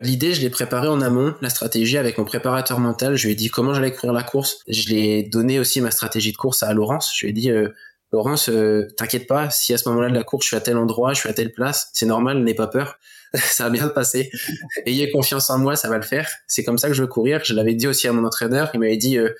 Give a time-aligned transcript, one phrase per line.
[0.00, 3.16] L'idée, je l'ai préparée en amont, la stratégie avec mon préparateur mental.
[3.16, 4.60] Je lui ai dit comment j'allais courir la course.
[4.68, 7.12] Je l'ai donné aussi ma stratégie de course à Laurence.
[7.16, 7.68] Je lui ai dit, euh,
[8.12, 10.76] Laurence, euh, t'inquiète pas, si à ce moment-là de la course, je suis à tel
[10.76, 12.98] endroit, je suis à telle place, c'est normal, n'aie pas peur.
[13.34, 14.30] ça va bien se passer.
[14.86, 16.30] Ayez confiance en moi, ça va le faire.
[16.46, 17.42] C'est comme ça que je veux courir.
[17.44, 18.70] Je l'avais dit aussi à mon entraîneur.
[18.72, 19.34] Il m'avait dit, euh,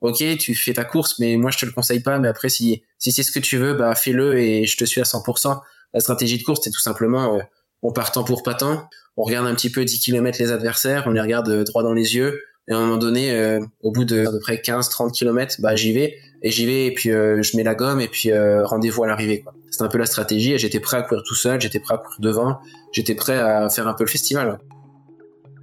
[0.00, 2.18] ok, tu fais ta course, mais moi je te le conseille pas.
[2.18, 5.00] Mais après, si si c'est ce que tu veux, bah fais-le et je te suis
[5.00, 5.60] à 100%.
[5.94, 7.40] La stratégie de course, c'est tout simplement
[7.82, 11.04] on part temps pour pas temps, on regarde un petit peu 10 km les adversaires,
[11.06, 13.90] on les regarde euh, droit dans les yeux, et à un moment donné, euh, au
[13.90, 17.10] bout de à peu près 15-30 km, bah j'y vais, et j'y vais, et puis
[17.10, 19.44] euh, je mets la gomme, et puis rendez-vous à l'arrivée.
[19.70, 21.98] C'est un peu la stratégie, et j'étais prêt à courir tout seul, j'étais prêt à
[21.98, 22.58] courir devant,
[22.92, 24.58] j'étais prêt à faire un peu le festival.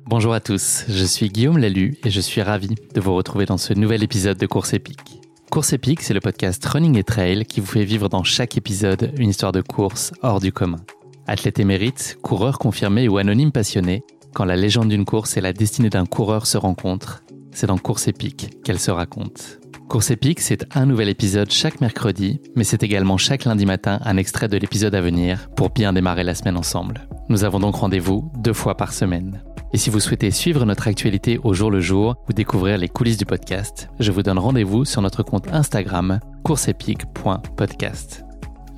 [0.06, 3.58] Bonjour à tous, je suis Guillaume Lalu, et je suis ravi de vous retrouver dans
[3.58, 5.27] ce nouvel épisode de Course épique.
[5.50, 9.14] Course épique, c'est le podcast Running et Trail qui vous fait vivre dans chaque épisode
[9.18, 10.80] une histoire de course hors du commun.
[11.26, 15.90] Athlète émérite, coureur confirmé ou anonyme passionné, quand la légende d'une course et la destinée
[15.90, 17.24] d'un coureur se rencontrent,
[17.58, 19.58] c'est dans Course épique qu'elle se raconte.
[19.90, 24.18] Course épique, c'est un nouvel épisode chaque mercredi, mais c'est également chaque lundi matin un
[24.18, 27.08] extrait de l'épisode à venir pour bien démarrer la semaine ensemble.
[27.30, 29.42] Nous avons donc rendez-vous deux fois par semaine.
[29.74, 33.18] Et si vous souhaitez suivre notre actualité au jour le jour ou découvrir les coulisses
[33.18, 38.27] du podcast, je vous donne rendez-vous sur notre compte Instagram courseepique.podcast.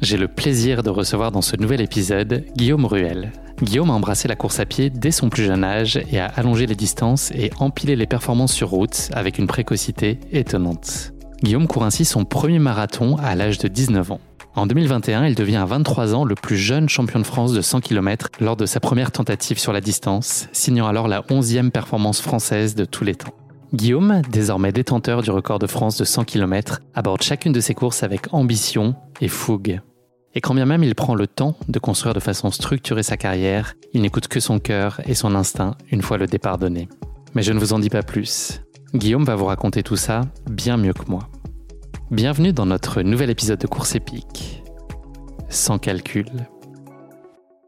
[0.02, 3.34] J'ai le plaisir de recevoir dans ce nouvel épisode Guillaume Ruel.
[3.62, 6.66] Guillaume a embrassé la course à pied dès son plus jeune âge et a allongé
[6.68, 11.12] les distances et empilé les performances sur route avec une précocité étonnante.
[11.44, 14.22] Guillaume court ainsi son premier marathon à l'âge de 19 ans.
[14.56, 17.81] En 2021, il devient à 23 ans le plus jeune champion de France de 100
[17.81, 22.74] km lors de sa première tentative sur la distance, signant alors la 11e performance française
[22.74, 23.34] de tous les temps.
[23.74, 28.02] Guillaume, désormais détenteur du record de France de 100 km, aborde chacune de ses courses
[28.02, 29.81] avec ambition et fougue.
[30.40, 33.76] Et quand bien même il prend le temps de construire de façon structurée sa carrière,
[33.92, 36.88] il n'écoute que son cœur et son instinct une fois le départ donné.
[37.36, 38.62] Mais je ne vous en dis pas plus.
[38.96, 41.28] Guillaume va vous raconter tout ça bien mieux que moi.
[42.10, 44.64] Bienvenue dans notre nouvel épisode de Course épique.
[45.50, 46.28] Sans calcul.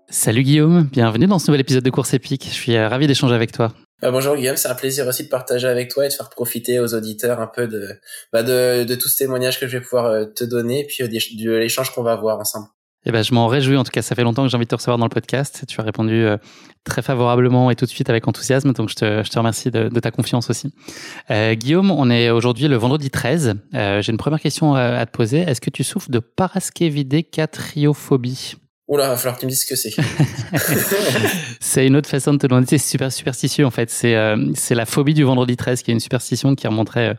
[0.08, 2.46] Salut Guillaume, bienvenue dans ce nouvel épisode de Course épique.
[2.46, 3.74] Je suis euh, ravi d'échanger avec toi.
[4.02, 6.80] Bah, bonjour Guillaume, c'est un plaisir aussi de partager avec toi et de faire profiter
[6.80, 8.00] aux auditeurs un peu de,
[8.34, 11.94] bah ces témoignages que je vais pouvoir euh, te donner et puis euh, de l'échange
[11.94, 12.68] qu'on va avoir ensemble.
[13.06, 13.78] Eh ben, je m'en réjouis.
[13.78, 15.64] En tout cas, ça fait longtemps que j'ai envie de te recevoir dans le podcast.
[15.68, 16.38] Tu as répondu euh,
[16.84, 18.74] très favorablement et tout de suite avec enthousiasme.
[18.74, 20.72] Donc, je te, remercie de, ta confiance aussi.
[21.32, 23.56] Euh, Guillaume, on est aujourd'hui le vendredi 13.
[23.74, 25.40] Euh, j'ai une première question à, te poser.
[25.40, 28.58] Est-ce que tu souffres de paraskevidécatriophobie
[28.92, 29.92] Oula, va falloir que tu me dises ce que c'est.
[31.62, 32.68] c'est une autre façon de te demander.
[32.68, 33.90] C'est super superstitieux en fait.
[33.90, 34.36] C'est euh,
[34.72, 37.14] la phobie du vendredi 13 qui est une superstition qui remonterait euh,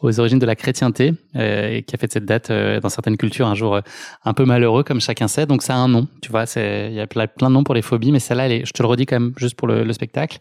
[0.00, 3.18] aux origines de la chrétienté euh, et qui a fait de cette date dans certaines
[3.18, 3.78] cultures un jour
[4.24, 5.44] un peu malheureux comme chacun sait.
[5.44, 6.08] Donc ça a un nom.
[6.22, 8.82] Tu vois, il y a plein, de noms pour les phobies, mais celle-là, je te
[8.82, 10.38] le redis quand même juste pour le, le spectacle.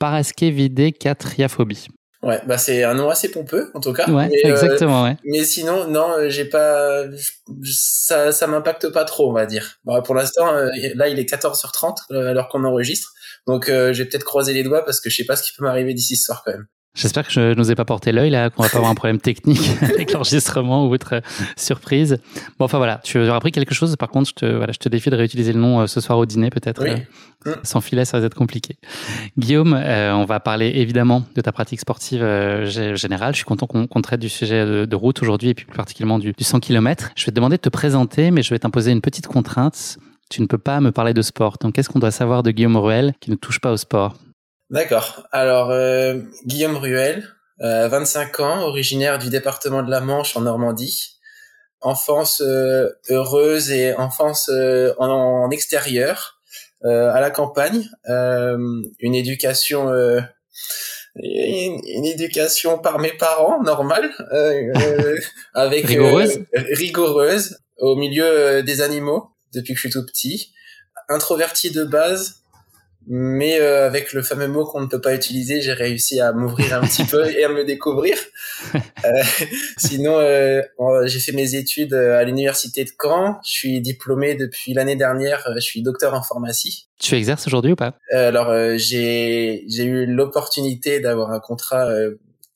[0.00, 1.86] Paraskevidécatriaphobie.
[2.24, 4.10] Ouais, bah c'est un nom assez pompeux en tout cas.
[4.10, 5.16] Ouais, mais, exactement, ouais.
[5.24, 7.04] Mais sinon, non, j'ai pas,
[7.64, 9.78] ça, ça m'impacte pas trop, on va dire.
[9.84, 13.12] Bah, pour l'instant, là, il est 14h30 alors qu'on enregistre,
[13.46, 15.94] donc j'ai peut-être croisé les doigts parce que je sais pas ce qui peut m'arriver
[15.94, 16.66] d'ici ce soir quand même.
[16.94, 19.18] J'espère que je ne ai pas porté l'œil là, qu'on va pas avoir un problème
[19.18, 21.22] technique avec l'enregistrement ou autre
[21.56, 22.18] surprise.
[22.58, 23.96] Bon, enfin voilà, tu auras appris quelque chose.
[23.96, 26.26] Par contre, je te, voilà, je te défie de réutiliser le nom ce soir au
[26.26, 26.84] dîner peut-être.
[26.84, 27.52] Oui.
[27.62, 28.76] sans filet, ça va être compliqué.
[29.36, 33.34] Guillaume, euh, on va parler évidemment de ta pratique sportive euh, générale.
[33.34, 36.32] Je suis content qu'on traite du sujet de, route aujourd'hui et puis plus particulièrement du,
[36.32, 37.10] du 100 km.
[37.16, 39.98] Je vais te demander de te présenter, mais je vais t'imposer une petite contrainte.
[40.30, 41.58] Tu ne peux pas me parler de sport.
[41.60, 44.14] Donc, qu'est-ce qu'on doit savoir de Guillaume Ruel qui ne touche pas au sport?
[44.70, 45.26] D'accord.
[45.30, 47.28] Alors, euh, Guillaume Ruel,
[47.60, 51.18] euh, 25 ans, originaire du département de la Manche en Normandie.
[51.80, 56.40] Enfance euh, heureuse et enfance euh, en, en, extérieur.
[56.82, 59.88] à la campagne, une éducation
[61.16, 65.16] une, une, éducation par mes parents normale euh,
[65.54, 70.52] avec rigoureuse rigoureuse au milieu des animaux depuis que je suis tout petit
[71.08, 72.43] introverti de base
[73.06, 76.74] mais euh, avec le fameux mot qu'on ne peut pas utiliser, j'ai réussi à m'ouvrir
[76.74, 78.16] un petit peu et à me découvrir.
[79.04, 79.22] Euh,
[79.76, 80.62] sinon, euh,
[81.04, 83.38] j'ai fait mes études à l'université de Caen.
[83.44, 85.46] Je suis diplômé depuis l'année dernière.
[85.54, 86.88] Je suis docteur en pharmacie.
[86.98, 87.98] Tu exerces aujourd'hui ou pas?
[88.10, 91.90] Alors, j'ai j'ai eu l'opportunité d'avoir un contrat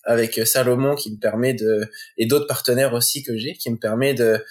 [0.04, 1.86] avec Salomon qui me permet de
[2.16, 4.42] et d'autres partenaires aussi que j'ai qui me permet de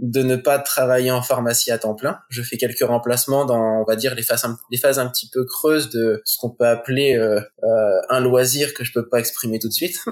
[0.00, 2.18] de ne pas travailler en pharmacie à temps plein.
[2.30, 5.44] Je fais quelques remplacements dans, on va dire, les phases, les phases un petit peu
[5.44, 9.58] creuses de ce qu'on peut appeler euh, euh, un loisir que je peux pas exprimer
[9.58, 9.98] tout de suite.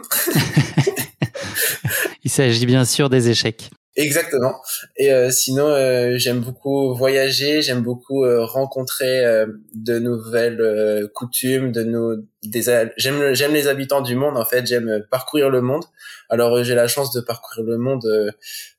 [2.25, 3.71] Il s'agit bien sûr des échecs.
[3.99, 4.61] Exactement.
[4.97, 11.73] Et euh, sinon, euh, j'aime beaucoup voyager, j'aime beaucoup euh, rencontrer euh, de nouvelles coutumes,
[11.73, 12.15] de nos
[12.45, 12.63] des
[12.97, 15.83] j'aime j'aime les habitants du monde en fait, j'aime parcourir le monde.
[16.31, 18.07] Alors j'ai la chance de parcourir le monde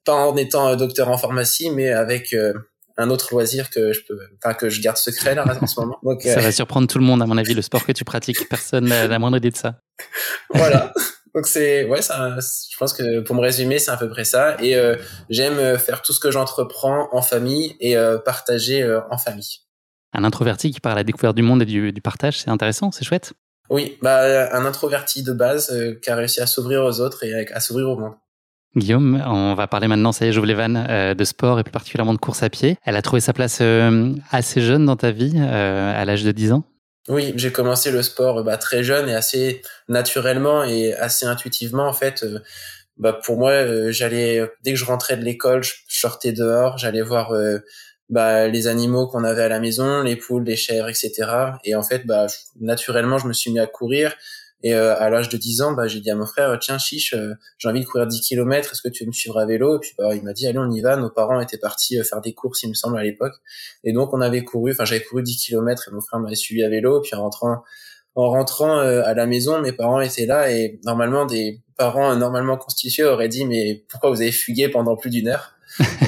[0.06, 2.34] pas en étant docteur en pharmacie, mais avec
[2.96, 5.98] un autre loisir que je peux, enfin que je garde secret là en ce moment.
[6.04, 8.48] Donc, ça va surprendre tout le monde à mon avis le sport que tu pratiques.
[8.48, 9.82] Personne n'a la moindre idée de ça.
[10.54, 10.94] voilà.
[11.36, 14.62] Donc c'est ouais, ça, je pense que pour me résumer, c'est à peu près ça.
[14.62, 14.96] Et euh,
[15.30, 19.60] j'aime euh, faire tout ce que j'entreprends en famille et euh, partager en famille.
[20.14, 22.92] Un introverti qui part à la découverte du monde et du, du partage, c'est intéressant,
[22.92, 23.34] c'est chouette.
[23.70, 25.72] Oui, bah un introverti de base
[26.02, 28.14] qui a réussi à s'ouvrir aux autres et à, s'ouvrir au monde.
[28.76, 31.72] Guillaume, on va parler maintenant, ça y est, j'ouvre les vannes, de sport et plus
[31.72, 32.78] particulièrement de course à pied.
[32.84, 33.62] Elle a trouvé sa place
[34.32, 36.64] assez jeune dans ta vie, à l'âge de 10 ans
[37.10, 41.94] oui, j'ai commencé le sport bah, très jeune et assez naturellement et assez intuitivement en
[41.94, 42.24] fait.
[42.24, 42.40] Euh,
[42.98, 47.02] bah, pour moi, euh, j'allais dès que je rentrais de l'école, je sortais dehors, j'allais
[47.02, 47.60] voir euh,
[48.10, 51.12] bah, les animaux qu'on avait à la maison, les poules, les chèvres, etc.
[51.64, 52.28] Et en fait, bah,
[52.60, 54.14] naturellement, je me suis mis à courir.
[54.62, 57.14] Et euh, à l'âge de 10 ans, bah, j'ai dit à mon frère, tiens chiche,
[57.14, 59.78] euh, j'ai envie de courir 10 km, est-ce que tu veux me suivre à vélo?
[59.78, 60.98] Et puis bah, il m'a dit, allez on y va.
[60.98, 63.36] Nos parents étaient partis euh, faire des courses, il me semble à l'époque.
[63.84, 66.64] Et donc on avait couru, enfin j'avais couru 10 km et mon frère m'avait suivi
[66.64, 67.00] à vélo.
[67.02, 67.64] Puis en rentrant,
[68.16, 73.06] en rentrant à la maison, mes parents étaient là et normalement des parents normalement constitués
[73.06, 75.54] auraient dit, mais pourquoi vous avez fugué pendant plus d'une heure?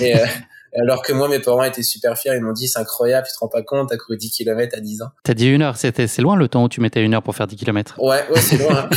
[0.02, 0.16] Et,
[0.80, 2.34] alors que moi, mes parents étaient super fiers.
[2.36, 4.80] Ils m'ont dit, c'est incroyable, tu te rends pas compte, t'as couru 10 km à
[4.80, 5.10] 10 ans.
[5.24, 7.36] T'as dit une heure, c'était, c'est loin le temps où tu mettais une heure pour
[7.36, 7.96] faire 10 km.
[8.00, 8.90] Ouais, ouais, c'est loin.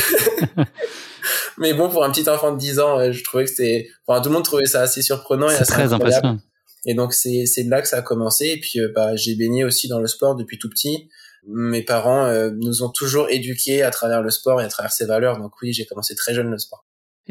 [1.57, 4.29] Mais bon, pour un petit enfant de 10 ans, je trouvais que c'était, enfin, tout
[4.29, 6.39] le monde trouvait ça assez surprenant et assez très impressionnant.
[6.85, 8.45] Et donc, c'est, c'est là que ça a commencé.
[8.45, 11.09] Et puis, euh, bah, j'ai baigné aussi dans le sport depuis tout petit.
[11.47, 15.05] Mes parents euh, nous ont toujours éduqués à travers le sport et à travers ses
[15.05, 15.37] valeurs.
[15.39, 16.85] Donc oui, j'ai commencé très jeune le sport.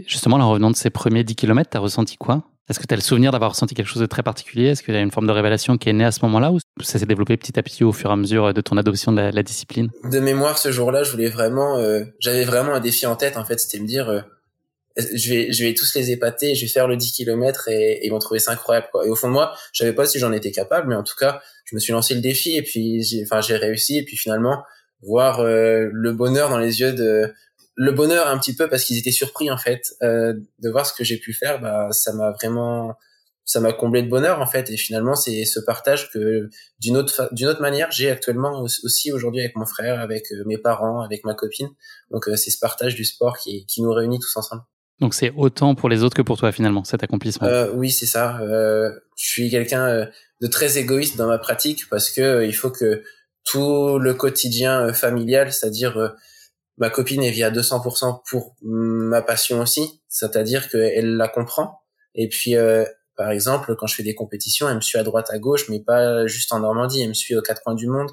[0.07, 2.45] Justement, en revenant de ces premiers 10 km, t'as ressenti quoi?
[2.69, 4.69] Est-ce que tu as le souvenir d'avoir ressenti quelque chose de très particulier?
[4.69, 6.59] Est-ce qu'il y a une forme de révélation qui est née à ce moment-là ou
[6.83, 9.21] ça s'est développé petit à petit au fur et à mesure de ton adoption de
[9.21, 9.91] la, discipline?
[10.05, 13.37] De mémoire, ce jour-là, je voulais vraiment, euh, j'avais vraiment un défi en tête.
[13.37, 14.21] En fait, c'était me dire, euh,
[14.97, 18.11] je vais, je vais tous les épater, je vais faire le 10 km et, ils
[18.11, 18.89] vont trouver ça incroyable.
[18.93, 19.07] Quoi.
[19.07, 21.17] Et au fond de moi, je savais pas si j'en étais capable, mais en tout
[21.19, 23.99] cas, je me suis lancé le défi et puis, enfin, j'ai réussi.
[23.99, 24.63] Et puis finalement,
[25.03, 27.33] voir euh, le bonheur dans les yeux de
[27.77, 30.93] le bonheur un petit peu parce qu'ils étaient surpris en fait euh, de voir ce
[30.93, 32.95] que j'ai pu faire bah ça m'a vraiment
[33.45, 34.71] ça m'a comblé de bonheur en fait.
[34.71, 36.49] Et finalement c'est ce partage que
[36.81, 40.59] d'une autre d'une autre manière j'ai actuellement aussi aujourd'hui avec mon frère avec euh, mes
[40.59, 41.69] parents avec ma copine.
[42.11, 44.63] Donc euh, c'est ce partage du sport qui qui nous réunit tous ensemble.
[45.01, 47.49] Donc c'est autant pour les autres que pour toi finalement cet accomplissement.
[47.49, 48.39] Euh, oui c'est ça.
[48.41, 50.09] Je suis quelqu'un
[50.41, 53.03] de très égoïste dans ma pratique parce que il faut que
[53.45, 56.15] tout le quotidien familial c'est-à-dire
[56.79, 61.81] ma copine vit à 200% pour ma passion aussi, c'est-à-dire qu'elle la comprend.
[62.15, 62.85] Et puis, euh,
[63.17, 65.81] par exemple, quand je fais des compétitions, elle me suit à droite, à gauche, mais
[65.81, 68.11] pas juste en Normandie, elle me suit aux quatre coins du monde.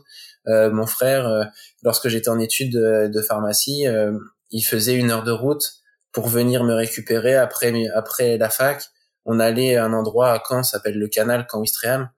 [0.47, 1.43] Euh, mon frère, euh,
[1.83, 3.85] lorsque j'étais en études de, pharmacie,
[4.51, 5.65] il faisait une heure de route
[6.11, 8.83] pour venir me récupérer après après la fac.
[9.25, 12.09] On allait à un endroit à Caen, s'appelle le Canal, Caen Ouistreham.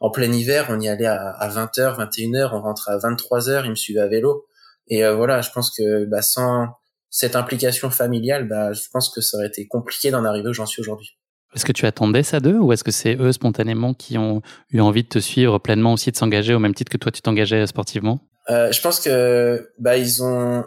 [0.00, 3.70] En plein hiver, on y allait à, à 20h, 21h, on rentrait à 23h, il
[3.70, 4.46] me suivait à vélo.
[4.88, 6.68] Et euh, voilà, je pense que bah, sans
[7.10, 10.66] cette implication familiale, bah, je pense que ça aurait été compliqué d'en arriver où j'en
[10.66, 11.18] suis aujourd'hui.
[11.54, 14.80] Est-ce que tu attendais ça d'eux ou est-ce que c'est eux spontanément qui ont eu
[14.80, 17.66] envie de te suivre pleinement aussi, de s'engager au même titre que toi tu t'engageais
[17.66, 18.20] sportivement?
[18.48, 20.64] Euh, Je pense que bah ils ont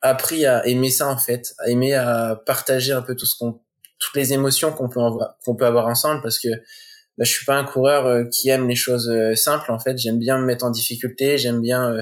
[0.00, 3.60] appris à aimer ça en fait, à aimer à partager un peu tout ce qu'on,
[3.98, 5.00] toutes les émotions qu'on peut
[5.44, 8.68] qu'on peut avoir ensemble parce que bah, je suis pas un coureur euh, qui aime
[8.68, 9.98] les choses euh, simples en fait.
[9.98, 11.96] J'aime bien me mettre en difficulté, j'aime bien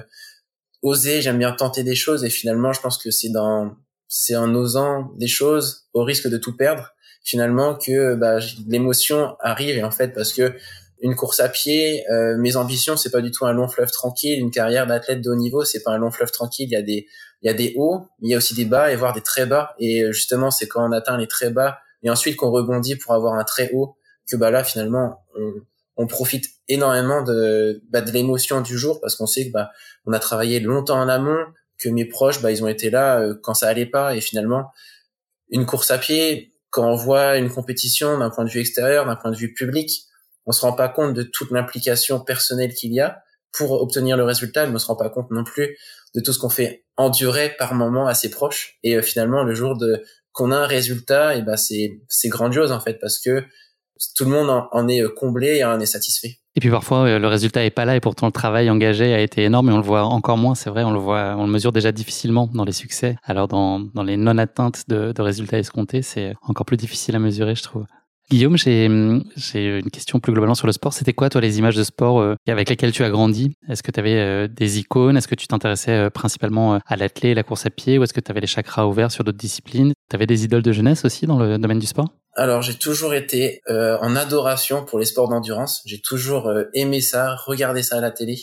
[0.86, 3.74] oser, j'aime bien tenter des choses et finalement je pense que c'est dans
[4.08, 6.92] c'est en osant des choses au risque de tout perdre
[7.24, 8.38] finalement que bah,
[8.68, 10.54] l'émotion arrive et en fait parce que
[11.02, 14.40] une course à pied, euh, mes ambitions, c'est pas du tout un long fleuve tranquille.
[14.40, 16.68] Une carrière d'athlète de haut niveau, c'est pas un long fleuve tranquille.
[16.70, 17.06] Il y a des,
[17.42, 19.44] il y a des hauts, il y a aussi des bas et voire des très
[19.44, 19.74] bas.
[19.78, 23.12] Et euh, justement, c'est quand on atteint les très bas et ensuite qu'on rebondit pour
[23.12, 23.96] avoir un très haut
[24.30, 25.52] que bah là finalement on,
[25.96, 29.70] on profite énormément de, bah, de l'émotion du jour parce qu'on sait que bah
[30.04, 31.44] on a travaillé longtemps en amont,
[31.78, 34.70] que mes proches bah ils ont été là euh, quand ça allait pas et finalement
[35.50, 39.16] une course à pied quand on voit une compétition d'un point de vue extérieur, d'un
[39.16, 40.04] point de vue public,
[40.44, 43.22] on se rend pas compte de toute l'implication personnelle qu'il y a
[43.52, 45.78] pour obtenir le résultat, on se rend pas compte non plus
[46.14, 48.78] de tout ce qu'on fait endurer par moment à ses proches.
[48.82, 52.70] Et euh, finalement, le jour de qu'on a un résultat, et ben c'est c'est grandiose
[52.70, 53.42] en fait parce que
[54.14, 56.38] tout le monde en, est comblé et en est satisfait.
[56.54, 59.20] Et puis parfois euh, le résultat est pas là et pourtant le travail engagé a
[59.20, 61.52] été énorme et on le voit encore moins, c'est vrai, on le voit, on le
[61.52, 63.16] mesure déjà difficilement dans les succès.
[63.24, 67.54] Alors dans, dans les non atteintes de, résultats escomptés, c'est encore plus difficile à mesurer,
[67.54, 67.84] je trouve.
[68.28, 70.92] Guillaume, j'ai une question plus globalement sur le sport.
[70.92, 73.56] C'était quoi, toi, les images de sport euh, avec lesquelles tu as grandi?
[73.68, 75.16] Est-ce que tu avais euh, des icônes?
[75.16, 77.98] Est-ce que tu t'intéressais euh, principalement à l'athlé, la course à pied?
[77.98, 79.92] Ou est-ce que tu avais les chakras ouverts sur d'autres disciplines?
[80.10, 82.08] Tu avais des idoles de jeunesse aussi dans le domaine du sport?
[82.36, 85.82] Alors j'ai toujours été en adoration pour les sports d'endurance.
[85.86, 88.38] J'ai toujours aimé ça, regardé ça à la télé.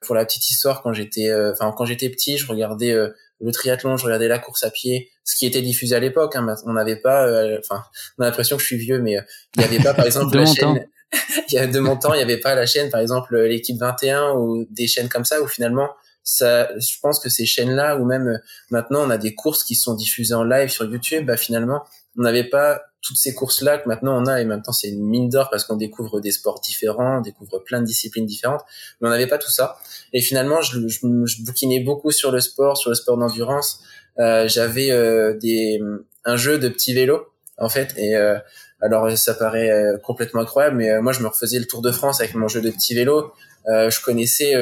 [0.00, 2.94] Pour la petite histoire, quand j'étais, enfin quand j'étais petit, je regardais
[3.40, 6.36] le triathlon, je regardais la course à pied, ce qui était diffusé à l'époque.
[6.36, 7.84] Hein, on n'avait pas, euh, enfin,
[8.18, 9.22] on a l'impression que je suis vieux, mais euh,
[9.56, 10.86] il n'y avait pas, par exemple, la chaîne.
[11.48, 13.78] il y a de mon temps, il n'y avait pas la chaîne, par exemple, l'équipe
[13.78, 15.90] 21 ou des chaînes comme ça où finalement,
[16.22, 18.38] ça, je pense que ces chaînes-là, ou même euh,
[18.70, 21.84] maintenant, on a des courses qui sont diffusées en live sur YouTube, bah finalement,
[22.18, 25.28] on n'avait pas toutes ces courses-là que maintenant on a et maintenant c'est une mine
[25.28, 28.62] d'or parce qu'on découvre des sports différents, on découvre plein de disciplines différentes,
[29.00, 29.76] mais on n'avait pas tout ça.
[30.12, 33.80] Et finalement, je, je, je, bouquinais beaucoup sur le sport, sur le sport d'endurance.
[34.18, 35.80] Euh, J'avais euh, des
[36.24, 37.26] un jeu de petits vélos
[37.58, 38.38] en fait et euh,
[38.80, 41.92] alors ça paraît euh, complètement incroyable, mais euh, moi je me refaisais le Tour de
[41.92, 43.32] France avec mon jeu de petits vélos.
[43.66, 44.54] je connaissais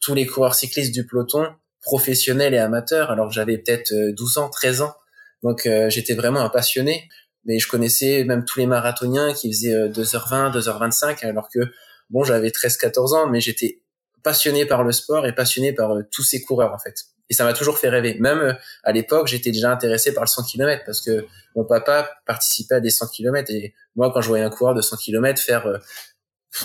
[0.00, 1.46] tous les coureurs cyclistes du peloton,
[1.82, 4.94] professionnels et amateurs, alors j'avais peut-être 12 ans, 13 ans.
[5.44, 7.08] Donc j'étais vraiment un passionné
[7.44, 11.60] mais je connaissais même tous les marathoniens qui faisaient 2h20, 2h25, alors que
[12.10, 13.82] bon, j'avais 13-14 ans, mais j'étais
[14.22, 17.04] passionné par le sport et passionné par euh, tous ces coureurs en fait.
[17.30, 18.16] Et ça m'a toujours fait rêver.
[18.18, 22.10] Même euh, à l'époque, j'étais déjà intéressé par le 100 km parce que mon papa
[22.26, 25.40] participait à des 100 km et moi, quand je voyais un coureur de 100 km
[25.40, 25.78] faire euh,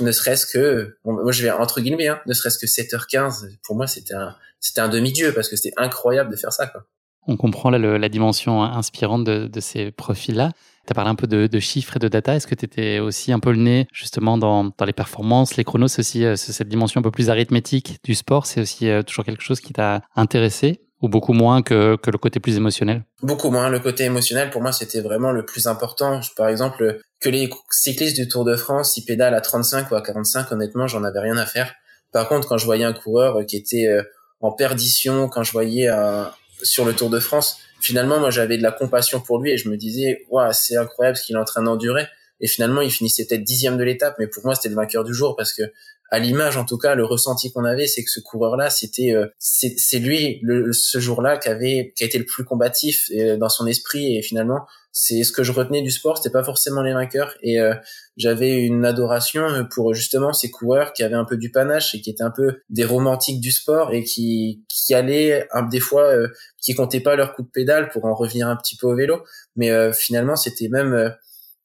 [0.01, 3.87] ne serait-ce que, moi je vais entre guillemets, hein, ne serait-ce que 7h15, pour moi
[3.87, 4.35] c'était un,
[4.77, 6.67] un demi-dieu parce que c'était incroyable de faire ça.
[6.67, 6.85] Quoi.
[7.29, 10.51] On comprend la dimension inspirante de, ces profils-là.
[10.87, 12.35] Tu as parlé un peu de, chiffres et de data.
[12.35, 15.89] Est-ce que tu étais aussi un peu le nez justement dans, les performances Les chronos,
[15.89, 18.47] c'est aussi euh, cette dimension un peu plus arithmétique du sport.
[18.47, 22.39] C'est aussi euh, toujours quelque chose qui t'a intéressé ou beaucoup moins que, le côté
[22.39, 23.05] plus émotionnel?
[23.21, 23.69] Beaucoup moins.
[23.69, 26.19] Le côté émotionnel, pour moi, c'était vraiment le plus important.
[26.35, 30.01] Par exemple, que les cyclistes du Tour de France, ils pédalent à 35 ou à
[30.01, 31.75] 45, honnêtement, j'en avais rien à faire.
[32.11, 34.01] Par contre, quand je voyais un coureur qui était euh,
[34.41, 36.31] en perdition, quand je voyais un,
[36.63, 39.69] sur le Tour de France, finalement, moi, j'avais de la compassion pour lui et je
[39.69, 42.07] me disais, waouh, c'est incroyable ce qu'il est en train d'endurer.
[42.41, 45.13] Et finalement, il finissait peut-être dixième de l'étape, mais pour moi, c'était le vainqueur du
[45.13, 45.63] jour parce que,
[46.11, 49.27] à l'image, en tout cas, le ressenti qu'on avait, c'est que ce coureur-là, c'était, euh,
[49.37, 53.49] c'est lui, le, ce jour-là, qui avait, qui a été le plus combatif euh, dans
[53.49, 54.17] son esprit.
[54.17, 57.35] Et finalement, c'est ce que je retenais du sport, c'était pas forcément les vainqueurs.
[57.41, 57.73] Et euh,
[58.17, 62.09] j'avais une adoration pour justement ces coureurs qui avaient un peu du panache et qui
[62.09, 66.27] étaient un peu des romantiques du sport et qui qui allaient des fois euh,
[66.61, 69.23] qui comptaient pas leur coup de pédale pour en revenir un petit peu au vélo,
[69.55, 71.13] mais euh, finalement c'était même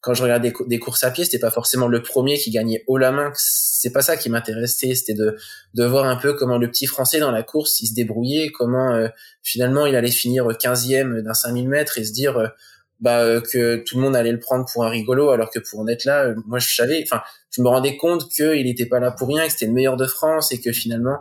[0.05, 2.99] quand je regardais des, courses à pied, c'était pas forcément le premier qui gagnait haut
[2.99, 3.33] la main.
[3.37, 4.95] C'est pas ça qui m'intéressait.
[4.95, 5.37] C'était de,
[5.73, 9.09] de voir un peu comment le petit français dans la course, il se débrouillait, comment
[9.43, 12.53] finalement il allait finir 15e d'un 5000 mètres et se dire,
[13.01, 15.81] bah euh, que tout le monde allait le prendre pour un rigolo alors que pour
[15.81, 19.01] en être là euh, moi je savais enfin je me rendais compte qu'il n'était pas
[19.01, 21.19] là pour rien que c'était le meilleur de France et que finalement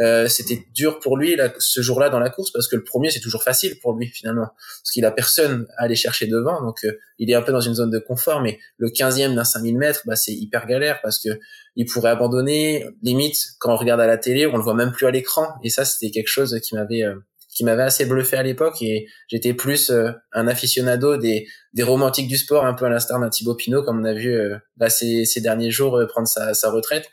[0.00, 3.10] euh, c'était dur pour lui là, ce jour-là dans la course parce que le premier
[3.10, 6.86] c'est toujours facile pour lui finalement parce qu'il a personne à aller chercher devant donc
[7.18, 10.02] il est un peu dans une zone de confort mais le 15e d'un 5000 mètres
[10.06, 11.28] bah c'est hyper galère parce que
[11.76, 15.06] il pourrait abandonner limite quand on regarde à la télé on le voit même plus
[15.06, 17.04] à l'écran et ça c'était quelque chose qui m'avait
[17.54, 22.28] qui m'avait assez bluffé à l'époque et j'étais plus euh, un aficionado des, des romantiques
[22.28, 24.90] du sport, un peu à l'instar d'un Thibaut Pinot, comme on a vu euh, bah,
[24.90, 27.08] ces, ces derniers jours euh, prendre sa, sa retraite.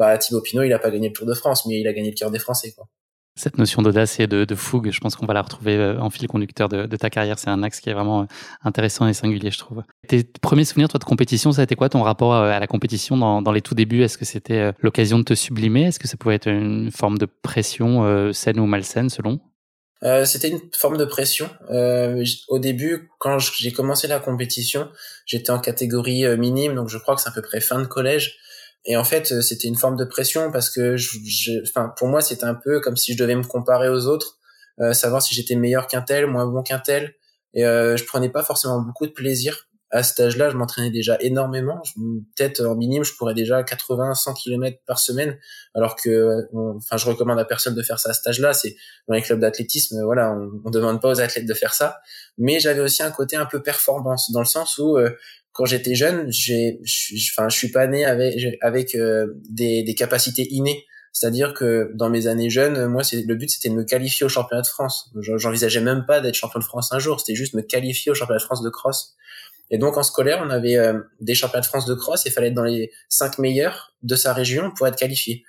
[0.00, 2.10] Bah, Thibaut Pinot, il a pas gagné le Tour de France, mais il a gagné
[2.10, 2.72] le cœur des Français.
[2.76, 2.88] Quoi.
[3.36, 6.26] Cette notion d'audace et de, de, fougue, je pense qu'on va la retrouver en fil
[6.26, 7.38] conducteur de, de ta carrière.
[7.38, 8.26] C'est un axe qui est vraiment
[8.64, 9.82] intéressant et singulier, je trouve.
[10.08, 13.16] Tes premiers souvenirs, toi, de compétition, ça a été quoi ton rapport à la compétition
[13.16, 14.02] dans, dans les tout débuts?
[14.02, 15.84] Est-ce que c'était l'occasion de te sublimer?
[15.84, 19.38] Est-ce que ça pouvait être une forme de pression saine ou malsaine, selon?
[20.02, 21.50] Euh, c'était une forme de pression.
[21.70, 24.88] Euh, au début, quand j'ai commencé la compétition,
[25.26, 27.86] j'étais en catégorie euh, minime, donc je crois que c'est à peu près fin de
[27.86, 28.38] collège.
[28.86, 32.44] Et en fait, c'était une forme de pression parce que, je, enfin, pour moi, c'était
[32.44, 34.38] un peu comme si je devais me comparer aux autres,
[34.92, 37.14] savoir si j'étais meilleur qu'un tel, moins bon qu'un tel.
[37.52, 41.82] Et je prenais pas forcément beaucoup de plaisir à cet âge-là, je m'entraînais déjà énormément.
[42.36, 45.36] Peut-être en minime, je pourrais déjà 80, 100 km par semaine,
[45.74, 46.46] alors que,
[46.76, 48.52] enfin, je recommande à personne de faire ça à cet âge-là.
[48.52, 48.76] C'est
[49.08, 51.98] dans les clubs d'athlétisme, voilà, on, on demande pas aux athlètes de faire ça.
[52.38, 55.10] Mais j'avais aussi un côté un peu performance, dans le sens où euh,
[55.52, 56.80] quand j'étais jeune, j'ai,
[57.32, 60.84] enfin, je suis pas né avec avec euh, des, des capacités innées.
[61.12, 64.28] C'est-à-dire que dans mes années jeunes, moi, c'est le but, c'était de me qualifier au
[64.28, 65.12] championnat de France.
[65.20, 67.18] J'envisageais même pas d'être champion de France un jour.
[67.18, 69.16] C'était juste me qualifier au championnat de France de cross.
[69.70, 72.48] Et donc en scolaire, on avait euh, des championnats de France de cross il fallait
[72.48, 75.44] être dans les cinq meilleurs de sa région pour être qualifié.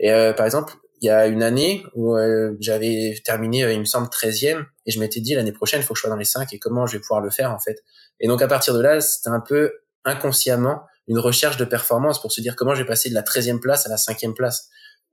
[0.00, 3.84] Et euh, par exemple, il y a une année où euh, j'avais terminé, il me
[3.84, 6.24] semble, 13e, et je m'étais dit l'année prochaine, il faut que je sois dans les
[6.24, 7.82] cinq et comment je vais pouvoir le faire en fait.
[8.20, 9.72] Et donc à partir de là, c'était un peu
[10.04, 13.60] inconsciemment une recherche de performance pour se dire comment je vais passer de la 13e
[13.60, 14.68] place à la cinquième place.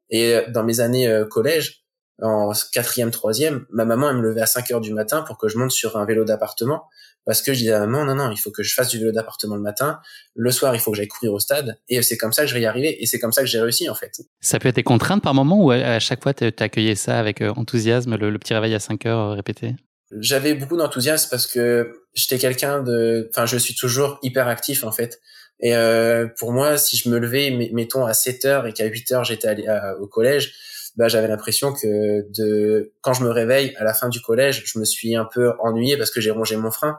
[0.10, 1.86] Et dans mes années collège,
[2.22, 5.48] en quatrième, troisième, ma maman elle me levait à 5 heures du matin pour que
[5.48, 6.86] je monte sur un vélo d'appartement
[7.26, 9.12] parce que je disais à maman non non il faut que je fasse du vélo
[9.12, 10.00] d'appartement le matin,
[10.36, 12.54] le soir il faut que j'aille courir au stade et c'est comme ça que je
[12.54, 14.22] vais y arriver et c'est comme ça que j'ai réussi en fait.
[14.40, 17.42] Ça peut être des contraintes par moment ou à chaque fois tu accueillais ça avec
[17.42, 19.76] euh, enthousiasme le, petit réveil à 5 heures euh, répété?
[20.18, 24.92] J'avais beaucoup d'enthousiasme parce que j'étais quelqu'un de enfin je suis toujours hyper actif en
[24.92, 25.20] fait.
[25.62, 29.12] Et euh, pour moi, si je me levais, mettons à 7 heures et qu'à 8
[29.12, 29.66] heures j'étais allé
[30.00, 30.54] au collège,
[30.96, 34.80] bah, j'avais l'impression que de quand je me réveille à la fin du collège, je
[34.80, 36.98] me suis un peu ennuyé parce que j'ai rongé mon frein.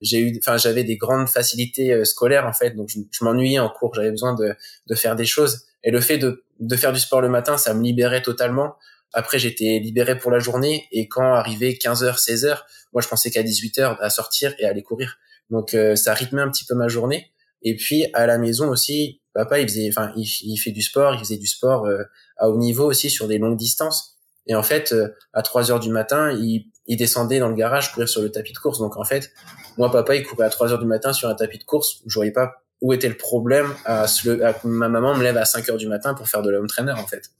[0.00, 3.68] J'ai eu, enfin, j'avais des grandes facilités euh, scolaires en fait, donc je, m'ennuyais en
[3.68, 3.94] cours.
[3.94, 4.54] J'avais besoin de,
[4.86, 5.66] de faire des choses.
[5.82, 8.76] Et le fait de, de faire du sport le matin, ça me libérait totalement.
[9.12, 12.58] Après, j'étais libéré pour la journée et quand arrivait 15h, 16h,
[12.92, 15.18] moi je pensais qu'à 18h à sortir et aller courir.
[15.50, 17.32] Donc euh, ça rythmait un petit peu ma journée.
[17.62, 21.18] Et puis à la maison aussi, papa il faisait, enfin il, fait du sport, il
[21.18, 22.02] faisait du sport euh,
[22.36, 24.16] à haut niveau aussi sur des longues distances.
[24.46, 27.92] Et en fait, euh, à 3 heures du matin, il, il, descendait dans le garage
[27.92, 28.78] courir sur le tapis de course.
[28.78, 29.30] Donc en fait,
[29.76, 32.02] moi papa il courait à 3 heures du matin sur un tapis de course.
[32.06, 35.44] Je voyais pas où était le problème à, se à ma maman me lève à
[35.44, 37.30] 5 heures du matin pour faire de l'home trainer en fait.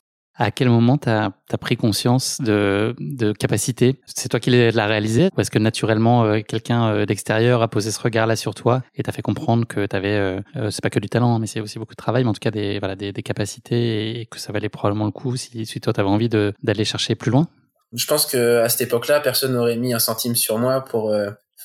[0.41, 4.01] À quel moment tu as, pris conscience de, de capacité?
[4.07, 5.31] C'est toi qui l'as réalisé?
[5.37, 9.03] Ou est-ce que naturellement, euh, quelqu'un euh, d'extérieur a posé ce regard-là sur toi et
[9.03, 11.61] t'a fait comprendre que tu avais, euh, c'est pas que du talent, hein, mais c'est
[11.61, 14.39] aussi beaucoup de travail, mais en tout cas des, voilà, des, des capacités et que
[14.39, 17.49] ça valait probablement le coup si, si toi tu avais envie d'aller chercher plus loin?
[17.93, 21.13] Je pense que à cette époque-là, personne n'aurait mis un centime sur moi pour,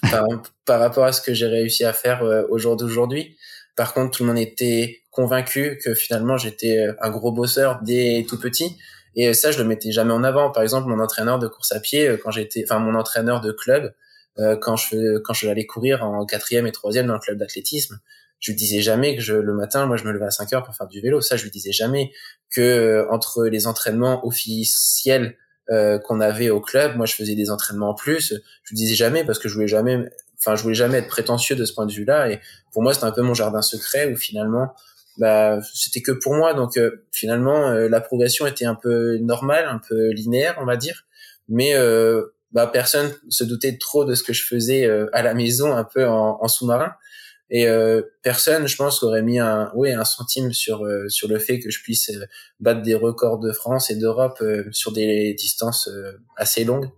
[0.09, 0.25] par,
[0.65, 3.37] par, rapport à ce que j'ai réussi à faire au jour d'aujourd'hui.
[3.75, 8.25] Par contre, tout le monde était convaincu que finalement j'étais euh, un gros bosseur dès
[8.27, 8.77] tout petit.
[9.15, 10.51] Et ça, je le mettais jamais en avant.
[10.51, 13.51] Par exemple, mon entraîneur de course à pied, euh, quand j'étais, enfin mon entraîneur de
[13.51, 13.93] club,
[14.39, 17.99] euh, quand je quand je allais courir en quatrième et troisième dans le club d'athlétisme,
[18.39, 20.63] je lui disais jamais que je, le matin, moi, je me levais à 5 heures
[20.63, 21.21] pour faire du vélo.
[21.21, 22.11] Ça, je lui disais jamais
[22.49, 25.37] que entre les entraînements officiels
[25.69, 28.33] qu'on avait au club, moi, je faisais des entraînements en plus.
[28.63, 31.55] Je lui disais jamais parce que je voulais jamais, enfin, je voulais jamais être prétentieux
[31.55, 32.31] de ce point de vue-là.
[32.31, 32.41] Et
[32.73, 34.73] pour moi, c'était un peu mon jardin secret où finalement,
[35.17, 39.65] bah c'était que pour moi donc euh, finalement euh, la progression était un peu normale
[39.67, 41.05] un peu linéaire on va dire.
[41.49, 45.75] Mais euh, bah personne se doutait trop de ce que je faisais à la maison
[45.75, 46.93] un peu en, en sous-marin.
[47.49, 47.67] Et
[48.23, 51.81] personne je pense aurait mis un oui un centime sur sur le fait que je
[51.81, 52.11] puisse
[52.59, 55.89] battre des records de France et d'Europe sur des distances
[56.37, 56.89] assez longues.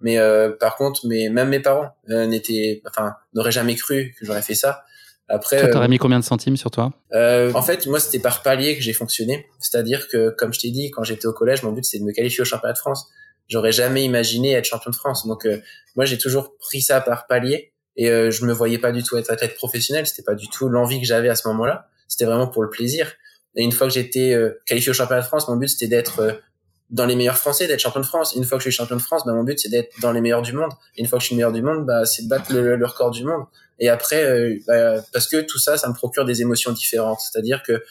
[0.00, 0.18] Mais
[0.60, 4.84] par contre mais même mes parents n'étaient enfin n'auraient jamais cru que j'aurais fait ça
[5.28, 6.92] après, toi, t'aurais euh, mis combien de centimes sur toi?
[7.12, 9.46] euh, En fait, moi, c'était par palier que j'ai fonctionné.
[9.58, 12.12] C'est-à-dire que, comme je t'ai dit, quand j'étais au collège, mon but c'est de me
[12.12, 13.08] qualifier au championnat de France.
[13.48, 15.26] J'aurais jamais imaginé être champion de France.
[15.26, 15.58] Donc, euh,
[15.94, 19.16] moi, j'ai toujours pris ça par palier et euh, je me voyais pas du tout
[19.16, 20.06] être athlète professionnel.
[20.06, 21.88] C'était pas du tout l'envie que j'avais à ce moment-là.
[22.08, 23.12] C'était vraiment pour le plaisir.
[23.56, 26.40] Et une fois que j'étais euh, qualifié au championnat de France, mon but c'était d'être
[26.90, 28.34] dans les meilleurs Français, d'être champion de France.
[28.36, 30.20] Une fois que je suis champion de France, bah, mon but c'est d'être dans les
[30.20, 30.70] meilleurs du monde.
[30.96, 32.86] Et une fois que je suis meilleur du monde, bah, c'est de battre le, le,
[32.86, 33.44] record du monde.
[33.78, 37.20] Et après, euh, bah, parce que tout ça, ça me procure des émotions différentes.
[37.20, 37.82] C'est-à-dire que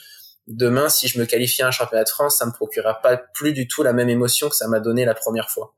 [0.48, 3.54] demain, si je me qualifie à un championnat de France, ça me procurera pas plus
[3.54, 5.74] du tout la même émotion que ça m'a donné la première fois.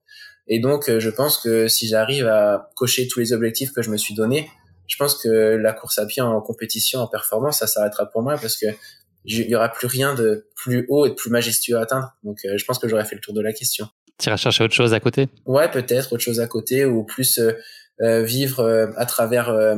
[0.48, 3.90] Et donc, euh, je pense que si j'arrive à cocher tous les objectifs que je
[3.90, 4.50] me suis donné,
[4.88, 8.38] je pense que la course à pied en compétition, en performance, ça s'arrêtera pour moi
[8.38, 8.68] parce que
[9.28, 12.16] il y aura plus rien de plus haut et de plus majestueux à atteindre.
[12.24, 13.88] Donc, euh, je pense que j'aurais fait le tour de la question.
[14.18, 15.28] Tu iras chercher autre chose à côté?
[15.46, 17.40] Ouais, peut-être autre chose à côté ou plus
[18.02, 19.76] euh, vivre euh, à travers euh,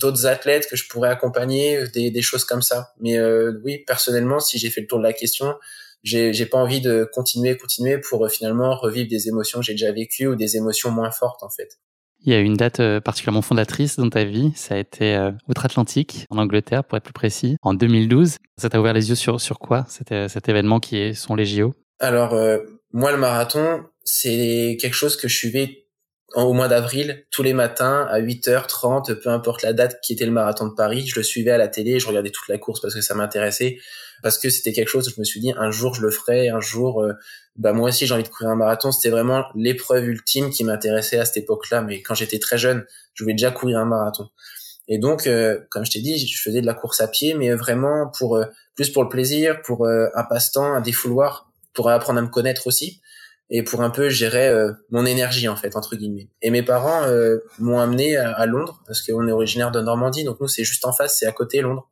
[0.00, 2.92] d'autres athlètes que je pourrais accompagner, des, des choses comme ça.
[2.98, 3.20] Mais
[3.64, 5.54] oui, personnellement, si j'ai fait le tour de la question,
[6.02, 9.92] j'ai j'ai pas envie de continuer continuer pour finalement revivre des émotions que j'ai déjà
[9.92, 11.78] vécues ou des émotions moins fortes en fait.
[12.22, 15.32] Il y a une date euh, particulièrement fondatrice dans ta vie, ça a été euh,
[15.48, 18.36] outre-Atlantique, en Angleterre pour être plus précis, en 2012.
[18.58, 21.46] Ça t'a ouvert les yeux sur, sur quoi C'était cet événement qui est, sont les
[21.46, 22.58] JO Alors, euh,
[22.92, 25.86] moi, le marathon, c'est quelque chose que je suivais
[26.34, 30.32] au mois d'avril, tous les matins à 8h30, peu importe la date qui était le
[30.32, 32.94] marathon de Paris, je le suivais à la télé, je regardais toute la course parce
[32.94, 33.78] que ça m'intéressait,
[34.22, 36.60] parce que c'était quelque chose je me suis dit un jour je le ferai, un
[36.60, 37.14] jour euh,
[37.56, 41.18] bah moi aussi j'ai envie de courir un marathon, c'était vraiment l'épreuve ultime qui m'intéressait
[41.18, 44.28] à cette époque-là, mais quand j'étais très jeune, je voulais déjà courir un marathon.
[44.92, 47.54] Et donc, euh, comme je t'ai dit, je faisais de la course à pied, mais
[47.54, 52.22] vraiment pour euh, plus pour le plaisir, pour un passe-temps, un défouloir, pour apprendre à
[52.22, 53.00] me connaître aussi
[53.50, 56.28] et pour un peu gérer euh, mon énergie en fait entre guillemets.
[56.40, 60.40] Et mes parents euh, m'ont amené à, Londres parce qu'on est originaire de Normandie, donc
[60.40, 61.88] nous c'est juste en face, c'est à côté Londres.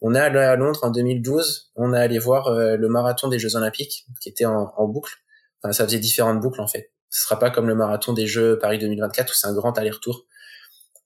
[0.00, 3.38] On est allé à Londres en 2012, on est allé voir euh, le marathon des
[3.38, 5.14] Jeux Olympiques qui était en, en, boucle.
[5.62, 6.92] Enfin, ça faisait différentes boucles en fait.
[7.10, 10.26] Ce sera pas comme le marathon des Jeux Paris 2024 où c'est un grand aller-retour.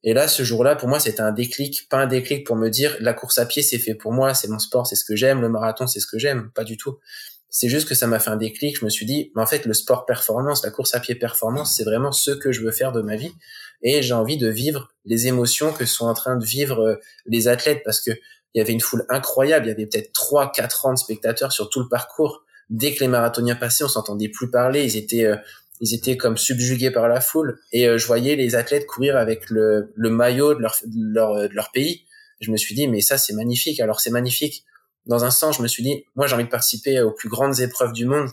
[0.04, 2.96] Et là, ce jour-là, pour moi, c'était un déclic, pas un déclic pour me dire
[3.00, 5.40] la course à pied, c'est fait pour moi, c'est mon sport, c'est ce que j'aime,
[5.40, 6.98] le marathon, c'est ce que j'aime, pas du tout.
[7.59, 8.81] C'est juste que ça m'a fait un déclic.
[8.81, 11.75] Je me suis dit, mais en fait, le sport performance, la course à pied performance,
[11.75, 13.33] c'est vraiment ce que je veux faire de ma vie.
[13.83, 17.49] Et j'ai envie de vivre les émotions que sont en train de vivre euh, les
[17.49, 19.64] athlètes parce que il y avait une foule incroyable.
[19.64, 22.45] Il y avait peut-être trois, quatre ans de spectateurs sur tout le parcours.
[22.69, 24.85] Dès que les marathoniens passaient, on s'entendait plus parler.
[24.85, 25.37] Ils étaient, euh,
[25.81, 27.59] ils étaient comme subjugués par la foule.
[27.73, 31.49] Et euh, je voyais les athlètes courir avec le, le maillot de leur, de leur,
[31.49, 32.05] de leur pays.
[32.42, 33.81] Je me suis dit, mais ça, c'est magnifique.
[33.81, 34.66] Alors, c'est magnifique
[35.07, 37.61] dans un sens, je me suis dit, moi, j'ai envie de participer aux plus grandes
[37.61, 38.29] épreuves du monde,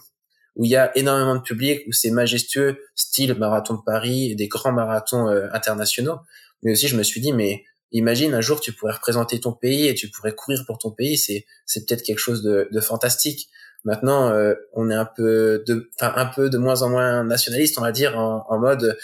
[0.55, 4.47] où il y a énormément de public, où c'est majestueux, style marathon de Paris des
[4.47, 6.19] grands marathons euh, internationaux.
[6.61, 9.87] Mais aussi, je me suis dit, mais imagine un jour tu pourrais représenter ton pays
[9.87, 11.17] et tu pourrais courir pour ton pays.
[11.17, 13.49] C'est c'est peut-être quelque chose de, fantastique.
[13.83, 17.77] Maintenant, euh, on est un peu de, enfin un peu de moins en moins nationaliste,
[17.77, 18.97] on va dire, en mode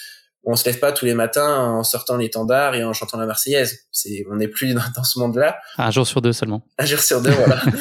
[0.44, 3.88] on se lève pas tous les matins en sortant l'étendard et en chantant la Marseillaise.
[3.92, 5.60] C'est, on n'est plus dans, ce monde-là.
[5.78, 6.66] Un jour sur deux seulement.
[6.78, 7.62] Un jour sur deux, voilà.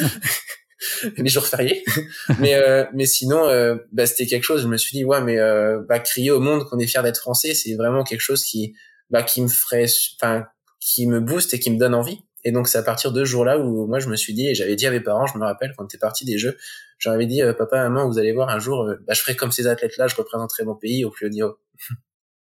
[1.16, 1.85] les jours fériés.
[2.38, 4.62] mais euh, mais sinon, euh, bah, c'était quelque chose.
[4.62, 7.18] Je me suis dit ouais, mais euh, bah, crier au monde qu'on est fier d'être
[7.18, 8.75] français, c'est vraiment quelque chose qui
[9.11, 9.87] bah, qui me ferait,
[10.21, 10.47] enfin,
[10.81, 12.25] qui me booste et qui me donne envie.
[12.44, 14.55] Et donc c'est à partir de ce jour-là où moi je me suis dit et
[14.55, 16.57] j'avais dit à mes parents, je me rappelle quand t'es parti des jeux,
[16.99, 20.07] j'avais dit papa, maman, vous allez voir un jour, bah, je ferai comme ces athlètes-là,
[20.07, 21.59] je représenterai mon pays au plus haut niveau.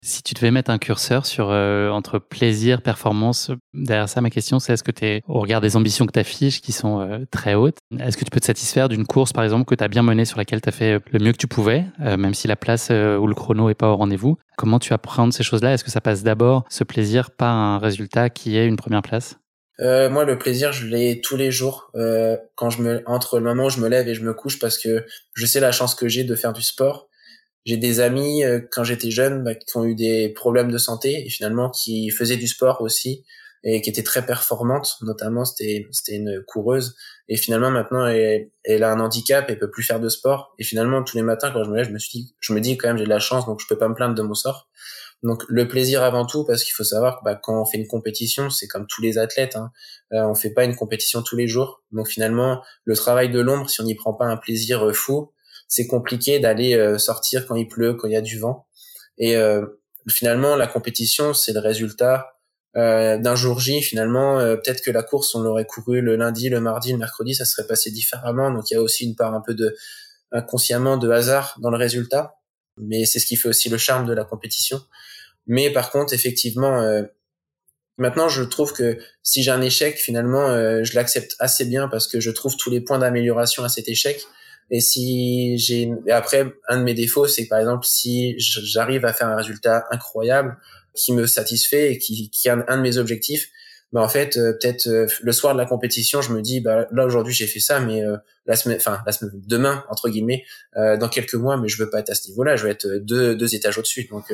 [0.00, 4.60] Si tu devais mettre un curseur sur euh, entre plaisir, performance, derrière ça, ma question,
[4.60, 7.24] c'est est-ce que tu es, au regard des ambitions que tu affiches, qui sont euh,
[7.32, 9.88] très hautes, est-ce que tu peux te satisfaire d'une course, par exemple, que tu as
[9.88, 12.46] bien menée, sur laquelle tu as fait le mieux que tu pouvais, euh, même si
[12.46, 14.38] la place ou le chrono est pas au rendez-vous?
[14.56, 15.74] Comment tu apprends ces choses-là?
[15.74, 19.36] Est-ce que ça passe d'abord, ce plaisir, par un résultat qui est une première place?
[19.80, 21.92] Moi, le plaisir, je l'ai tous les jours
[22.56, 24.78] quand je me entre le moment où je me lève et je me couche parce
[24.78, 27.07] que je sais la chance que j'ai de faire du sport
[27.68, 31.26] j'ai des amis euh, quand j'étais jeune bah, qui ont eu des problèmes de santé
[31.26, 33.26] et finalement qui faisaient du sport aussi
[33.62, 34.96] et qui étaient très performantes.
[35.02, 36.96] Notamment, c'était c'était une coureuse
[37.28, 40.54] et finalement maintenant elle, elle a un handicap, elle peut plus faire de sport.
[40.58, 42.78] Et finalement tous les matins quand je me lève, je me suis je me dis
[42.78, 44.70] quand même j'ai de la chance donc je peux pas me plaindre de mon sort.
[45.22, 47.88] Donc le plaisir avant tout parce qu'il faut savoir que bah, quand on fait une
[47.88, 49.72] compétition, c'est comme tous les athlètes, hein,
[50.14, 51.82] euh, on fait pas une compétition tous les jours.
[51.92, 55.32] Donc finalement le travail de l'ombre, si on n'y prend pas un plaisir euh, fou,
[55.68, 58.66] c'est compliqué d'aller euh, sortir quand il pleut, quand il y a du vent.
[59.18, 59.64] Et euh,
[60.08, 62.38] finalement, la compétition, c'est le résultat
[62.76, 63.82] euh, d'un jour J.
[63.82, 67.44] Finalement, peut-être que la course, on l'aurait couru le lundi, le mardi, le mercredi, ça
[67.44, 68.50] serait passé différemment.
[68.50, 69.76] Donc il y a aussi une part un peu de
[70.32, 72.36] inconsciemment de hasard dans le résultat.
[72.78, 74.80] Mais c'est ce qui fait aussi le charme de la compétition.
[75.46, 77.04] Mais par contre, effectivement,
[78.00, 80.50] Maintenant, je trouve que si j'ai un échec, finalement,
[80.84, 84.24] je l'accepte assez bien parce que je trouve tous les points d'amélioration à cet échec.
[84.70, 89.12] Et si j'ai après un de mes défauts, c'est que par exemple si j'arrive à
[89.12, 90.56] faire un résultat incroyable
[90.94, 93.48] qui me satisfait et qui, qui est un, de mes objectifs,
[93.92, 96.86] bah en fait euh, peut-être euh, le soir de la compétition, je me dis bah
[96.92, 100.44] là aujourd'hui j'ai fait ça, mais euh, la semaine, enfin la semaine demain entre guillemets,
[100.76, 103.34] dans quelques mois, mais je veux pas être à ce niveau-là, je veux être deux
[103.34, 104.08] deux étages au-dessus.
[104.10, 104.32] Donc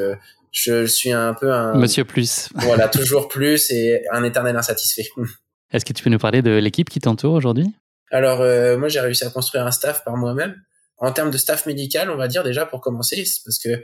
[0.51, 2.49] je suis un peu un Monsieur plus.
[2.55, 5.07] voilà toujours plus et un éternel insatisfait.
[5.73, 7.75] Est-ce que tu peux nous parler de l'équipe qui t'entoure aujourd'hui?
[8.15, 10.55] Alors euh, moi j'ai réussi à construire un staff par moi-même.
[10.99, 13.83] En termes de staff médical, on va dire déjà pour commencer, parce que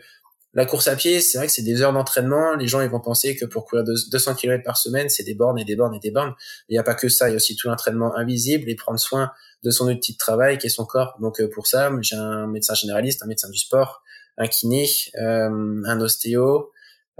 [0.55, 2.55] la course à pied, c'est vrai que c'est des heures d'entraînement.
[2.55, 5.59] Les gens ils vont penser que pour courir 200 km par semaine, c'est des bornes
[5.59, 6.35] et des bornes et des bornes.
[6.69, 8.99] Il n'y a pas que ça, il y a aussi tout l'entraînement invisible et prendre
[9.01, 9.33] soin
[9.65, 11.17] de son outil de travail qui est son corps.
[11.21, 14.03] Donc euh, pour ça, j'ai un médecin généraliste, un médecin du sport,
[14.39, 14.89] un kiné,
[15.21, 16.71] euh, un ostéo,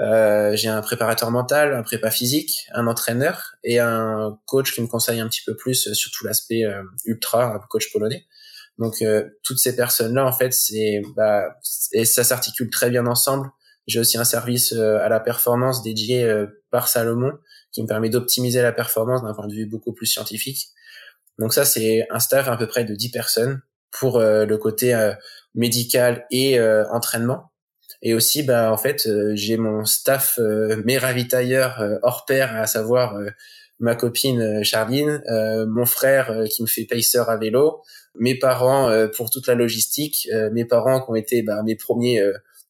[0.01, 4.87] euh, j'ai un préparateur mental, un prépa physique, un entraîneur et un coach qui me
[4.87, 8.27] conseille un petit peu plus sur tout l'aspect euh, ultra, coach polonais.
[8.79, 11.55] Donc euh, toutes ces personnes-là, en fait, c'est bah,
[11.93, 13.51] et ça s'articule très bien ensemble.
[13.87, 16.33] J'ai aussi un service à la performance dédié
[16.71, 17.33] par Salomon
[17.73, 20.69] qui me permet d'optimiser la performance d'un point de vue beaucoup plus scientifique.
[21.39, 24.95] Donc ça, c'est un staff à peu près de 10 personnes pour le côté
[25.55, 27.51] médical et entraînement.
[28.03, 30.39] Et aussi, bah, en fait, j'ai mon staff,
[30.85, 33.19] mes ravitailleurs hors pair, à savoir
[33.79, 35.23] ma copine Charline,
[35.69, 37.83] mon frère qui me fait pacer à vélo,
[38.19, 42.23] mes parents pour toute la logistique, mes parents qui ont été bah, mes premiers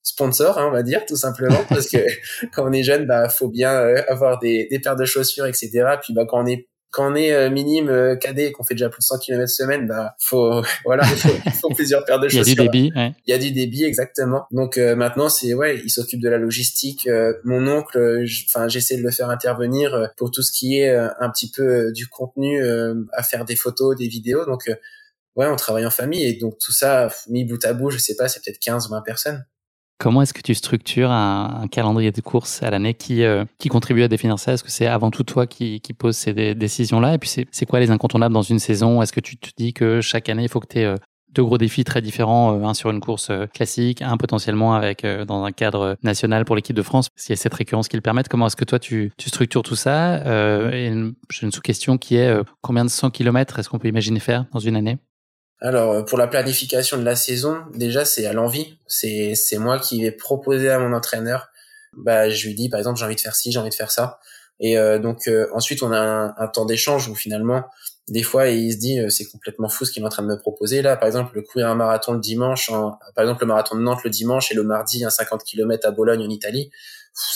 [0.03, 1.99] sponsors, hein, on va dire, tout simplement, parce que
[2.53, 3.71] quand on est jeune, bah, faut bien
[4.09, 5.71] avoir des, des paires de chaussures, etc.
[6.03, 8.75] Puis bah, quand on est quand on est euh, minime euh, cadet et qu'on fait
[8.75, 11.05] déjà plus de 100 km semaine, bah faut voilà,
[11.45, 12.45] il faut, plusieurs paires de chaussures.
[12.47, 12.93] Il y a du débit.
[13.27, 14.47] Il y a du débit exactement.
[14.51, 17.09] Donc euh, maintenant c'est ouais, il s'occupe de la logistique.
[17.45, 21.51] mon oncle, enfin j'essaie de le faire intervenir pour tout ce qui est un petit
[21.51, 22.63] peu du contenu,
[23.13, 24.45] à faire des photos, des vidéos.
[24.45, 24.71] Donc
[25.37, 28.17] ouais, on travaille en famille et donc tout ça mis bout à bout, je sais
[28.17, 29.45] pas, c'est peut-être 15 20 personnes.
[30.01, 34.03] Comment est-ce que tu structures un, calendrier de courses à l'année qui, euh, qui contribue
[34.03, 34.55] à définir ça?
[34.55, 37.13] Est-ce que c'est avant tout toi qui, qui poses ces décisions-là?
[37.13, 39.03] Et puis, c'est quoi les incontournables dans une saison?
[39.03, 40.97] Est-ce que tu te dis que chaque année, il faut que tu aies euh,
[41.35, 45.45] deux gros défis très différents, euh, un sur une course classique, un potentiellement avec dans
[45.45, 48.31] un cadre national pour l'équipe de France, s'il y a cette récurrence qui le permette.
[48.31, 50.17] Comment est-ce que toi tu, tu structures tout ça?
[50.73, 50.95] Et
[51.31, 54.61] j'ai une sous-question qui est combien de 100 km est-ce qu'on peut imaginer faire dans
[54.61, 54.97] une année?
[55.61, 58.79] Alors euh, pour la planification de la saison, déjà c'est à l'envie.
[58.87, 61.51] C'est c'est moi qui vais proposer à mon entraîneur.
[61.93, 63.91] Bah je lui dis par exemple j'ai envie de faire ci, j'ai envie de faire
[63.91, 64.21] ça.
[64.59, 67.65] Et euh, donc euh, ensuite on a un, temps d'échange où finalement
[68.09, 70.39] des fois il se dit c'est complètement fou ce qu'il est en train de me
[70.39, 70.97] proposer là.
[70.97, 72.71] Par exemple le courir un marathon le dimanche,
[73.15, 75.91] par exemple le marathon de Nantes le dimanche et le mardi un 50 km à
[75.91, 76.71] Bologne en Italie.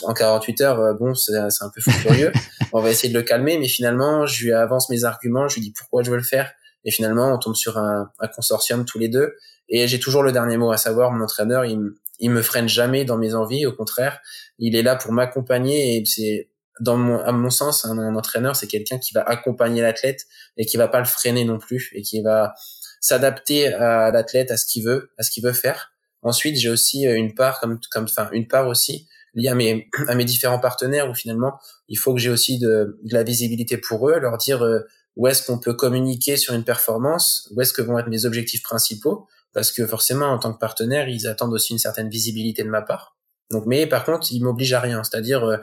[0.04, 2.32] En 48 heures, bon, c'est un peu fou furieux.
[2.72, 5.62] on va essayer de le calmer, mais finalement, je lui avance mes arguments, je lui
[5.62, 6.52] dis pourquoi je veux le faire
[6.84, 9.34] et finalement, on tombe sur un, un consortium tous les deux.
[9.68, 11.80] Et j'ai toujours le dernier mot, à savoir mon entraîneur, il,
[12.20, 13.66] il me freine jamais dans mes envies.
[13.66, 14.20] Au contraire,
[14.58, 15.96] il est là pour m'accompagner.
[15.96, 20.26] Et c'est, dans mon, à mon sens, un, entraîneur, c'est quelqu'un qui va accompagner l'athlète
[20.56, 22.54] et qui va pas le freiner non plus et qui va
[23.00, 25.92] s'adapter à l'athlète, à ce qu'il veut, à ce qu'il veut faire.
[26.22, 29.90] Ensuite, j'ai aussi euh, une part, comme, comme, enfin, une part aussi liée à mes,
[30.08, 33.76] à mes différents partenaires où finalement, il faut que j'ai aussi de, de, la visibilité
[33.76, 34.80] pour eux, leur dire, euh,
[35.16, 38.62] où est-ce qu'on peut communiquer sur une performance, où est-ce que vont être mes objectifs
[38.62, 42.68] principaux, parce que forcément en tant que partenaire, ils attendent aussi une certaine visibilité de
[42.68, 43.16] ma part.
[43.50, 45.56] Donc, mais par contre, ils m'obligent à rien, c'est-à-dire euh,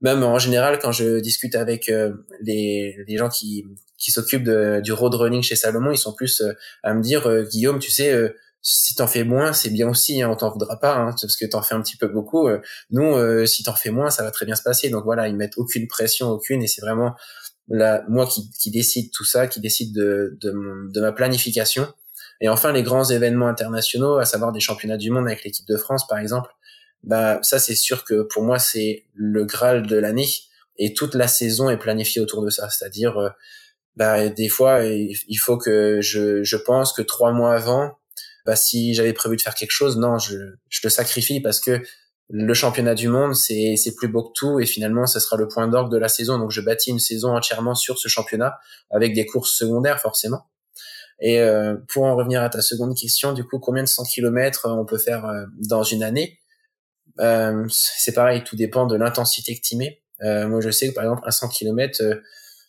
[0.00, 3.64] même en général quand je discute avec euh, les, gens qui,
[3.98, 4.50] s'occupent
[4.82, 6.52] du road running chez Salomon, ils sont plus euh,
[6.82, 10.36] à me dire Guillaume, tu sais si t'en fais moins, c'est bien aussi, hein, on
[10.36, 12.48] t'en voudra pas, hein, parce que t'en fais un petit peu beaucoup.
[12.90, 14.88] nous, si t'en fais moins, ça va très bien se passer.
[14.88, 17.16] Donc voilà, ils mettent aucune pression, aucune, et c'est vraiment
[17.68, 20.52] moi qui, qui décide tout ça, qui décide de, de,
[20.92, 21.86] de, ma planification.
[22.40, 25.76] Et enfin, les grands événements internationaux, à savoir des championnats du monde avec l'équipe de
[25.76, 26.50] France, par exemple,
[27.04, 30.28] bah ça c'est sûr que pour moi c'est le graal de l'année
[30.78, 32.70] et toute la saison est planifiée autour de ça.
[32.70, 33.28] C'est-à-dire, euh,
[33.96, 37.98] bah des fois il faut que je, je pense que trois mois avant,
[38.46, 40.36] bah si j'avais prévu de faire quelque chose, non, je,
[40.68, 41.80] je le sacrifie parce que
[42.28, 45.68] le championnat du monde, c'est plus beau que tout et finalement, ce sera le point
[45.68, 46.38] d'orgue de la saison.
[46.38, 48.58] Donc, je bâtis une saison entièrement sur ce championnat
[48.90, 50.46] avec des courses secondaires forcément.
[51.20, 54.68] Et euh, pour en revenir à ta seconde question, du coup, combien de 100 km
[54.68, 56.38] on peut faire euh, dans une année?
[57.20, 60.02] Euh, C'est pareil, tout dépend de l'intensité que tu mets.
[60.20, 62.02] moi, je sais que par exemple, un 100 km,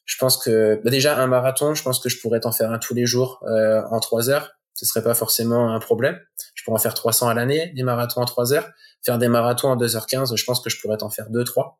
[0.05, 2.79] je pense que bah, déjà un marathon, je pense que je pourrais t'en faire un
[2.79, 4.51] tous les jours en trois heures.
[4.73, 6.19] Ce serait pas forcément un problème.
[6.55, 8.69] Je pourrais en faire 300 à l'année, des marathons en trois heures
[9.03, 11.75] faire des marathons en 2h15, je pense que je pourrais t'en faire 2-3.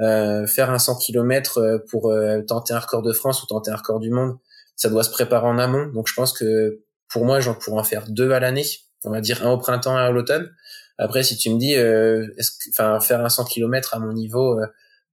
[0.00, 3.70] Euh, faire un 100 km euh, pour euh, tenter un record de France ou tenter
[3.70, 4.38] un record du monde,
[4.74, 5.86] ça doit se préparer en amont.
[5.88, 8.64] Donc je pense que pour moi, j'en pourrais en faire deux à l'année.
[9.04, 10.50] On va dire un au printemps un à l'automne.
[10.98, 12.32] Après, si tu me dis, que,
[12.70, 14.58] enfin, faire un 100 km à mon niveau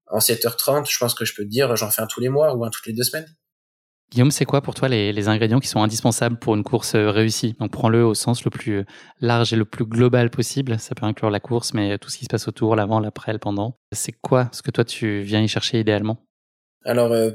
[0.08, 2.56] en 7h30, je pense que je peux te dire, j'en fais un tous les mois
[2.56, 3.26] ou un toutes les deux semaines.
[4.12, 7.56] Guillaume, c'est quoi pour toi les, ingrédients qui sont indispensables pour une course euh, réussie?
[7.60, 8.86] Donc prends-le au sens le plus euh,
[9.22, 10.80] large et le plus global possible.
[10.80, 13.40] Ça peut inclure la course, mais tout ce qui se passe autour, l'avant, l'après, le
[13.40, 13.78] pendant.
[13.92, 16.26] C'est quoi ce que toi tu viens y chercher idéalement?
[16.86, 17.32] Alors euh,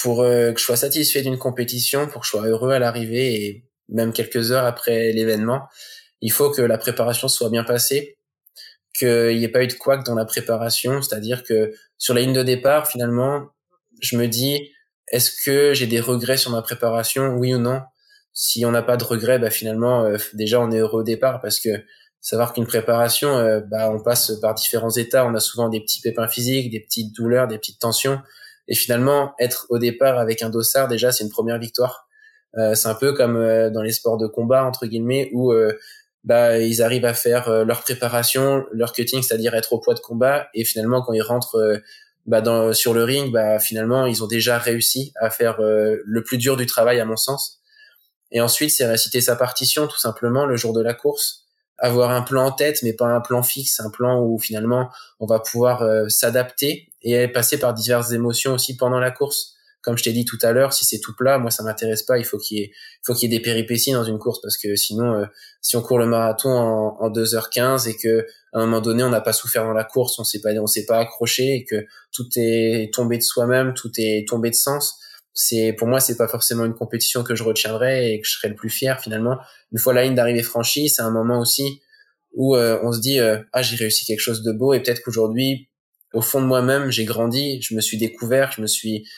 [0.00, 3.68] pour que je sois satisfait d'une compétition, pour que je sois heureux à l'arrivée et
[3.90, 5.68] même quelques heures après l'événement,
[6.20, 8.16] il faut que la préparation soit bien passée,
[8.98, 12.32] qu'il n'y ait pas eu de couac dans la préparation, c'est-à-dire que sur la ligne
[12.32, 13.48] de départ, finalement,
[14.00, 14.70] je me dis
[15.08, 17.34] est-ce que j'ai des regrets sur ma préparation?
[17.36, 17.80] Oui ou non?
[18.32, 21.40] Si on n'a pas de regrets, bah finalement, euh, déjà on est heureux au départ
[21.40, 21.70] parce que
[22.20, 25.26] savoir qu'une préparation, euh, bah on passe par différents états.
[25.26, 28.18] On a souvent des petits pépins physiques, des petites douleurs, des petites tensions.
[28.66, 32.08] Et finalement, être au départ avec un dossard, déjà, c'est une première victoire.
[32.56, 33.34] Euh, c'est un peu comme
[33.72, 35.52] dans les sports de combat entre guillemets où
[36.22, 40.48] bah ils arrivent à faire leur préparation, leur cutting, c'est-à-dire être au poids de combat,
[40.54, 41.82] et finalement quand ils rentrent
[42.26, 46.38] bah dans, sur le ring, bah finalement ils ont déjà réussi à faire le plus
[46.38, 47.60] dur du travail à mon sens.
[48.32, 51.44] Et ensuite c'est réciter sa partition tout simplement le jour de la course
[51.78, 55.26] avoir un plan en tête, mais pas un plan fixe, un plan où finalement on
[55.26, 59.54] va pouvoir euh, s'adapter et passer par diverses émotions aussi pendant la course.
[59.82, 62.16] Comme je t'ai dit tout à l'heure, si c'est tout plat, moi ça m'intéresse pas.
[62.16, 64.56] Il faut qu'il y ait, faut qu'il y ait des péripéties dans une course parce
[64.56, 65.26] que sinon, euh,
[65.60, 69.10] si on court le marathon en, en 2h15 et que à un moment donné on
[69.10, 71.84] n'a pas souffert dans la course, on s'est pas, on s'est pas accroché et que
[72.12, 74.98] tout est tombé de soi-même, tout est tombé de sens,
[75.34, 78.48] c'est pour moi c'est pas forcément une compétition que je retiendrai et que je serai
[78.48, 79.36] le plus fier finalement.
[79.72, 81.82] Une fois la ligne d'arrivée franchie c'est un moment aussi
[82.32, 85.02] où euh, on se dit euh, ah j'ai réussi quelque chose de beau et peut-être
[85.02, 85.68] qu'aujourd'hui
[86.12, 89.08] au fond de moi-même j'ai grandi je me suis découvert je me suis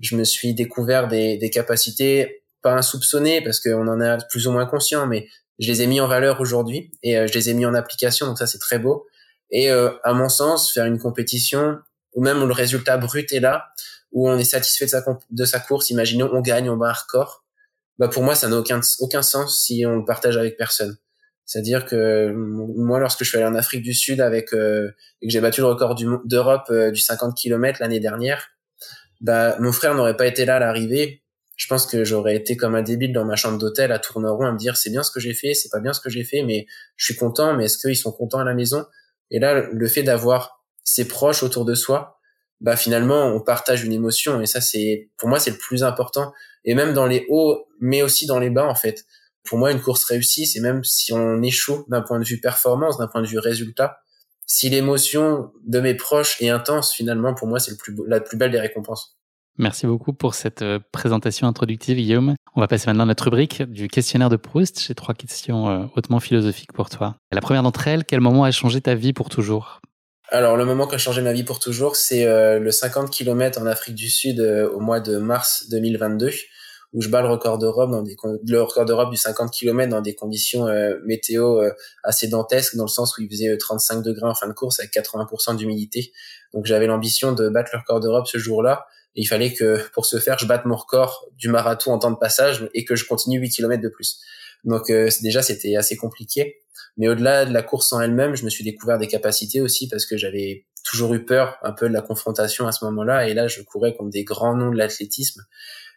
[0.00, 4.52] je me suis découvert des, des capacités pas insoupçonnées parce qu'on en a plus ou
[4.52, 5.28] moins conscient mais
[5.58, 8.26] je les ai mis en valeur aujourd'hui et euh, je les ai mis en application
[8.26, 9.06] donc ça c'est très beau
[9.50, 11.78] et à mon sens faire une compétition
[12.14, 13.68] ou même où le résultat brut est là
[14.12, 16.92] où on est satisfait de sa, de sa course, imaginons on gagne, on bat un
[16.92, 17.44] record,
[17.98, 20.96] bah pour moi ça n'a aucun, aucun sens si on le partage avec personne.
[21.44, 24.90] C'est-à-dire que moi, lorsque je suis allé en Afrique du Sud avec euh,
[25.22, 28.48] et que j'ai battu le record d'Europe euh, du 50 km l'année dernière,
[29.20, 31.22] bah mon frère n'aurait pas été là à l'arrivée.
[31.56, 34.46] Je pense que j'aurais été comme un débile dans ma chambre d'hôtel à tourner rond
[34.46, 36.22] à me dire c'est bien ce que j'ai fait, c'est pas bien ce que j'ai
[36.22, 36.66] fait, mais
[36.96, 37.56] je suis content.
[37.56, 38.84] Mais est-ce qu'ils sont contents à la maison?
[39.30, 42.20] Et là, le fait d'avoir ses proches autour de soi,
[42.60, 46.32] bah finalement on partage une émotion et ça c'est pour moi c'est le plus important.
[46.64, 49.04] Et même dans les hauts mais aussi dans les bas en fait.
[49.44, 52.98] Pour moi une course réussie c'est même si on échoue d'un point de vue performance
[52.98, 53.98] d'un point de vue résultat
[54.46, 57.72] si l'émotion de mes proches est intense finalement pour moi c'est
[58.06, 59.15] la plus belle des récompenses
[59.58, 62.34] Merci beaucoup pour cette euh, présentation introductive, Guillaume.
[62.54, 64.82] On va passer maintenant à notre rubrique du questionnaire de Proust.
[64.86, 67.16] J'ai trois questions euh, hautement philosophiques pour toi.
[67.32, 69.80] La première d'entre elles, quel moment a changé ta vie pour toujours?
[70.28, 73.58] Alors le moment qui a changé ma vie pour toujours, c'est euh, le 50 km
[73.58, 76.32] en Afrique du Sud au mois de mars 2022
[76.92, 80.14] où je bats le record d'Europe dans le record d'Europe du 50 km dans des
[80.14, 80.66] conditions
[81.04, 81.60] météo
[82.04, 84.92] assez dantesques dans le sens où il faisait 35 degrés en fin de course avec
[84.92, 86.12] 80% d'humidité.
[86.54, 90.18] Donc j'avais l'ambition de battre le record d'Europe ce jour-là il fallait que pour ce
[90.18, 93.38] faire, je batte mon record du marathon en temps de passage et que je continue
[93.38, 94.20] 8 km de plus.
[94.64, 94.90] Donc
[95.22, 96.62] déjà c'était assez compliqué.
[96.96, 100.06] Mais au-delà de la course en elle-même, je me suis découvert des capacités aussi parce
[100.06, 103.28] que j'avais toujours eu peur un peu de la confrontation à ce moment-là.
[103.28, 105.42] Et là, je courais contre des grands noms de l'athlétisme,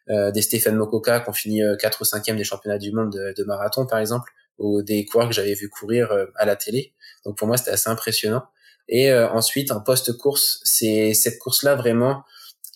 [0.10, 3.12] euh, des Stéphane Mokoka qui ont fini 4 euh, ou 5e des championnats du monde
[3.12, 6.93] de, marathon, par exemple, ou des coureurs que j'avais vu courir euh, à la télé.
[7.25, 8.43] Donc pour moi, c'était assez impressionnant.
[8.89, 12.23] Et euh, ensuite, en post-course, c'est cette course-là vraiment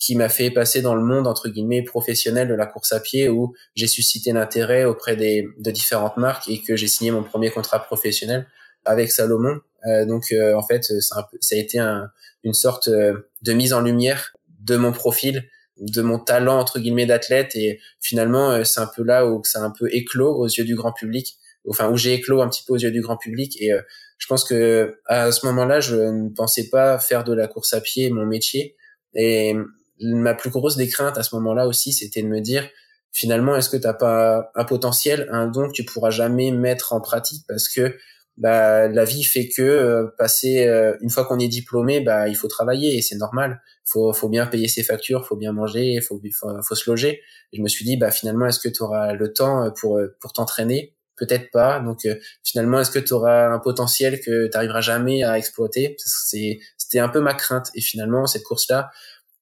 [0.04, 3.30] qui m'a fait passer dans le monde entre guillemets professionnel de la course à pied
[3.30, 7.52] où j'ai suscité l'intérêt auprès des de différentes marques et que j'ai signé mon premier
[7.52, 8.46] contrat professionnel
[8.84, 9.62] avec Salomon.
[9.88, 12.10] Euh, donc euh, en fait, ça, a été un,
[12.44, 15.46] une sorte euh, de mise en lumière de mon profil,
[15.78, 17.56] de mon talent entre guillemets d'athlète.
[17.56, 20.66] Et finalement euh, c'est un peu là où ça a un peu éclos aux yeux
[20.66, 21.38] du grand public,
[21.70, 23.56] enfin où j'ai éclos un petit peu aux yeux du grand public.
[23.62, 23.72] Et
[24.18, 27.80] je pense que à ce moment-là, je ne pensais pas faire de la course à
[27.80, 28.76] pied mon métier.
[29.16, 29.56] Et
[30.00, 32.68] ma plus grosse décrainte à ce moment-là aussi, c'était de me dire
[33.14, 37.00] finalement, est-ce que t'as pas un potentiel, un don que tu pourras jamais mettre en
[37.00, 37.96] pratique parce que
[38.38, 42.36] bah la vie fait que euh, passer euh, une fois qu'on est diplômé, bah il
[42.36, 43.62] faut travailler et c'est normal.
[43.86, 46.20] Faut faut bien payer ses factures, faut bien manger, faut
[46.68, 47.22] faut, se loger.
[47.52, 50.34] Et je me suis dit bah finalement est-ce que tu auras le temps pour pour
[50.34, 50.96] t'entraîner?
[51.16, 51.80] Peut-être pas.
[51.80, 52.08] Donc
[52.44, 55.96] finalement est-ce que tu auras un potentiel que tu arriveras jamais à exploiter?
[56.00, 58.90] C'était un peu ma crainte et finalement cette course là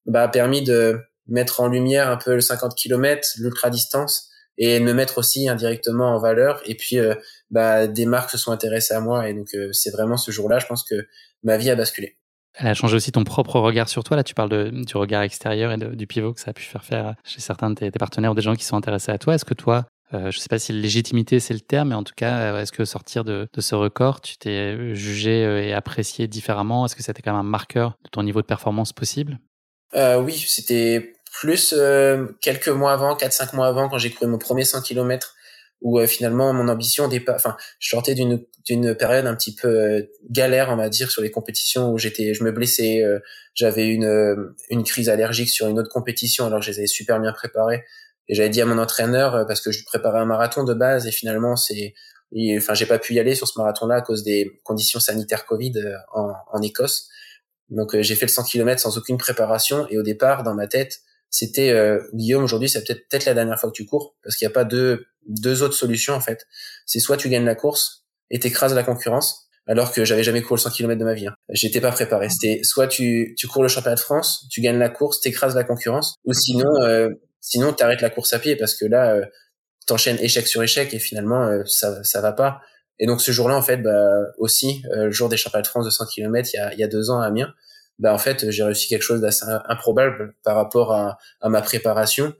[0.05, 4.79] bah, a permis de mettre en lumière un peu le 50 km, l'ultra distance, et
[4.79, 6.61] me mettre aussi indirectement en valeur.
[6.65, 7.15] Et puis, euh,
[7.49, 10.59] bah, des marques se sont intéressées à moi, et donc euh, c'est vraiment ce jour-là,
[10.59, 11.07] je pense que
[11.43, 12.17] ma vie a basculé.
[12.55, 14.17] Elle a changé aussi ton propre regard sur toi.
[14.17, 16.83] Là, tu parles de, du regard extérieur et du pivot que ça a pu faire
[16.83, 19.35] faire chez certains de tes, partenaires ou des gens qui sont intéressés à toi.
[19.35, 22.03] Est-ce que toi, euh, je ne sais pas si légitimité c'est le terme, mais en
[22.03, 26.85] tout cas, est-ce que sortir de, de ce record, tu t'es jugé et apprécié différemment?
[26.85, 29.39] Est-ce que c'était quand même un marqueur de ton niveau de performance possible?
[29.95, 34.38] Euh, Oui, c'était plus euh, quelques mois avant, 4-5 mois avant, quand j'ai couru mon
[34.38, 35.34] premier 100 km,
[35.82, 40.01] où euh, finalement mon ambition enfin, je sortais d'une d'une période un petit peu euh,
[40.30, 43.03] galère, on va dire, sur les compétitions où j'étais, je me blessais,
[43.55, 47.20] j'avais une une crise allergique sur une autre compétition, alors que je les avais super
[47.20, 47.84] bien préparées.
[48.28, 51.11] Et j'avais dit à mon entraîneur parce que je préparais un marathon de base et
[51.11, 51.95] finalement c'est
[52.57, 55.45] enfin j'ai pas pu y aller sur ce marathon là à cause des conditions sanitaires
[55.45, 55.74] Covid
[56.13, 57.09] en, en Écosse
[57.72, 60.67] donc euh, j'ai fait le 100 km sans aucune préparation et au départ dans ma
[60.67, 60.99] tête
[61.30, 64.47] c'était euh, Guillaume aujourd'hui c'est peut-être peut-être la dernière fois que tu cours parce qu'il
[64.47, 66.45] n'y a pas deux deux autres solutions en fait.
[66.86, 70.57] C'est soit tu gagnes la course et t'écrases la concurrence alors que j'avais jamais couru
[70.57, 71.28] le 100 km de ma vie.
[71.28, 71.36] Hein.
[71.49, 72.30] J'étais pas préparé.
[72.30, 75.63] C'était soit tu, tu cours le championnat de France, tu gagnes la course, t'écrases la
[75.63, 77.09] concurrence, ou sinon euh,
[77.39, 79.26] sinon t'arrêtes la course à pied parce que là euh,
[79.86, 82.61] t'enchaînes échec sur échec et finalement euh, ça ça va pas.
[83.02, 85.86] Et donc ce jour-là en fait bah aussi euh, le jour des championnats de France
[85.86, 87.54] de 100 km il y a, il y a deux ans à Amiens,
[87.99, 92.34] bah en fait j'ai réussi quelque chose d'assez improbable par rapport à, à ma préparation.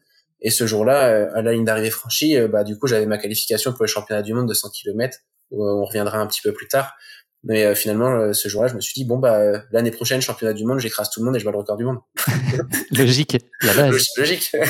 [0.43, 3.74] Et ce jour-là, euh, à la ligne d'arrivée franchie, bah du coup j'avais ma qualification
[3.74, 5.18] pour les championnats du monde de 100 km
[5.51, 6.95] on reviendra un petit peu plus tard.
[7.43, 10.22] Mais euh, finalement, euh, ce jour-là, je me suis dit bon bah euh, l'année prochaine,
[10.22, 11.97] championnat du monde, j'écrase tout le monde et je bats le record du monde.
[12.91, 14.07] Logique, la base.
[14.18, 14.55] Logique.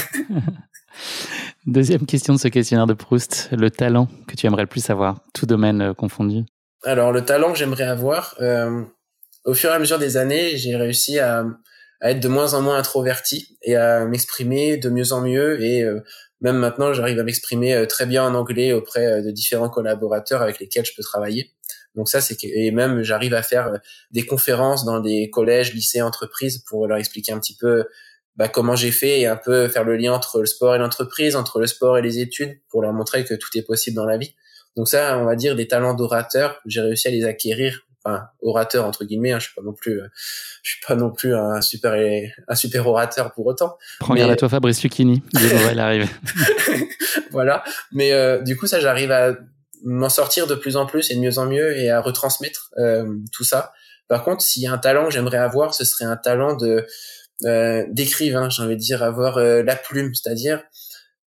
[1.65, 5.21] Deuxième question de ce questionnaire de Proust, le talent que tu aimerais le plus avoir,
[5.33, 6.43] tout domaine confondu.
[6.83, 8.35] Alors le talent que j'aimerais avoir,
[9.45, 11.45] au fur et à mesure des années, j'ai réussi à,
[12.01, 15.85] être de moins en moins introverti et à m'exprimer de mieux en mieux et
[16.41, 20.41] même maintenant, j'arrive à m'exprimer euh, très bien en anglais auprès euh, de différents collaborateurs
[20.41, 21.53] avec lesquels je peux travailler.
[21.95, 23.77] Donc ça, c'est et même j'arrive à faire euh,
[24.09, 27.85] des conférences dans des collèges, lycées, entreprises pour leur expliquer un petit peu
[28.37, 31.35] bah, comment j'ai fait et un peu faire le lien entre le sport et l'entreprise,
[31.35, 34.17] entre le sport et les études pour leur montrer que tout est possible dans la
[34.17, 34.33] vie.
[34.77, 37.81] Donc ça, on va dire des talents d'orateur, j'ai réussi à les acquérir.
[38.03, 40.07] Enfin orateur entre guillemets hein, je suis pas non plus euh,
[40.63, 41.93] je suis pas non plus un super
[42.47, 43.77] un super orateur pour autant.
[43.99, 45.21] Prends garde à toi Fabrice Lucchini
[45.71, 46.09] il arrive
[47.31, 47.63] voilà.
[47.91, 49.35] Mais euh, du coup ça j'arrive à
[49.83, 53.05] m'en sortir de plus en plus et de mieux en mieux et à retransmettre euh,
[53.31, 53.71] tout ça.
[54.07, 56.87] Par contre s'il y a un talent que j'aimerais avoir ce serait un talent de
[57.41, 60.61] d'écrivain j'ai envie de dire avoir la plume c'est-à-dire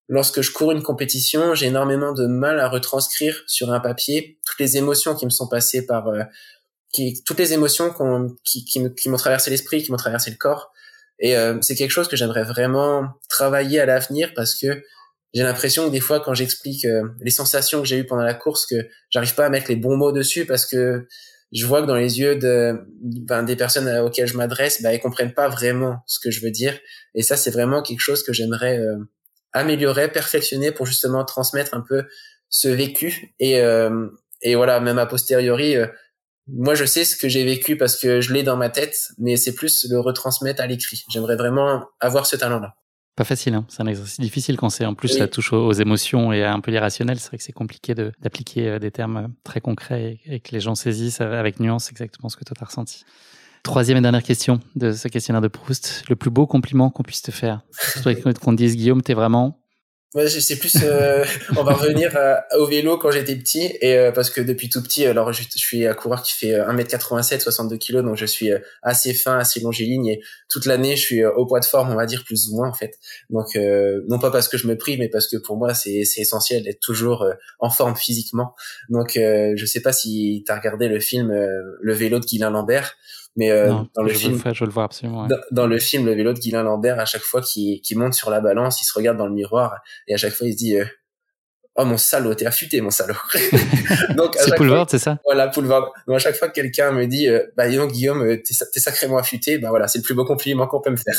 [0.08, 4.58] lorsque je cours une compétition, j'ai énormément de mal à retranscrire sur un papier toutes
[4.58, 6.10] les émotions qui me sont passées par
[6.92, 7.94] qui, toutes les émotions
[8.44, 10.72] qui, qui, m'ont traversé l'esprit, qui m'ont traversé le corps.
[11.20, 14.82] Et euh, c'est quelque chose que j'aimerais vraiment travailler à l'avenir parce que
[15.34, 18.34] j'ai l'impression que des fois, quand j'explique euh, les sensations que j'ai eues pendant la
[18.34, 21.06] course, que j'arrive pas à mettre les bons mots dessus parce que
[21.52, 25.00] je vois que dans les yeux de, ben, des personnes auxquelles je m'adresse, ben, elles
[25.00, 26.78] comprennent pas vraiment ce que je veux dire.
[27.14, 28.96] Et ça, c'est vraiment quelque chose que j'aimerais euh,
[29.52, 32.04] améliorer, perfectionner pour justement transmettre un peu
[32.50, 33.34] ce vécu.
[33.40, 33.60] Et,
[34.42, 35.76] et voilà, même a posteriori,
[36.48, 39.36] moi je sais ce que j'ai vécu parce que je l'ai dans ma tête, mais
[39.36, 41.04] c'est plus le retransmettre à l'écrit.
[41.10, 42.74] J'aimerais vraiment avoir ce talent-là.
[43.18, 43.64] Pas facile, hein.
[43.66, 46.60] c'est un exercice difficile quand c'est en plus ça touche aux, émotions et à un
[46.60, 47.18] peu l'irrationnel.
[47.18, 50.60] C'est vrai que c'est compliqué d'appliquer euh, des termes euh, très concrets et, que les
[50.60, 53.02] gens saisissent avec nuance exactement ce que toi t'as ressenti.
[53.64, 56.04] Troisième et dernière question de ce questionnaire de Proust.
[56.08, 57.62] Le plus beau compliment qu'on puisse te faire.
[58.04, 59.57] qu'on te dise Guillaume, t'es vraiment
[60.14, 61.22] Ouais, c'est plus, euh,
[61.58, 62.16] on va revenir
[62.56, 65.86] au vélo quand j'étais petit et euh, parce que depuis tout petit, alors je, suis
[65.86, 70.06] un coureur qui fait 1m87, 62 kg, donc je suis euh, assez fin, assez longiligne
[70.06, 72.70] et toute l'année je suis au poids de forme, on va dire plus ou moins
[72.70, 72.98] en fait.
[73.28, 73.58] Donc
[74.08, 76.80] non pas parce que je me prive, mais parce que pour moi c'est essentiel d'être
[76.80, 77.26] toujours
[77.58, 78.54] en forme physiquement.
[78.88, 82.96] Donc je sais pas si tu as regardé le film Le vélo de Guylain Lambert.
[83.38, 85.28] Mais euh, dans le film, je le vois absolument.
[85.52, 88.40] Dans, le film, le vélo de Guylain Lambert, à chaque fois qu'il monte sur la
[88.40, 89.76] balance, il se regarde dans le miroir
[90.08, 90.84] et à chaque fois il se dit euh,
[91.76, 93.14] Oh mon salaud, t'es affûté mon salaud.
[94.16, 95.20] Donc c'est Poulvord, c'est ça?
[95.24, 95.92] Voilà Poulvord.
[96.08, 99.58] Donc à chaque fois que quelqu'un me dit euh, Bah non Guillaume, t'es sacrément affûté,
[99.58, 101.14] bah voilà, c'est le plus beau compliment qu'on peut me faire.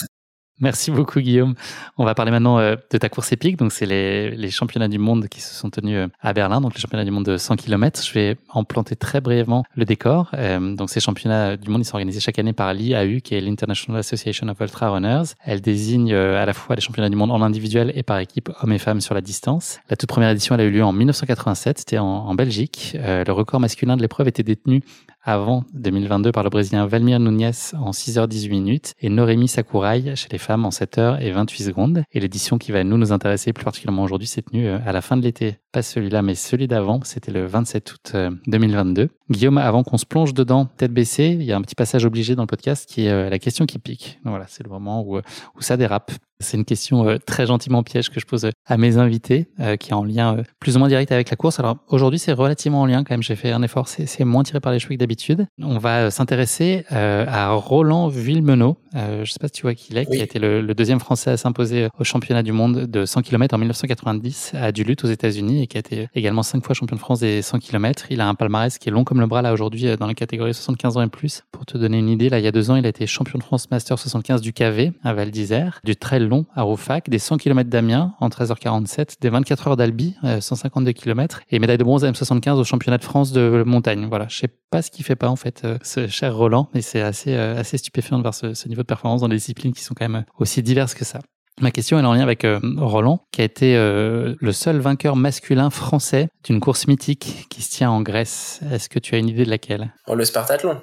[0.61, 1.55] Merci beaucoup Guillaume.
[1.97, 3.55] On va parler maintenant euh, de ta course épique.
[3.55, 6.73] Donc c'est les, les, championnats du monde qui se sont tenus euh, à Berlin, donc
[6.75, 8.03] les championnats du monde de 100 km.
[8.05, 10.31] Je vais en planter très brièvement le décor.
[10.33, 13.41] Euh, donc ces championnats du monde, ils sont organisés chaque année par l'IAU, qui est
[13.41, 15.33] l'International Association of Ultra Runners.
[15.45, 18.73] Elle désigne à la fois les championnats du monde en individuel et par équipe, hommes
[18.73, 19.79] et femmes sur la distance.
[19.89, 21.79] La toute première édition, elle a eu lieu en 1987.
[21.79, 22.97] C'était en, en, Belgique.
[22.97, 24.83] le record masculin de l'épreuve était détenu
[25.21, 30.37] avant 2022 par le Brésilien Valmir Nunes en 6h18 minutes et Noremi Sakurai chez les
[30.37, 32.03] femmes en 7h et 28 secondes.
[32.11, 35.01] Et l'édition qui va nous nous intéresser plus particulièrement aujourd'hui s'est tenue euh, à la
[35.01, 35.57] fin de l'été.
[35.71, 38.15] Pas celui-là, mais celui d'avant, c'était le 27 août
[38.47, 39.01] 2022.
[39.03, 42.05] Euh, Guillaume, avant qu'on se plonge dedans, tête baissée, il y a un petit passage
[42.05, 44.19] obligé dans le podcast qui est euh, la question qui pique.
[44.23, 46.11] Voilà, c'est le moment où, où ça dérape.
[46.41, 49.89] C'est une question euh, très gentiment piège que je pose à mes invités, euh, qui
[49.89, 51.59] est en lien euh, plus ou moins direct avec la course.
[51.59, 53.21] Alors aujourd'hui, c'est relativement en lien quand même.
[53.21, 55.47] J'ai fait un effort, c'est moins tiré par les cheveux que d'habitude.
[55.61, 58.77] On va s'intéresser à Roland Villemenot.
[58.93, 60.99] je ne sais pas si tu vois qui il est, qui a été le, deuxième
[60.99, 65.07] Français à s'imposer au championnat du monde de 100 km en 1990 à Duluth aux
[65.07, 68.07] États-Unis et qui a été également cinq fois champion de France des 100 km.
[68.09, 70.53] Il a un palmarès qui est long comme le bras là aujourd'hui dans la catégorie
[70.53, 71.43] 75 ans et plus.
[71.51, 73.39] Pour te donner une idée, là il y a deux ans, il a été champion
[73.39, 77.19] de France Master 75 du KV à Val d'Isère, du trail long à Roufac, des
[77.19, 81.83] 100 km d'Amiens en 13h47, des 24 heures d'Albi, 152 euh, km, et médaille de
[81.83, 84.07] bronze à M75 au championnat de France de montagne.
[84.07, 86.81] Voilà, je sais pas ce qu'il fait pas en fait, euh, ce cher Roland, mais
[86.81, 89.83] c'est assez, euh, assez stupéfiant de voir ce, niveau de performance dans des disciplines qui
[89.83, 91.19] sont quand même aussi diverses que ça.
[91.61, 95.17] Ma question est en lien avec euh, Roland, qui a été euh, le seul vainqueur
[95.17, 98.61] masculin français d'une course mythique qui se tient en Grèce.
[98.71, 99.93] Est-ce que tu as une idée de laquelle?
[100.07, 100.81] Oh, Le Spartathlon.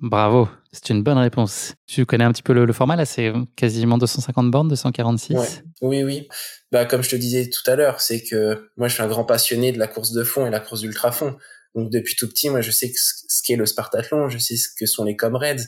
[0.00, 1.74] Bravo, c'est une bonne réponse.
[1.86, 6.28] Tu connais un petit peu le, format là, c'est quasiment 250 bornes, 246 Oui, oui.
[6.70, 9.24] Bah, comme je te disais tout à l'heure, c'est que moi je suis un grand
[9.24, 11.36] passionné de la course de fond et la course d'ultra fond.
[11.74, 14.86] Donc depuis tout petit, moi je sais ce qu'est le Spartathlon, je sais ce que
[14.86, 15.62] sont les Comrades,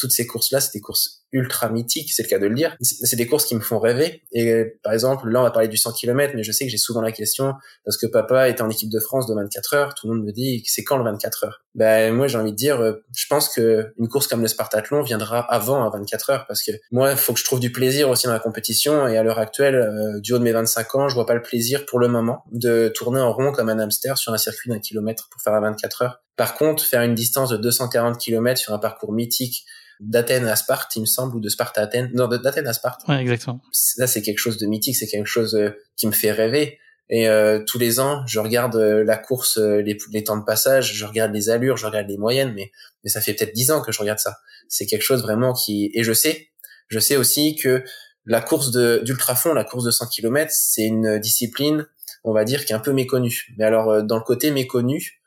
[0.00, 2.74] toutes ces courses-là, c'est des courses ultra mythiques, c'est le cas de le dire.
[2.80, 4.22] C'est des courses qui me font rêver.
[4.32, 6.78] Et par exemple, là, on va parler du 100 km, mais je sais que j'ai
[6.78, 10.08] souvent la question, parce que papa est en équipe de France de 24 heures, tout
[10.08, 11.62] le monde me dit, c'est quand le 24 heures?
[11.74, 15.02] Ben moi, j'ai envie de dire, euh, je pense que une course comme le Spartathlon
[15.02, 18.08] viendra avant à 24 heures, parce que moi, il faut que je trouve du plaisir
[18.08, 19.06] aussi dans la compétition.
[19.06, 21.42] Et à l'heure actuelle, euh, du haut de mes 25 ans, je vois pas le
[21.42, 24.80] plaisir pour le moment de tourner en rond comme un hamster sur un circuit d'un
[24.80, 26.22] kilomètre pour faire à 24 heures.
[26.36, 29.66] Par contre, faire une distance de 240 km sur un parcours mythique
[30.00, 32.10] d'Athènes à Sparte, il me semble, ou de Sparte à Athènes.
[32.14, 33.02] Non, d'Athènes à Sparte.
[33.06, 33.60] Ouais, exactement.
[33.98, 36.78] Là, c'est quelque chose de mythique, c'est quelque chose euh, qui me fait rêver.
[37.10, 40.94] Et euh, tous les ans, je regarde euh, la course, les, les, temps de passage,
[40.94, 42.70] je regarde les allures, je regarde les moyennes, mais,
[43.04, 44.38] mais ça fait peut-être dix ans que je regarde ça.
[44.68, 45.90] C'est quelque chose vraiment qui...
[45.94, 46.48] Et je sais,
[46.88, 47.84] je sais aussi que
[48.24, 51.86] la course d'ultra-fond, la course de 100 km, c'est une discipline,
[52.24, 53.54] on va dire, qui est un peu méconnue.
[53.58, 55.20] Mais alors, dans le côté méconnu,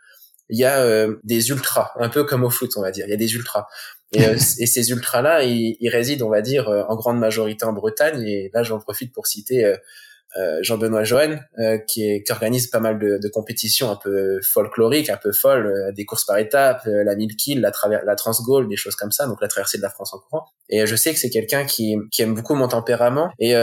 [0.49, 3.05] il y a des ultras, un peu comme au foot, on va dire.
[3.07, 3.65] Il y a des ultras.
[4.13, 7.65] Et, euh, et ces ultras-là, ils, ils, résident, on va dire, euh, en grande majorité
[7.65, 8.23] en Bretagne.
[8.23, 9.75] Et là, j'en profite pour citer euh,
[10.35, 11.03] euh, Jean-Benoît
[11.59, 15.31] euh, qui, est, qui organise pas mal de, de, compétitions un peu folkloriques, un peu
[15.31, 17.71] folles, euh, des courses par étapes, la mille kills, la,
[18.03, 18.15] la
[18.67, 20.47] des choses comme ça, donc la traversée de la France en courant.
[20.69, 23.29] Et je sais que c'est quelqu'un qui, qui aime beaucoup mon tempérament.
[23.37, 23.53] Et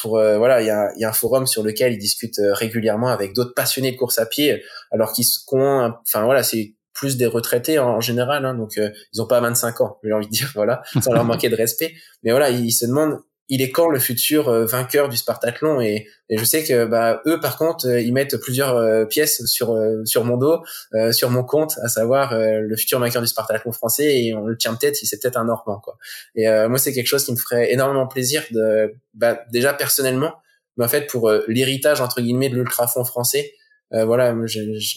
[0.00, 3.32] pour voilà, il y a, y a, un forum sur lequel il discute régulièrement avec
[3.32, 7.78] d'autres passionnés de course à pied, alors qu'ils ont, enfin voilà, c'est plus des retraités
[7.78, 11.12] en, général, hein, donc ils ont pas 25 ans, j'ai envie de dire, voilà, sans
[11.12, 11.94] leur manquer de respect.
[12.22, 13.20] Mais voilà, ils se demandent
[13.50, 17.20] il est quand le futur euh, vainqueur du Spartathlon et, et, je sais que bah
[17.26, 20.62] eux par contre euh, ils mettent plusieurs euh, pièces sur sur mon dos
[21.10, 24.74] sur mon compte à savoir le futur vainqueur du Spartathlon français et on le tient
[24.74, 25.98] peut-être si c'est peut-être un Normand quoi
[26.36, 30.34] et moi c'est quelque chose qui me ferait énormément plaisir de bah, déjà personnellement
[30.76, 33.52] mais en fait pour l'héritage entre guillemets de l'ultrafond français
[33.92, 34.34] voilà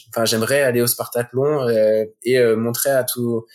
[0.09, 1.67] enfin j'aimerais aller au Spartathlon
[2.23, 3.45] et montrer à tout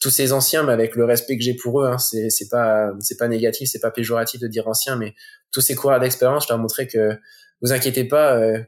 [0.00, 2.92] tous ces anciens, mais avec le respect que j'ai pour eux, hein, c'est c'est pas
[3.00, 5.14] c'est pas négatif, c'est pas péjoratif de dire anciens, mais
[5.50, 7.18] tous ces coureurs d'expérience, je leur montrer que
[7.62, 8.60] vous inquiétez pas, euh,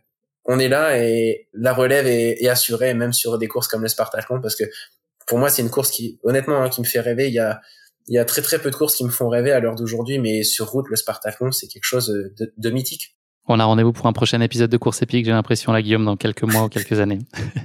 [0.44, 3.88] on est là et la relève est, est, assurée, même sur des courses comme le
[3.88, 4.64] Spartathlon, parce que
[5.26, 7.28] pour moi c'est une course qui, honnêtement, hein, qui me fait rêver.
[7.28, 7.60] Il y a
[8.06, 10.18] il y a très très peu de courses qui me font rêver à l'heure d'aujourd'hui,
[10.18, 13.16] mais sur route le Spartathlon c'est quelque chose de, de mythique.
[13.46, 16.16] On a rendez-vous pour un prochain épisode de course épique, j'ai l'impression, là, Guillaume, dans
[16.16, 17.18] quelques mois ou quelques années.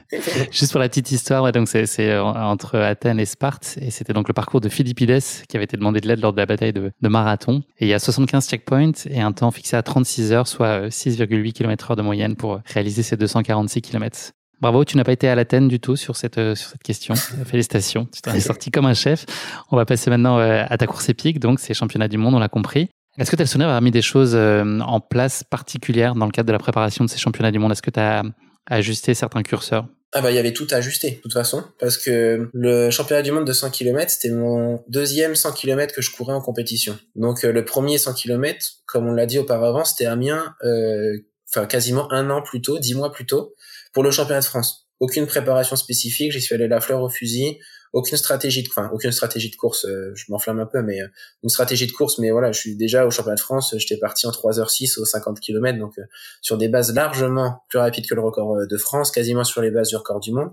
[0.51, 4.27] Juste pour la petite histoire, donc c'est euh, entre Athènes et Sparte, et c'était donc
[4.27, 6.91] le parcours de Philippides qui avait été demandé de l'aide lors de la bataille de,
[7.01, 7.63] marathon.
[7.79, 11.53] Et il y a 75 checkpoints et un temps fixé à 36 heures, soit 6,8
[11.53, 14.33] km heure de moyenne pour réaliser ces 246 km.
[14.61, 17.15] Bravo, tu n'as pas été à l'Athènes du tout sur cette, euh, sur cette question.
[17.45, 19.25] Félicitations, tu t'en es sorti comme un chef.
[19.71, 22.39] On va passer maintenant euh, à ta course épique, donc c'est championnat du monde, on
[22.39, 22.89] l'a compris.
[23.19, 26.53] Est-ce que souvenir d'avoir mis des choses euh, en place particulières dans le cadre de
[26.53, 27.73] la préparation de ces championnats du monde?
[27.73, 28.23] Est-ce que tu as
[28.65, 29.87] ajusté certains curseurs?
[30.13, 33.21] Ah bah il y avait tout à ajuster de toute façon parce que le championnat
[33.21, 36.97] du monde de 100 km c'était mon deuxième 100 km que je courais en compétition.
[37.15, 41.15] Donc euh, le premier 100 km comme on l'a dit auparavant c'était Amiens euh,
[41.47, 43.53] enfin quasiment un an plus tôt, dix mois plus tôt
[43.93, 44.87] pour le championnat de France.
[44.99, 47.59] Aucune préparation spécifique, j'y suis allé la fleur au fusil,
[47.93, 51.07] aucune stratégie de, enfin, aucune stratégie de course, euh, je m'enflamme un peu, mais euh,
[51.43, 54.27] une stratégie de course, mais voilà, je suis déjà au championnat de France, j'étais parti
[54.27, 56.03] en 3h06 aux 50 km, donc euh,
[56.41, 59.89] sur des bases largement plus rapides que le record de France, quasiment sur les bases
[59.89, 60.51] du record du monde.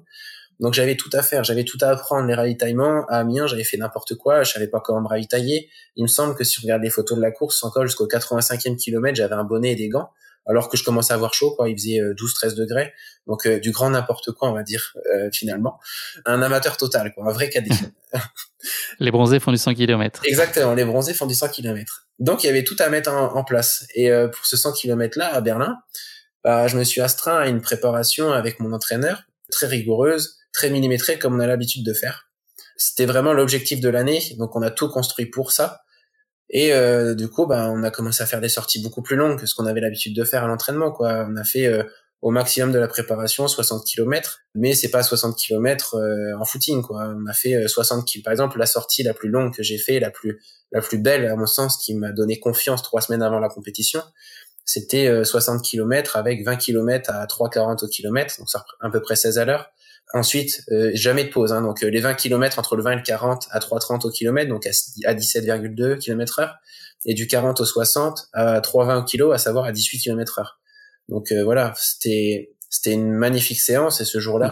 [0.59, 3.05] Donc j'avais tout à faire, j'avais tout à apprendre, les ravitaillements.
[3.09, 5.69] À Amiens, j'avais fait n'importe quoi, je savais pas comment me ravitailler.
[5.97, 8.77] Il me semble que si on regarde les photos de la course, encore jusqu'au 85e
[8.77, 10.09] kilomètre, j'avais un bonnet et des gants
[10.47, 11.69] alors que je commençais à avoir chaud, quoi.
[11.69, 12.93] Il faisait 12-13 euh, degrés,
[13.27, 15.79] donc euh, du grand n'importe quoi, on va dire euh, finalement.
[16.25, 17.71] Un amateur total, quoi, un vrai cadet.
[19.01, 20.23] les bronzés font du 100 km.
[20.25, 22.07] Exactement, les bronzés font du 100 km.
[22.19, 23.87] Donc il y avait tout à mettre en, place.
[23.95, 25.77] Et pour ce 100 km là à Berlin,
[26.43, 31.19] bah, je me suis astreint à une préparation avec mon entraîneur très rigoureuse, très millimétrée
[31.19, 32.31] comme on a l'habitude de faire.
[32.79, 35.83] C'était vraiment l'objectif de l'année, donc on a tout construit pour ça.
[36.51, 39.39] Et euh, du coup, bah, on a commencé à faire des sorties beaucoup plus longues
[39.39, 40.93] que ce qu'on avait l'habitude de faire à l'entraînement.
[40.93, 41.27] Quoi.
[41.29, 41.83] On a fait euh,
[42.23, 46.83] au maximum de la préparation 60 km, mais c'est pas 60 km euh, en footing.
[46.83, 47.15] Quoi.
[47.17, 48.25] On a fait 60 km.
[48.25, 50.41] Par exemple, la sortie la plus longue que j'ai fait, la plus
[50.73, 54.03] la plus belle à mon sens, qui m'a donné confiance trois semaines avant la compétition,
[54.65, 59.39] c'était 60 km avec 20 km à 3,40 au donc ça à peu près 16
[59.39, 59.71] à l'heure.
[60.15, 61.53] Ensuite, euh, jamais de pause.
[61.53, 64.49] Hein, donc les 20 km entre le 20 et le 40 à 3,30 au kilomètre,
[64.49, 66.55] donc à, 17,2 km heure,
[67.05, 70.61] et du 40 au 60 à 3,20 au kilo, à savoir à 18 km heure.
[71.09, 74.51] Donc voilà, c'était c'était une magnifique séance et ce jour-là,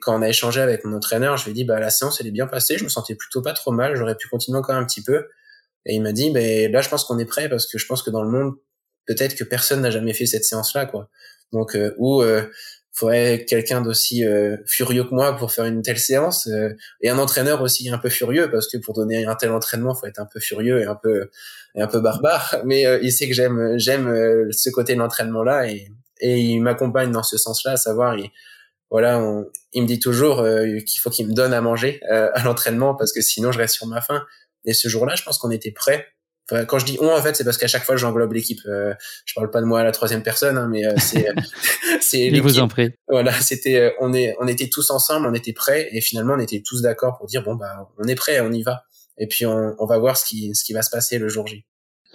[0.00, 2.26] quand on a échangé avec mon entraîneur, je lui ai dit bah la séance elle
[2.26, 4.84] est bien passée, je me sentais plutôt pas trop mal, j'aurais pu continuer encore un
[4.84, 5.26] petit peu.
[5.84, 8.02] Et il m'a dit ben là je pense qu'on est prêt parce que je pense
[8.02, 8.54] que dans le monde
[9.06, 11.10] peut-être que personne n'a jamais fait cette séance-là quoi.
[11.52, 12.42] Donc euh, ou euh,
[12.96, 16.70] faudrait quelqu'un d'aussi euh, furieux que moi pour faire une telle séance euh,
[17.02, 20.06] et un entraîneur aussi un peu furieux parce que pour donner un tel entraînement faut
[20.06, 21.30] être un peu furieux et un peu
[21.74, 25.68] et un peu barbare mais il sait que j'aime j'aime ce côté de l'entraînement là
[25.68, 25.90] et
[26.20, 28.30] et il m'accompagne dans ce sens-là, à savoir, il,
[28.90, 29.20] voilà,
[29.72, 32.94] il me dit toujours euh, qu'il faut qu'il me donne à manger euh, à l'entraînement
[32.94, 34.24] parce que sinon je reste sur ma faim.
[34.64, 36.06] Et ce jour-là, je pense qu'on était prêts.
[36.50, 38.60] Enfin, quand je dis on, en fait, c'est parce qu'à chaque fois, j'englobe l'équipe.
[38.66, 38.94] Euh,
[39.24, 41.26] je parle pas de moi à la troisième personne, hein, mais c'est
[42.00, 42.42] c'est l'équipe.
[42.42, 42.90] vous en prie.
[43.08, 46.62] Voilà, c'était on est on était tous ensemble, on était prêts et finalement on était
[46.64, 48.84] tous d'accord pour dire bon bah on est prêts, on y va.
[49.18, 51.46] Et puis on, on va voir ce qui ce qui va se passer le jour
[51.46, 51.64] J.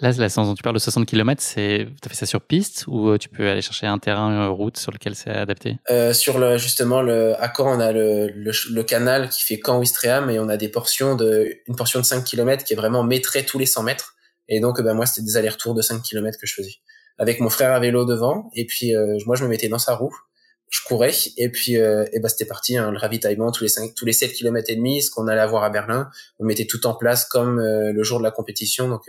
[0.02, 2.40] Là, la séance dont tu parles de 60 km, c'est, tu as fait ça sur
[2.40, 5.76] piste ou euh, tu peux aller chercher un terrain, route sur lequel c'est adapté?
[5.90, 10.28] Euh, Sur le, justement, le, à Caen, on a le, le, canal qui fait Caen-Ouistreham
[10.28, 13.44] et on a des portions de, une portion de 5 km qui est vraiment métrée
[13.44, 14.16] tous les 100 mètres.
[14.54, 16.74] Et donc, ben, moi, c'était des allers-retours de 5 km que je faisais.
[17.18, 19.94] Avec mon frère à vélo devant et puis euh, moi, je me mettais dans sa
[19.94, 20.14] roue
[20.70, 23.94] je courais et puis euh, et bah c'était parti hein, le ravitaillement tous les 5
[23.94, 26.86] tous les 7 km et demi ce qu'on allait avoir à Berlin on mettait tout
[26.86, 29.02] en place comme le jour de la compétition donc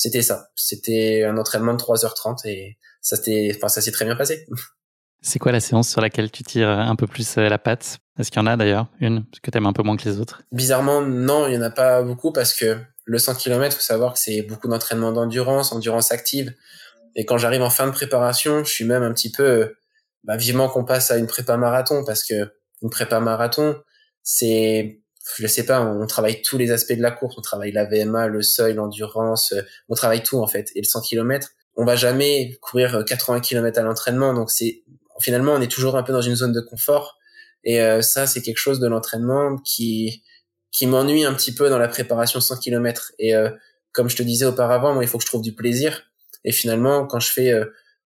[0.00, 0.48] c'était ça.
[0.54, 4.46] C'était un entraînement de 3h30 et ça s'est, enfin, ça s'est très bien passé.
[5.22, 7.98] C'est quoi la séance sur laquelle tu tires un peu plus euh, la patte?
[8.18, 9.26] Est-ce qu'il y en a d'ailleurs une?
[9.42, 11.68] Que tu aimes un peu moins que les autres Bizarrement, non, il y en a
[11.68, 16.12] pas beaucoup parce que le 100 km, faut savoir que c'est beaucoup d'entraînement d'endurance, endurance
[16.12, 16.54] active.
[17.16, 19.74] Et quand j'arrive en fin de préparation, je suis même un petit peu
[20.24, 23.76] bah, vivement qu'on passe à une prépa marathon parce que une prépa marathon,
[24.22, 25.00] c'est
[25.36, 28.26] je sais pas, on travaille tous les aspects de la course, on travaille la VMA,
[28.26, 30.70] le seuil, l'endurance, euh, on travaille tout en fait.
[30.74, 34.82] Et le 100 km, on va jamais courir 80 euh, km à l'entraînement, donc c'est
[35.20, 37.18] finalement on est toujours un peu dans une zone de confort.
[37.64, 40.22] Et euh, ça, c'est quelque chose de l'entraînement qui
[40.72, 43.12] qui m'ennuie un petit peu dans la préparation 100 km.
[43.18, 43.32] Et
[43.92, 46.02] comme je te disais auparavant, moi, il faut que je trouve du plaisir.
[46.44, 47.52] Et finalement, quand je fais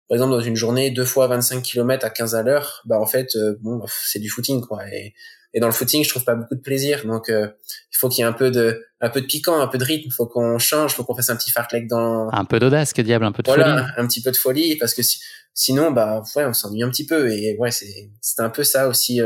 [0.09, 3.07] par exemple dans une journée deux fois 25 km à 15 à l'heure, bah en
[3.07, 4.89] fait, bon, c'est du footing quoi.
[4.89, 5.15] Et
[5.55, 7.07] et dans le footing, je trouve pas beaucoup de plaisir.
[7.07, 7.47] Donc, euh,
[7.93, 9.85] il faut qu'il y ait un peu de, un peu de piquant, un peu de
[9.85, 10.09] rythme.
[10.09, 12.29] Il faut qu'on change, il faut qu'on fasse un petit fartlek dans.
[12.33, 13.62] Un peu d'audace, que diable, un peu de folie.
[13.62, 15.03] Voilà, un petit peu de folie, parce que
[15.55, 17.31] sinon, bah, ouais, on s'ennuie un petit peu.
[17.31, 19.21] Et ouais, c'est, c'est un peu ça aussi.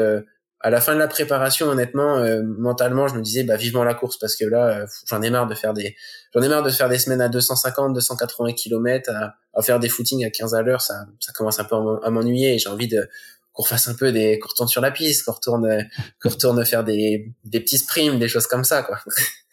[0.64, 3.84] Euh, à la fin de la préparation, honnêtement, euh, mentalement, je me disais, bah, vivement
[3.84, 5.96] la course, parce que là, j'en ai marre de faire des,
[6.34, 9.88] j'en ai marre de faire des semaines à 250, 280 km, à, à faire des
[9.88, 10.80] footings à 15 à l'heure.
[10.80, 12.54] Ça, ça commence un peu à m'ennuyer.
[12.54, 13.09] Et j'ai envie de
[13.52, 15.88] qu'on fasse un peu des, qu'on retourne sur la piste, qu'on retourne,
[16.22, 19.00] qu'on retourne faire des, des petits sprints, des choses comme ça, quoi.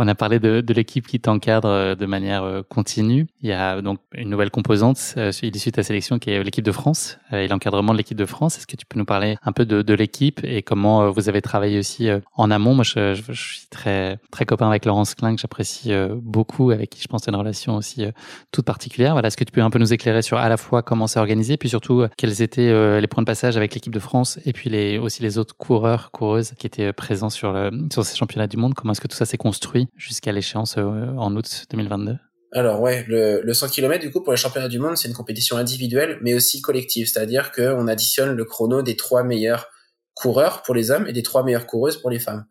[0.00, 3.26] On a parlé de, de l'équipe qui t'encadre euh, de manière euh, continue.
[3.42, 6.64] Il y a donc une nouvelle composante euh, issue de ta sélection qui est l'équipe
[6.64, 8.58] de France et l'encadrement de l'équipe de France.
[8.58, 11.42] Est-ce que tu peux nous parler un peu de, de l'équipe et comment vous avez
[11.42, 12.74] travaillé aussi en amont?
[12.74, 17.02] Moi, je, je, suis très très copain avec Laurence Klein, que j'apprécie beaucoup, avec qui
[17.02, 18.04] je pense une relation aussi
[18.52, 19.12] toute particulière.
[19.12, 21.18] Voilà, est-ce que tu peux un peu nous éclairer sur à la fois comment c'est
[21.18, 24.70] organisé, puis surtout quels étaient les points de passage avec l'équipe de France et puis
[24.70, 28.56] les, aussi les autres coureurs, coureuses qui étaient présents sur, le, sur ces championnats du
[28.56, 28.74] monde?
[28.74, 32.16] Comment est-ce que tout ça s'est construit jusqu'à l'échéance euh, en août 2022
[32.52, 35.14] alors ouais, le, le 100 km du coup pour les championnats du monde, c'est une
[35.14, 39.68] compétition individuelle mais aussi collective, c'est-à-dire qu'on additionne le chrono des trois meilleurs
[40.14, 42.46] coureurs pour les hommes et des trois meilleures coureuses pour les femmes.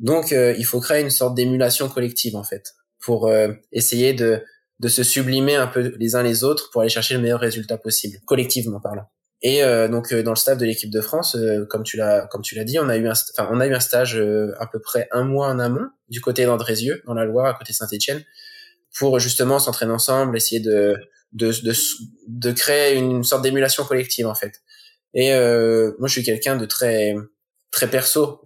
[0.00, 4.42] Donc euh, il faut créer une sorte d'émulation collective en fait pour euh, essayer de
[4.78, 7.78] de se sublimer un peu les uns les autres pour aller chercher le meilleur résultat
[7.78, 9.08] possible, collectivement parlant.
[9.42, 12.26] Et euh, donc euh, dans le staff de l'équipe de France, euh, comme tu l'as
[12.26, 14.16] comme tu l'as dit, on a eu un enfin on a eu un stage
[14.58, 17.72] à peu près un mois en amont du côté d'Andrézieux dans la Loire à côté
[17.72, 18.24] Saint-Étienne
[18.98, 20.96] pour justement s'entraîner ensemble, essayer de
[21.32, 21.74] de, de
[22.28, 24.62] de créer une sorte d'émulation collective en fait.
[25.12, 25.30] Et
[25.98, 27.14] moi je suis quelqu'un de très
[27.70, 28.42] très perso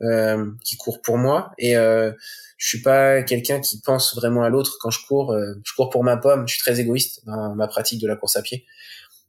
[0.64, 4.91] qui court pour moi et je suis pas quelqu'un qui pense vraiment à l'autre quand
[4.91, 5.36] je cours.
[5.64, 6.49] je cours pour ma pomme.
[6.49, 8.66] Je suis très égoïste dans ma pratique de la course à pied.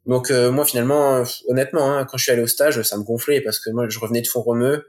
[0.05, 3.03] Donc euh, moi finalement, euh, honnêtement, hein, quand je suis allé au stage, ça me
[3.03, 4.87] gonflait parce que moi je revenais de fond romeux,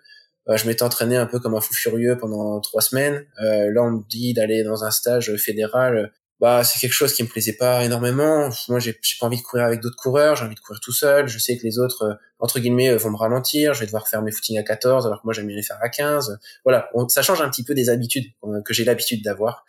[0.49, 3.27] euh, je m'étais entraîné un peu comme un fou furieux pendant trois semaines.
[3.39, 7.29] là on me dit d'aller dans un stage fédéral, bah c'est quelque chose qui me
[7.29, 8.49] plaisait pas énormément.
[8.69, 11.29] Moi j'ai pas envie de courir avec d'autres coureurs, j'ai envie de courir tout seul.
[11.29, 14.33] Je sais que les autres entre guillemets vont me ralentir, je vais devoir faire mes
[14.33, 16.39] footings à 14 alors que moi j'aime bien les faire à 15.
[16.65, 18.33] Voilà, ça change un petit peu des habitudes
[18.65, 19.67] que j'ai l'habitude d'avoir.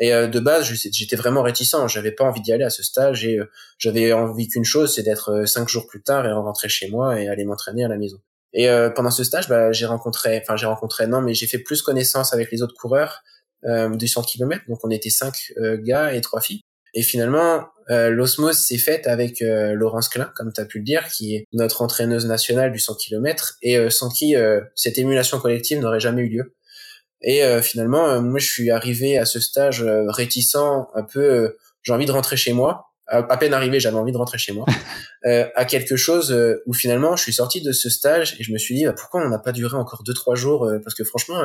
[0.00, 1.76] Et euh, de base, j'étais vraiment réticent.
[1.86, 5.02] J'avais pas envie d'y aller à ce stage et euh, j'avais envie qu'une chose, c'est
[5.02, 7.96] d'être euh, cinq jours plus tard et rentrer chez moi et aller m'entraîner à la
[7.96, 8.18] maison.
[8.56, 11.82] Et pendant ce stage, bah, j'ai rencontré, enfin j'ai rencontré, non, mais j'ai fait plus
[11.82, 13.24] connaissance avec les autres coureurs
[13.64, 14.62] du 100 km.
[14.68, 16.62] Donc on était cinq gars et trois filles.
[16.94, 20.84] Et finalement, euh, l'osmose s'est faite avec euh, Laurence Klein, comme tu as pu le
[20.84, 24.34] dire, qui est notre entraîneuse nationale du 100 km, et euh, sans qui
[24.74, 26.54] cette émulation collective n'aurait jamais eu lieu.
[27.26, 32.12] Et finalement, moi, je suis arrivé à ce stage réticent, un peu, j'ai envie de
[32.12, 32.90] rentrer chez moi.
[33.06, 34.66] À, peine arrivé, j'avais envie de rentrer chez moi.
[35.24, 38.74] à quelque chose où finalement, je suis sorti de ce stage et je me suis
[38.74, 41.42] dit, bah, pourquoi on n'a pas duré encore deux trois jours Parce que franchement,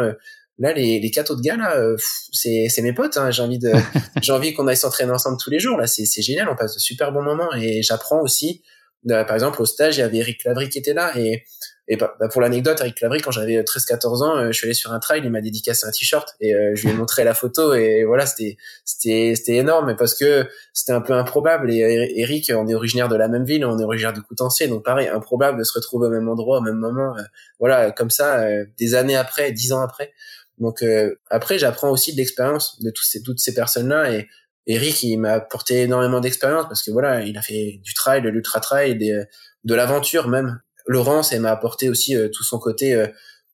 [0.60, 1.96] Là, les, les quatre autres gars, là, euh,
[2.34, 3.16] c'est, c'est mes potes.
[3.16, 3.32] Hein.
[3.32, 3.72] J'ai envie de,
[4.22, 5.78] j'ai envie qu'on aille s'entraîner ensemble tous les jours.
[5.78, 6.50] Là, c'est, c'est génial.
[6.50, 8.62] On passe de super bons moments et j'apprends aussi.
[9.08, 11.44] par exemple, au stage, il y avait Eric Lavry qui était là et
[11.92, 14.76] et bah, bah, pour l'anecdote, Eric Lavry, quand j'avais 13-14 ans, euh, je suis allé
[14.76, 17.34] sur un trail, il m'a dédicacé un t-shirt et euh, je lui ai montré la
[17.34, 21.72] photo et voilà, c'était c'était c'était énorme parce que c'était un peu improbable.
[21.72, 24.86] Et Eric, on est originaire de la même ville, on est originaire de Coutancier, donc
[24.86, 27.16] pareil, improbable de se retrouver au même endroit, au même moment.
[27.60, 28.46] voilà, comme ça,
[28.78, 30.14] des années après, dix ans après.
[30.60, 34.28] Donc euh, après, j'apprends aussi de l'expérience de toutes ces personnes-là et
[34.68, 38.30] Eric, il m'a apporté énormément d'expérience parce que voilà, il a fait du trail, de
[38.30, 40.60] l'ultra trail, de l'aventure même.
[40.90, 43.08] Laurence, elle m'a apporté aussi euh, tout son côté euh,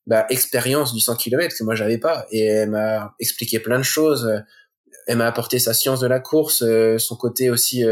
[0.08, 3.84] bah, expérience du 100 km que moi j'avais pas et elle m'a expliqué plein de
[3.84, 4.44] choses.
[5.08, 6.64] Elle m'a apporté sa science de la course,
[6.98, 7.84] son côté aussi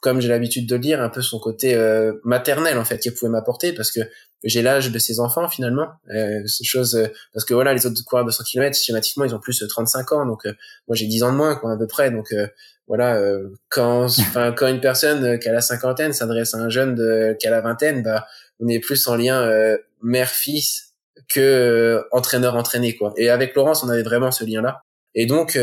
[0.00, 3.12] comme j'ai l'habitude de le dire, un peu son côté euh, maternel en fait qu'il
[3.12, 4.00] pouvait m'apporter parce que
[4.42, 5.88] j'ai l'âge de ses enfants finalement.
[6.14, 9.40] Euh, chose euh, parce que voilà les autres coureurs de 100 km schématiquement ils ont
[9.40, 10.52] plus de 35 ans donc euh,
[10.88, 12.34] moi j'ai 10 ans de moins quoi à peu près donc
[12.86, 13.20] voilà
[13.68, 17.46] quand enfin quand une personne qui a la cinquantaine s'adresse à un jeune de qui
[17.46, 18.26] a la vingtaine bah
[18.60, 19.50] on est plus en lien
[20.02, 20.94] mère fils
[21.28, 23.12] que entraîneur entraîné quoi.
[23.16, 24.82] Et avec Laurence on avait vraiment ce lien là.
[25.14, 25.58] Et donc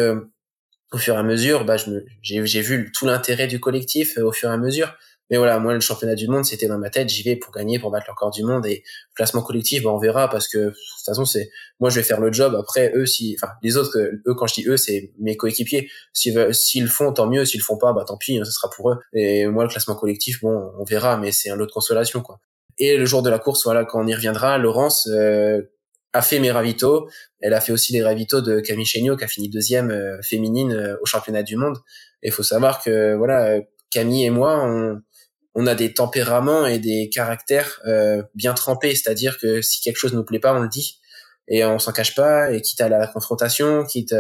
[0.91, 1.91] au fur et à mesure, bah, je
[2.21, 4.95] j'ai, j'ai vu tout l'intérêt du collectif euh, au fur et à mesure.
[5.29, 7.09] Mais voilà, moi, le championnat du monde, c'était dans ma tête.
[7.09, 8.65] J'y vais pour gagner, pour battre le record du monde.
[8.65, 8.83] Et
[9.13, 11.49] classement collectif, bah, on verra parce que de toute façon, c'est
[11.81, 12.55] moi, je vais faire le job.
[12.55, 15.89] Après, eux, si, enfin, les autres, eux, quand je dis eux, c'est mes coéquipiers.
[16.13, 17.43] S'ils, s'ils font, tant mieux.
[17.43, 18.99] S'ils font pas, bah, tant pis, hein, ce sera pour eux.
[19.11, 22.39] Et moi, le classement collectif, bon, on verra, mais c'est un lot de consolation, quoi.
[22.80, 25.61] Et le jour de la course, voilà, quand on y reviendra, Laurence, euh,
[26.13, 27.09] a fait mes ravitaux.
[27.41, 30.73] Elle a fait aussi les ravitaux de Camille Chéniaud, qui a fini deuxième euh, féminine
[30.73, 31.78] euh, au championnat du monde.
[32.23, 33.59] Et il faut savoir que voilà,
[33.91, 35.01] Camille et moi, on,
[35.55, 38.95] on a des tempéraments et des caractères euh, bien trempés.
[38.95, 40.99] C'est-à-dire que si quelque chose nous plaît pas, on le dit
[41.47, 42.51] et on s'en cache pas.
[42.51, 44.15] Et quitte à la confrontation, quitte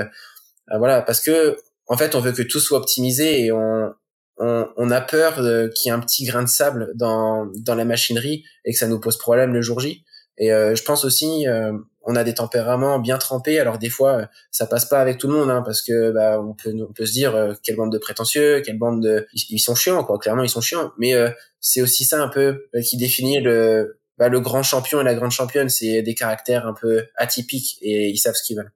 [0.77, 3.93] voilà, parce que en fait, on veut que tout soit optimisé et on
[4.37, 5.35] on, on a peur
[5.73, 8.87] qu'il y ait un petit grain de sable dans dans la machinerie et que ça
[8.87, 10.03] nous pose problème le jour J.
[10.37, 11.73] Et euh, je pense aussi, euh,
[12.03, 13.59] on a des tempéraments bien trempés.
[13.59, 16.39] Alors des fois, euh, ça passe pas avec tout le monde, hein, parce que bah,
[16.41, 19.75] on peut, on peut se dire quelle bande de prétentieux, quelle bande de, ils, sont
[19.75, 20.19] chiants, quoi.
[20.19, 20.91] Clairement, ils sont chiants.
[20.97, 21.13] Mais
[21.59, 25.31] c'est aussi ça un peu qui définit le, bah, le grand champion et la grande
[25.31, 25.69] championne.
[25.69, 28.71] C'est des caractères un peu atypiques et ils savent ce qu'ils veulent.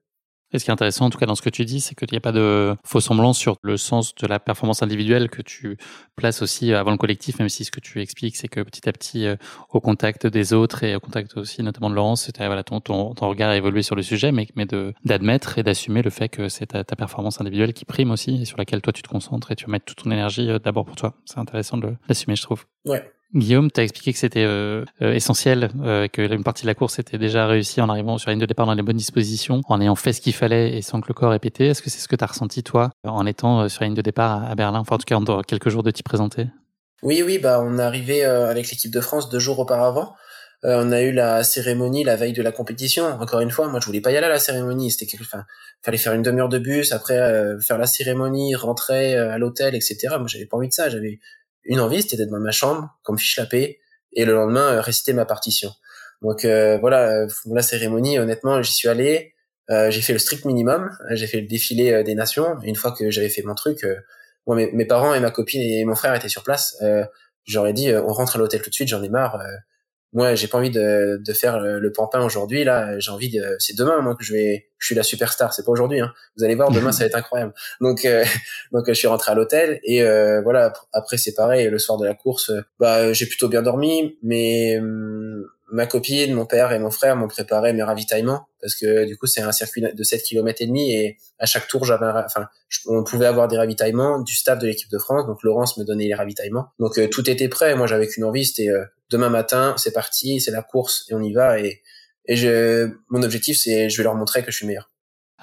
[0.52, 2.08] Et ce qui est intéressant, en tout cas dans ce que tu dis, c'est qu'il
[2.12, 5.78] n'y a pas de faux semblance sur le sens de la performance individuelle que tu
[6.16, 8.92] places aussi avant le collectif, même si ce que tu expliques, c'est que petit à
[8.92, 9.36] petit, euh,
[9.70, 13.28] au contact des autres et au contact aussi notamment de Laurence, voilà, ton, ton, ton,
[13.28, 14.66] regard a évolué sur le sujet, mais, mais
[15.04, 18.44] d'admettre et d'assumer le fait que c'est ta, ta, performance individuelle qui prime aussi et
[18.44, 20.84] sur laquelle toi tu te concentres et tu vas mettre toute ton énergie euh, d'abord
[20.84, 21.14] pour toi.
[21.24, 22.64] C'est intéressant de l'assumer, je trouve.
[22.84, 23.02] Ouais,
[23.34, 26.74] Guillaume, tu as expliqué que c'était euh, euh, essentiel, euh, que une partie de la
[26.74, 29.62] course était déjà réussie en arrivant sur la ligne de départ dans les bonnes dispositions,
[29.68, 31.68] en ayant fait ce qu'il fallait et sans que le corps ait pété.
[31.68, 34.02] Est-ce que c'est ce que tu as ressenti, toi, en étant sur la ligne de
[34.02, 36.48] départ à Berlin, enfin en tout cas en quelques jours de t'y présenter
[37.02, 40.14] Oui, oui, bah, on est arrivé avec l'équipe de France deux jours auparavant.
[40.62, 43.06] on a eu la cérémonie la veille de la compétition.
[43.06, 44.90] Encore une fois, moi je voulais pas y aller à la cérémonie.
[44.90, 45.24] C'était quelque...
[45.80, 47.16] fallait faire une demi-heure de bus, après
[47.62, 49.96] faire la cérémonie, rentrer à l'hôtel, etc.
[50.18, 50.90] Moi j'avais pas envie de ça.
[50.90, 51.18] J'avais
[51.64, 53.78] une envie, c'était d'être dans ma chambre, comme fiche la paix,
[54.12, 55.70] et le lendemain, euh, réciter ma partition.
[56.20, 59.34] Donc euh, voilà, euh, la cérémonie, honnêtement, j'y suis allé,
[59.88, 63.10] j'ai fait le strict minimum, j'ai fait le défilé des nations, et une fois que
[63.10, 63.86] j'avais fait mon truc,
[64.46, 66.76] moi, mes, mes, parents et ma copine et mon frère étaient sur place,
[67.46, 69.42] j'aurais dit, on rentre à l'hôtel tout de suite, j'en ai marre,
[70.12, 72.98] moi j'ai pas envie de, de faire le, le pampin aujourd'hui là.
[72.98, 75.54] J'ai envie de c'est demain moi que je vais je suis la superstar.
[75.54, 76.12] C'est pas aujourd'hui hein.
[76.36, 77.54] vous allez voir demain ça va être incroyable.
[77.80, 78.24] Donc euh,
[78.72, 81.68] donc je suis rentré à l'hôtel et euh, voilà après c'est pareil.
[81.68, 84.18] Le soir de la course bah j'ai plutôt bien dormi.
[84.22, 89.06] Mais hum, ma copine, mon père et mon frère m'ont préparé mes ravitaillements parce que
[89.06, 92.06] du coup c'est un circuit de 7 km et demi et à chaque tour j'avais
[92.06, 92.46] enfin
[92.86, 95.26] on pouvait avoir des ravitaillements du staff de l'équipe de France.
[95.26, 96.66] Donc Laurence me donnait les ravitaillements.
[96.78, 97.74] Donc euh, tout était prêt.
[97.74, 101.22] Moi j'avais qu'une envie c'était euh, demain matin c'est parti c'est la course et on
[101.22, 101.60] y va.
[101.60, 101.82] Et
[102.26, 104.88] et je mon objectif c'est je vais leur montrer que je suis meilleur.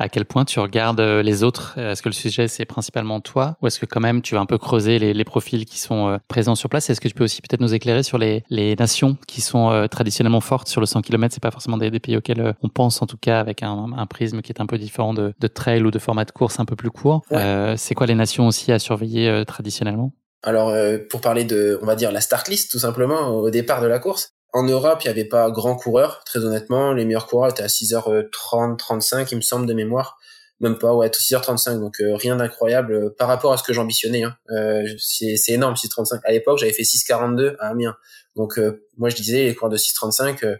[0.01, 1.78] À quel point tu regardes euh, les autres?
[1.78, 3.57] Est-ce que le sujet c'est principalement toi?
[3.61, 6.17] Ou est-ce que quand même tu vas un peu creuser les, les profils qui sont
[6.30, 6.89] présents sur place?
[6.89, 10.39] Est-ce que tu peux aussi peut-être nous éclairer sur les, les nations qui sont traditionnellement
[10.39, 13.07] fortes sur le 100 km C'est pas forcément des, des, pays auxquels on pense en
[13.07, 15.91] tout cas avec un, un, prisme qui est un peu différent de, de trail ou
[15.91, 17.26] de format de course un peu plus court.
[17.76, 20.13] c'est quoi les nations aussi à surveiller traditionnellement?
[20.42, 20.74] Alors,
[21.10, 24.00] pour parler de, on va dire, la start list, tout simplement, au départ de la
[24.00, 26.94] course, en Europe, il n'y avait pas grand coureur, très honnêtement.
[26.94, 30.18] Les meilleurs coureurs étaient à 6h30, 35, il me semble, de mémoire.
[30.60, 34.24] Même pas, ouais, 6h35, donc euh, rien d'incroyable euh, par rapport à ce que j'ambitionnais.
[34.24, 34.36] Hein.
[34.50, 36.20] Euh, c'est énorme, 6h35.
[36.24, 37.96] À l'époque, j'avais fait 6h42 à Amiens.
[38.36, 38.60] Donc,
[38.98, 40.58] moi, je disais, les coureurs de 6h35,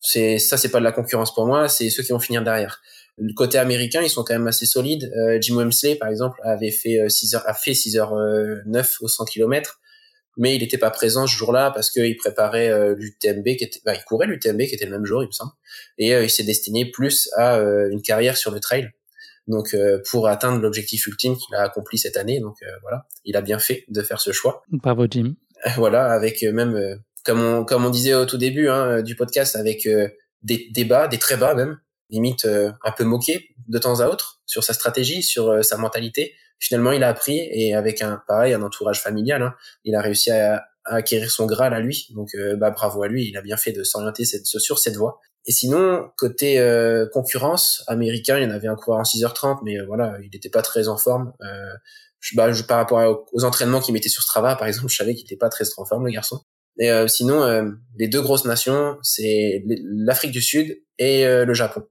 [0.00, 2.80] c'est ça, c'est pas de la concurrence pour moi, c'est ceux qui vont finir derrière.
[3.20, 5.12] Le côté américain, ils sont quand même assez solides.
[5.40, 9.80] Jim Wemsley, par exemple, avait fait 6 h a fait 6h09 au 100 km
[10.36, 13.94] mais il n'était pas présent ce jour-là parce qu'il préparait euh, l'UTMB qui était, bah,
[13.94, 15.52] il courait l'UTMB qui était le même jour, il me semble,
[15.98, 18.88] et euh, il s'est destiné plus à euh, une carrière sur le trail.
[19.48, 19.74] Donc
[20.08, 23.84] pour atteindre l'objectif ultime qu'il a accompli cette année, donc voilà, il a bien fait
[23.88, 24.62] de faire ce choix.
[24.70, 25.34] Bravo Jim.
[25.76, 29.88] Voilà, avec même comme on comme on disait au tout début hein, du podcast, avec
[30.42, 31.78] des débats, des très bas même,
[32.10, 36.92] limite un peu moqué de temps à autre sur sa stratégie, sur sa mentalité, finalement
[36.92, 39.54] il a appris et avec un pareil un entourage familial, hein,
[39.84, 42.08] il a réussi à, acquérir son Graal à lui.
[42.14, 45.20] Donc euh, bah bravo à lui, il a bien fait de s'orienter sur cette voie.
[45.46, 49.78] Et sinon côté euh, concurrence américain, il y en avait un coureur en 6h30, mais
[49.78, 51.32] euh, voilà, il n'était pas très en forme.
[52.20, 55.14] Je, bah, je, par rapport aux entraînements qu'il mettait sur Strava, par exemple, je savais
[55.14, 56.40] qu'il n'était pas très en forme le garçon.
[56.78, 61.82] Et sinon, les deux grosses nations, c'est l'Afrique du Sud et le Japon.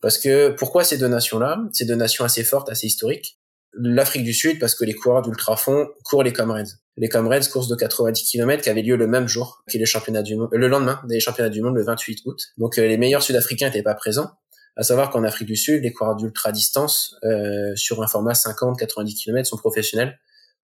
[0.00, 3.38] Parce que pourquoi ces deux nations-là Ces deux nations assez fortes, assez historiques
[3.74, 6.68] l'Afrique du Sud parce que les coureurs d'ultra-fond courent les Comrades.
[6.96, 10.22] Les Comrades, course de 90 km qui avait lieu le même jour que les championnats
[10.22, 12.40] du monde, le lendemain des championnats du monde le 28 août.
[12.56, 14.30] Donc euh, les meilleurs Sud-Africains n'étaient pas présents.
[14.76, 19.14] À savoir qu'en Afrique du Sud, les coureurs d'ultra distance euh, sur un format 50-90
[19.14, 20.18] km sont professionnels.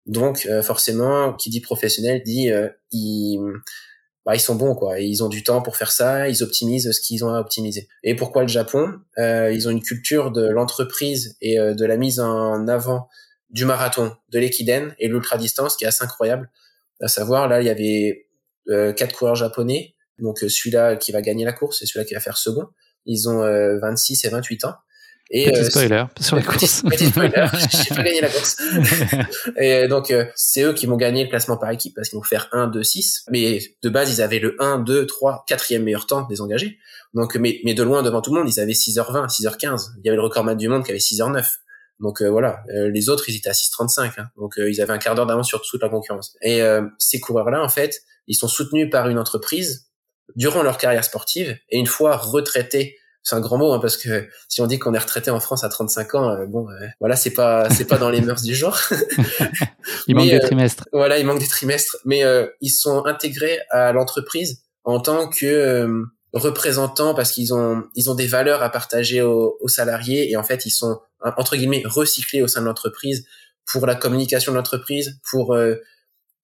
[0.07, 2.51] Donc euh, forcément, qui dit professionnel dit
[2.93, 3.41] ils
[4.25, 5.01] bah, ils sont bons quoi.
[5.01, 7.89] Ils ont du temps pour faire ça, ils optimisent ce qu'ils ont à optimiser.
[8.05, 8.95] Et pourquoi le Japon?
[9.18, 13.09] Euh, Ils ont une culture de l'entreprise et euh, de la mise en avant
[13.51, 16.51] du marathon, de l'équidène et l'ultra distance qui est assez incroyable.
[17.01, 18.27] À savoir là, il y avait
[18.68, 22.14] euh, quatre coureurs japonais, donc euh, celui-là qui va gagner la course et celui-là qui
[22.14, 22.66] va faire second.
[23.05, 23.41] Ils ont
[23.81, 24.75] 26 et 28 ans.
[25.35, 26.83] Et, petit euh, spoiler sur la course.
[26.83, 27.47] Petit, spoiler,
[27.89, 28.57] j'ai pas gagné la course.
[29.57, 32.22] et donc euh, c'est eux qui vont gagner le classement par équipe parce qu'ils vont
[32.22, 33.24] faire 1, 2, 6.
[33.30, 36.78] Mais de base ils avaient le 1, 2, 3, 4e meilleur temps des engagés.
[37.14, 39.93] Donc mais, mais de loin devant tout le monde ils avaient 6h20, 6h15.
[39.99, 41.47] Il y avait le recordman du monde qui avait 6h09.
[42.01, 44.20] Donc euh, voilà, les autres ils étaient à 6h35.
[44.20, 44.26] Hein.
[44.37, 46.37] Donc ils avaient un quart d'heure d'avance sur toute la concurrence.
[46.43, 46.61] Et
[46.99, 49.87] ces coureurs-là en fait, ils sont soutenus par une entreprise
[50.37, 54.29] durant leur carrière sportive et une fois retraités c'est un grand mot hein, parce que
[54.49, 57.16] si on dit qu'on est retraité en France à 35 ans, euh, bon, euh, voilà,
[57.16, 58.77] c'est pas c'est pas dans les mœurs du jour.
[60.09, 60.85] il manque des euh, trimestres.
[60.93, 62.23] Voilà, il manque des trimestres, mais
[62.61, 66.03] ils sont intégrés à l'entreprise en tant que
[66.33, 70.43] représentants parce qu'ils ont ils ont des valeurs à partager aux, aux, salariés et en
[70.43, 73.27] fait ils sont entre guillemets recyclés au sein de l'entreprise
[73.70, 75.57] pour la communication de l'entreprise, pour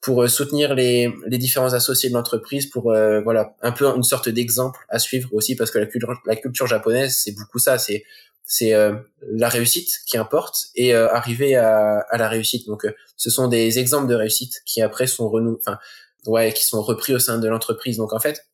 [0.00, 4.02] pour euh, soutenir les, les différents associés de l'entreprise, pour euh, voilà un peu une
[4.02, 7.78] sorte d'exemple à suivre aussi parce que la culture, la culture japonaise c'est beaucoup ça,
[7.78, 8.04] c'est
[8.44, 12.66] c'est euh, la réussite qui importe et arriver à, à la réussite.
[12.66, 12.86] Donc
[13.16, 15.78] ce sont des exemples de réussite qui après sont renou enfin
[16.26, 17.98] ouais qui sont repris au sein de l'entreprise.
[17.98, 18.46] Donc en fait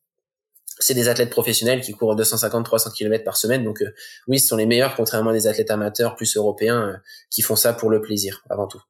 [0.79, 3.63] c'est des athlètes professionnels qui courent 250-300 km par semaine.
[3.63, 3.81] Donc
[4.27, 7.71] oui, ce sont les meilleurs, contrairement à des athlètes amateurs plus européens qui font ça
[7.71, 8.81] pour le plaisir avant tout.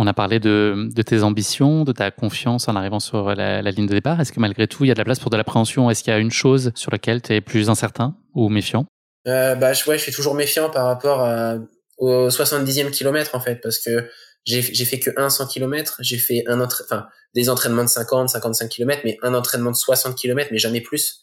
[0.00, 3.94] On a parlé de, tes ambitions, de ta confiance en arrivant sur la, ligne de
[3.94, 4.20] départ.
[4.20, 5.90] Est-ce que malgré tout, il y a de la place pour de l'appréhension?
[5.90, 8.86] Est-ce qu'il y a une chose sur laquelle tu es plus incertain ou méfiant?
[9.26, 11.28] Euh, bah, je, suis toujours méfiant par rapport
[11.96, 14.08] au 70e kilomètre, en fait, parce que
[14.44, 16.44] j'ai fait que un 100 km, j'ai fait
[17.34, 21.22] des entraînements de 50, 55 km, mais un entraînement de 60 km, mais jamais plus.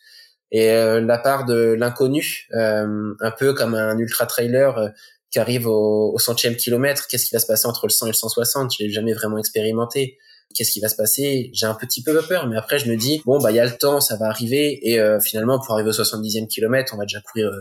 [0.52, 4.90] Et euh, la part de l'inconnu, euh, un peu comme un ultra trailer, euh,
[5.32, 8.10] qui arrive au, au centième kilomètre, qu'est-ce qui va se passer entre le 100 et
[8.10, 10.18] le 160 Je l'ai jamais vraiment expérimenté.
[10.54, 11.50] Qu'est-ce qui va se passer?
[11.54, 13.66] J'ai un petit peu peur, mais après je me dis bon bah il y a
[13.66, 17.04] le temps, ça va arriver et euh, finalement pour arriver au 70e kilomètre, on va
[17.04, 17.52] déjà courir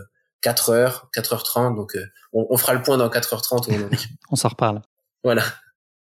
[0.41, 3.89] 4 euh, heures, 4h30, donc euh, on, on, fera le point dans 4h30
[4.31, 4.81] on s'en reparle.
[5.23, 5.43] Voilà.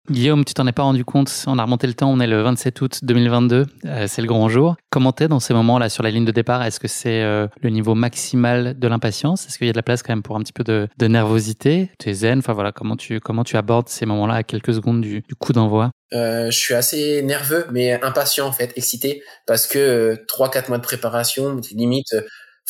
[0.10, 2.42] Guillaume, tu t'en es pas rendu compte, on a remonté le temps, on est le
[2.42, 4.76] 27 août 2022, euh, c'est le grand jour.
[4.90, 6.64] Comment t'es dans ces moments-là sur la ligne de départ?
[6.64, 9.46] Est-ce que c'est euh, le niveau maximal de l'impatience?
[9.46, 11.08] Est-ce qu'il y a de la place quand même pour un petit peu de, de
[11.08, 11.92] nervosité?
[12.00, 15.02] Tu es zen, enfin voilà, comment tu, comment tu abordes ces moments-là à quelques secondes
[15.02, 15.92] du, du coup d'envoi?
[16.14, 20.84] Euh, je suis assez nerveux, mais impatient en fait, excité, parce que 3-4 mois de
[20.84, 22.16] préparation, limite,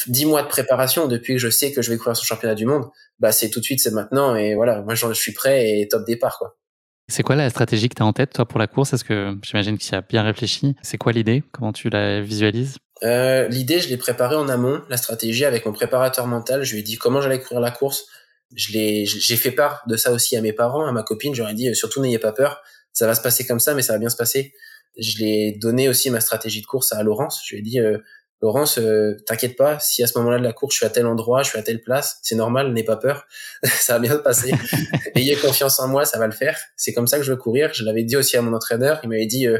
[0.07, 2.65] dix mois de préparation depuis que je sais que je vais courir le championnat du
[2.65, 2.85] monde,
[3.19, 6.05] bah c'est tout de suite, c'est maintenant et voilà, moi je suis prêt et top
[6.05, 6.55] départ quoi.
[7.09, 8.93] C'est quoi la stratégie que tu as en tête toi pour la course?
[8.93, 11.43] Est-ce que j'imagine que tu as bien réfléchi C'est quoi l'idée?
[11.51, 12.77] Comment tu la visualises?
[13.03, 16.63] Euh, L'idée, je l'ai préparée en amont, la stratégie avec mon préparateur mental.
[16.63, 18.05] Je lui ai dit comment j'allais courir la course.
[18.55, 21.33] J'ai fait part de ça aussi à mes parents, à ma copine.
[21.33, 22.61] J'aurais dit surtout n'ayez pas peur,
[22.93, 24.53] ça va se passer comme ça, mais ça va bien se passer.
[24.97, 27.41] Je l'ai donné aussi ma stratégie de course à Laurence.
[27.45, 27.97] Je lui ai dit euh,
[28.41, 31.05] Laurence, euh, t'inquiète pas, si à ce moment-là de la course, je suis à tel
[31.05, 33.27] endroit, je suis à telle place, c'est normal, n'aie pas peur,
[33.63, 34.53] ça va bien se passer.
[35.15, 36.57] Ayez confiance en moi, ça va le faire.
[36.77, 37.73] C'est comme ça que je veux courir.
[37.73, 39.59] Je l'avais dit aussi à mon entraîneur, il m'avait dit, euh,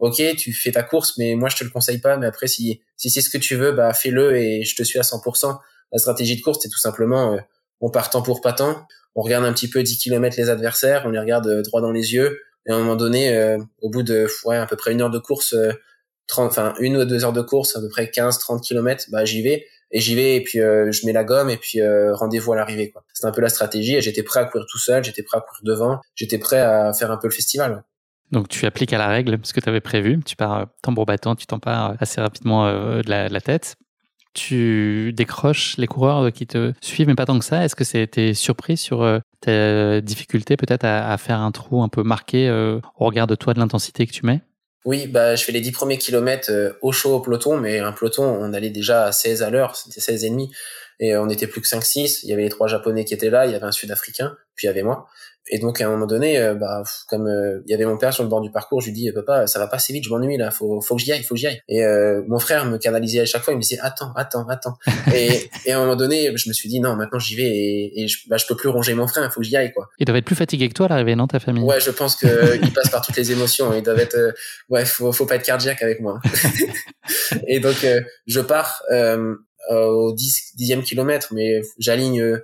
[0.00, 2.18] ok, tu fais ta course, mais moi je te le conseille pas.
[2.18, 4.98] Mais après, si si c'est ce que tu veux, bah fais-le et je te suis
[4.98, 5.58] à 100%.
[5.92, 7.38] La stratégie de course, c'est tout simplement, euh,
[7.80, 11.04] on part temps pour pas temps, on regarde un petit peu 10 km les adversaires,
[11.06, 14.28] on les regarde droit dans les yeux, et à un moment donné, au bout de
[14.44, 15.56] ouais à peu près une heure de course
[16.30, 19.42] 30, enfin une ou deux heures de course, à peu près 15-30 km, bah j'y
[19.42, 22.52] vais et j'y vais et puis euh, je mets la gomme et puis euh, rendez-vous
[22.52, 23.04] à l'arrivée quoi.
[23.12, 25.40] C'est un peu la stratégie et j'étais prêt à courir tout seul, j'étais prêt à
[25.40, 27.82] courir devant, j'étais prêt à faire un peu le festival.
[28.30, 31.06] Donc tu appliques à la règle ce que tu avais prévu, tu pars euh, tambour
[31.06, 33.74] battant, tu t'en pars assez rapidement de la, tête.
[34.32, 37.64] Tu décroches les coureurs qui te suivent, mais pas tant que ça.
[37.64, 42.04] Est-ce que c'était surpris sur ta difficulté peut-être à, à, faire un trou un peu
[42.04, 44.40] marqué au regard de toi de l'intensité que tu mets?
[44.84, 47.92] Oui, bah, je fais les 10 premiers kilomètres euh, au chaud au peloton, mais un
[47.92, 50.50] peloton, on allait déjà à 16 à l'heure, c'était 16 et demi,
[51.00, 52.20] et on était plus que 5-6.
[52.22, 54.66] Il y avait les trois japonais qui étaient là, il y avait un sud-africain, puis
[54.66, 55.06] il y avait moi.
[55.48, 58.12] Et donc à un moment donné, euh, bah comme euh, il y avait mon père
[58.12, 60.10] sur le bord du parcours, je lui dis papa, ça va pas assez vite, je
[60.10, 61.60] m'ennuie là, faut faut que j'y aille, faut que j'y aille.
[61.68, 64.76] Et euh, mon frère me canalisait à chaque fois, il me disait attends, attends, attends.
[65.14, 68.02] et, et à un moment donné, je me suis dit non, maintenant j'y vais et,
[68.02, 69.88] et je, bah, je peux plus ronger mon frère, il faut que j'y aille quoi.
[69.98, 71.64] Il devait être plus fatigué que toi à l'arrivée, non ta famille?
[71.64, 74.34] Ouais, je pense que il passe par toutes les émotions, il doit être
[74.68, 76.20] ouais, faut faut pas être cardiaque avec moi.
[77.48, 77.86] et donc
[78.26, 78.82] je pars
[79.70, 82.40] au 10 dixième kilomètre, mais j'aligne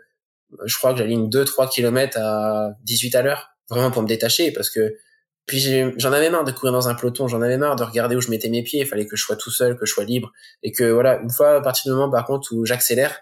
[0.64, 4.70] je crois que j'aligne 2-3 km à 18 à l'heure vraiment pour me détacher parce
[4.70, 4.96] que
[5.46, 5.60] puis
[5.96, 8.30] j'en avais marre de courir dans un peloton, j'en avais marre de regarder où je
[8.30, 10.32] mettais mes pieds, il fallait que je sois tout seul, que je sois libre
[10.64, 13.16] et que voilà, une fois à partir du moment par contre où j'accélère,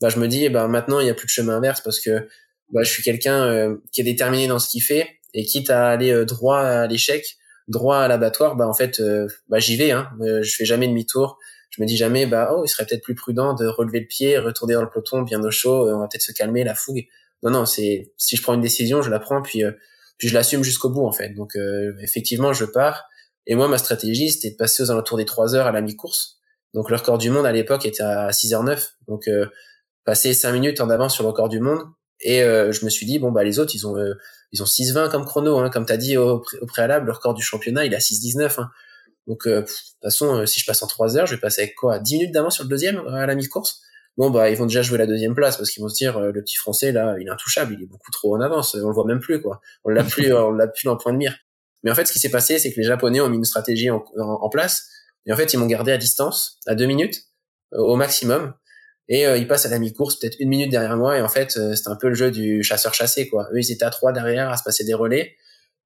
[0.00, 2.28] bah je me dis bah maintenant il y a plus de chemin inverse parce que
[2.72, 5.88] bah je suis quelqu'un euh, qui est déterminé dans ce qu'il fait et quitte à
[5.88, 7.24] aller euh, droit à l'échec,
[7.66, 11.38] droit à l'abattoir, bah en fait euh, bah j'y vais hein, je fais jamais demi-tour,
[11.74, 14.38] je me dis jamais bah oh il serait peut-être plus prudent de relever le pied,
[14.38, 17.06] retourner dans le peloton bien au chaud, on va peut-être se calmer la fougue.
[17.42, 19.64] Non non, c'est si je prends une décision, je la prends puis
[20.18, 21.30] puis je l'assume jusqu'au bout en fait.
[21.30, 23.04] Donc euh, effectivement, je pars.
[23.46, 26.38] Et moi, ma stratégie, c'était de passer aux alentours des 3 heures à la mi-course.
[26.72, 28.92] Donc le record du monde à l'époque était à 6h09.
[29.08, 29.46] Donc euh,
[30.04, 31.82] passer 5 minutes en avance sur le record du monde.
[32.20, 33.96] Et euh, je me suis dit, bon, bah les autres, ils ont
[34.52, 35.58] ils ont 6-20 comme chrono.
[35.58, 35.68] Hein.
[35.68, 38.60] Comme tu as dit au, préalable, le record du championnat, il est à 6-19.
[38.60, 38.70] Hein.
[39.26, 39.70] Donc de toute
[40.02, 42.54] façon, si je passe en 3 heures, je vais passer avec quoi 10 minutes d'avance
[42.54, 43.80] sur le deuxième à la mi-course?
[44.16, 46.30] Bon bah ils vont déjà jouer la deuxième place parce qu'ils vont se dire euh,
[46.30, 48.94] le petit français là il est intouchable il est beaucoup trop en avance on le
[48.94, 49.60] voit même plus quoi.
[49.84, 51.36] On l'a plus on l'a plus dans le point de mire.
[51.82, 53.90] Mais en fait ce qui s'est passé c'est que les japonais ont mis une stratégie
[53.90, 54.88] en, en, place
[55.26, 57.22] et en fait ils m'ont gardé à distance à deux minutes
[57.72, 58.54] euh, au maximum
[59.08, 61.50] et euh, ils passent à la mi-course peut-être une minute derrière moi et en fait
[61.50, 63.48] c'était un peu le jeu du chasseur chassé quoi.
[63.52, 65.34] Eux ils étaient à trois derrière à se passer des relais.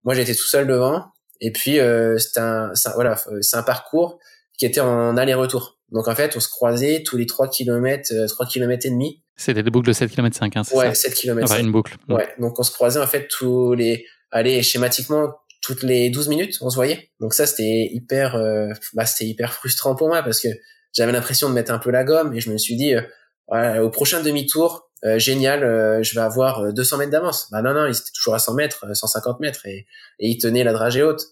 [0.05, 1.07] Moi j'étais tout seul devant
[1.41, 1.79] et puis
[2.19, 4.19] c'est un, voilà c'est un parcours
[4.59, 8.47] qui était en aller-retour donc en fait, on se croisait tous les 3 km, 3
[8.47, 9.23] km et demi.
[9.37, 11.51] C'était des boucles de 7 km 5, hein, c'est ouais, 7 km.
[11.51, 11.97] Enfin, une boucle.
[12.09, 15.33] Ouais, donc on se croisait en fait tous les allez schématiquement
[15.63, 17.11] toutes les 12 minutes, on se voyait.
[17.21, 20.49] Donc ça c'était hyper euh, bah c'était hyper frustrant pour moi parce que
[20.93, 23.03] j'avais l'impression de mettre un peu la gomme et je me suis dit euh,
[23.49, 27.49] au prochain demi-tour euh, génial, euh, je vais avoir 200 mètres d'avance.
[27.53, 29.87] Bah non non, ils étaient toujours à 100 mètres, 150 mètres et,
[30.19, 31.25] et ils tenaient la dragée haute.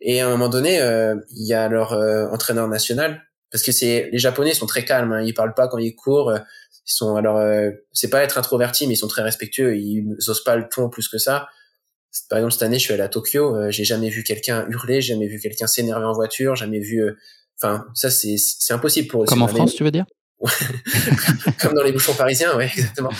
[0.00, 0.78] Et à un moment donné,
[1.30, 1.92] il y a leur
[2.32, 5.78] entraîneur national parce que c'est les Japonais sont très calmes, hein, ils parlent pas quand
[5.78, 6.30] ils courent.
[6.30, 6.38] Euh,
[6.86, 9.76] ils sont alors euh, c'est pas être introverti, mais ils sont très respectueux.
[9.76, 11.46] Ils osent pas le ton plus que ça.
[12.28, 15.00] Par exemple cette année, je suis allé à Tokyo, euh, j'ai jamais vu quelqu'un hurler,
[15.00, 17.04] j'ai jamais vu quelqu'un s'énerver en voiture, jamais vu.
[17.58, 19.26] Enfin, ça c'est c'est impossible pour eux.
[19.26, 20.06] Comme en France, tu veux dire?
[21.60, 23.10] Comme dans les bouchons parisiens, ouais, exactement.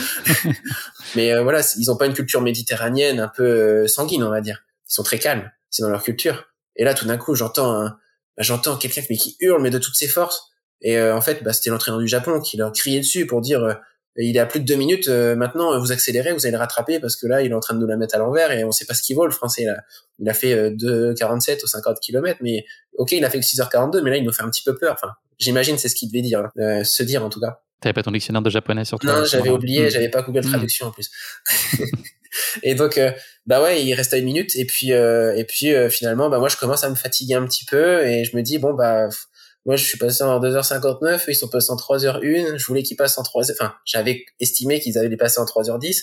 [1.14, 4.64] mais voilà, ils ont pas une culture méditerranéenne un peu sanguine, on va dire.
[4.91, 6.45] Ils sont très calmes, c'est dans leur culture.
[6.77, 7.91] Et là, tout d'un coup, j'entends
[8.37, 10.51] bah, j'entends quelqu'un mais qui hurle mais de toutes ses forces.
[10.81, 13.79] Et euh, en fait, bah, c'était l'entraîneur du Japon qui leur criait dessus pour dire
[14.18, 16.58] euh, il est à plus de deux minutes euh, maintenant, vous accélérez, vous allez le
[16.58, 18.64] rattraper parce que là, il est en train de nous la mettre à l'envers et
[18.64, 19.76] on sait pas ce qu'il vaut le français là.
[20.18, 22.64] Il a fait 2,47 ou 50 km, mais
[22.98, 24.94] ok, il a fait que 6h42, mais là, il nous fait un petit peu peur.
[24.94, 26.48] Enfin, j'imagine c'est ce qu'il devait dire,
[26.84, 27.60] se dire en tout cas.
[27.82, 30.50] T'avais pas ton dictionnaire de japonais sur toi Non, j'avais oublié, j'avais pas Google hmm.
[30.50, 31.10] Traduction en plus.
[32.62, 33.10] et donc, euh,
[33.44, 34.54] bah ouais, il reste à une minute.
[34.54, 37.44] Et puis, euh, et puis euh, finalement, bah moi, je commence à me fatiguer un
[37.44, 39.08] petit peu et je me dis bon bah
[39.64, 42.56] moi, je suis passé en 2h59, ils sont passés en 3h01.
[42.56, 45.44] Je voulais qu'ils passent en 3 h Enfin, j'avais estimé qu'ils allaient les passer en
[45.44, 46.02] 3h10.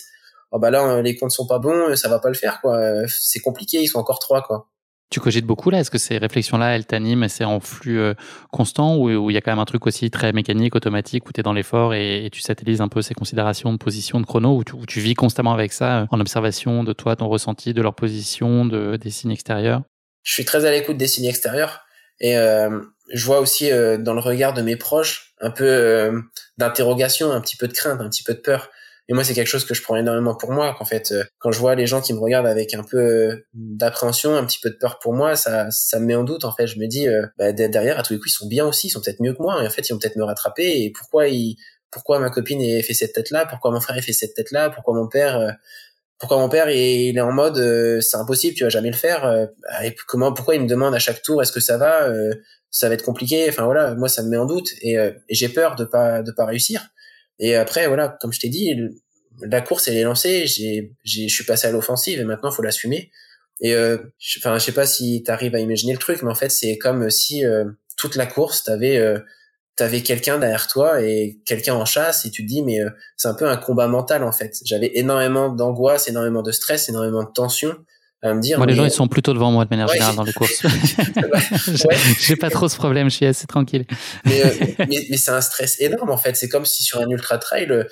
[0.52, 2.80] Oh bah là, les comptes sont pas bons, ça va pas le faire, quoi.
[3.06, 4.68] C'est compliqué, ils sont encore trois, quoi.
[5.10, 5.80] Tu cogites beaucoup là?
[5.80, 8.14] Est-ce que ces réflexions-là, elles t'animent et c'est en flux euh,
[8.52, 11.40] constant ou il y a quand même un truc aussi très mécanique, automatique, où tu
[11.40, 14.86] es dans l'effort et, tu satellises un peu ces considérations de position, de chrono, où
[14.86, 18.64] tu, vis constamment avec ça, euh, en observation de toi, ton ressenti, de leur position,
[18.64, 19.82] de, des signes extérieurs?
[20.22, 21.80] Je suis très à l'écoute des signes extérieurs
[22.20, 22.80] et euh,
[23.12, 26.12] je vois aussi dans le regard de mes proches un peu
[26.58, 28.70] d'interrogation, un petit peu de crainte, un petit peu de peur.
[29.10, 30.72] Et moi, c'est quelque chose que je prends énormément pour moi.
[30.78, 33.44] Qu'en fait, euh, quand je vois les gens qui me regardent avec un peu euh,
[33.54, 36.44] d'appréhension, un petit peu de peur pour moi, ça, ça me met en doute.
[36.44, 38.64] En fait, je me dis, euh, bah, derrière, à tous les coups, ils sont bien
[38.64, 39.64] aussi, ils sont peut-être mieux que moi.
[39.64, 40.84] Et en fait, ils vont peut-être me rattraper.
[40.84, 41.56] Et pourquoi ils,
[41.90, 44.94] pourquoi ma copine ait fait cette tête-là Pourquoi mon frère ait fait cette tête-là Pourquoi
[44.94, 45.56] mon père
[46.20, 47.56] pourquoi mon père il est en mode
[48.00, 49.48] c'est impossible tu vas jamais le faire
[49.82, 52.08] et comment pourquoi il me demande à chaque tour est-ce que ça va
[52.70, 55.48] ça va être compliqué enfin voilà moi ça me met en doute et, et j'ai
[55.48, 56.90] peur de pas de pas réussir
[57.40, 58.76] et après, voilà, comme je t'ai dit,
[59.40, 60.46] la course, elle est lancée.
[60.46, 63.10] J'ai, je suis passé à l'offensive et maintenant, faut l'assumer.
[63.62, 63.98] Et euh,
[64.38, 66.78] enfin, je sais pas si tu arrives à imaginer le truc, mais en fait, c'est
[66.78, 67.64] comme si euh,
[67.96, 69.18] toute la course, t'avais euh,
[69.80, 73.28] t'avais quelqu'un derrière toi et quelqu'un en chasse et tu te dis mais euh, c'est
[73.28, 74.58] un peu un combat mental en fait.
[74.64, 77.74] J'avais énormément d'angoisse, énormément de stress, énormément de tension
[78.22, 78.58] à me dire.
[78.58, 80.62] Moi, les gens ils sont plutôt devant moi de manière générale dans les courses.
[82.20, 83.86] J'ai pas trop ce problème, je suis assez tranquille.
[84.26, 84.42] mais,
[84.78, 86.36] mais, mais c'est un stress énorme en fait.
[86.36, 87.86] C'est comme si sur un ultra trail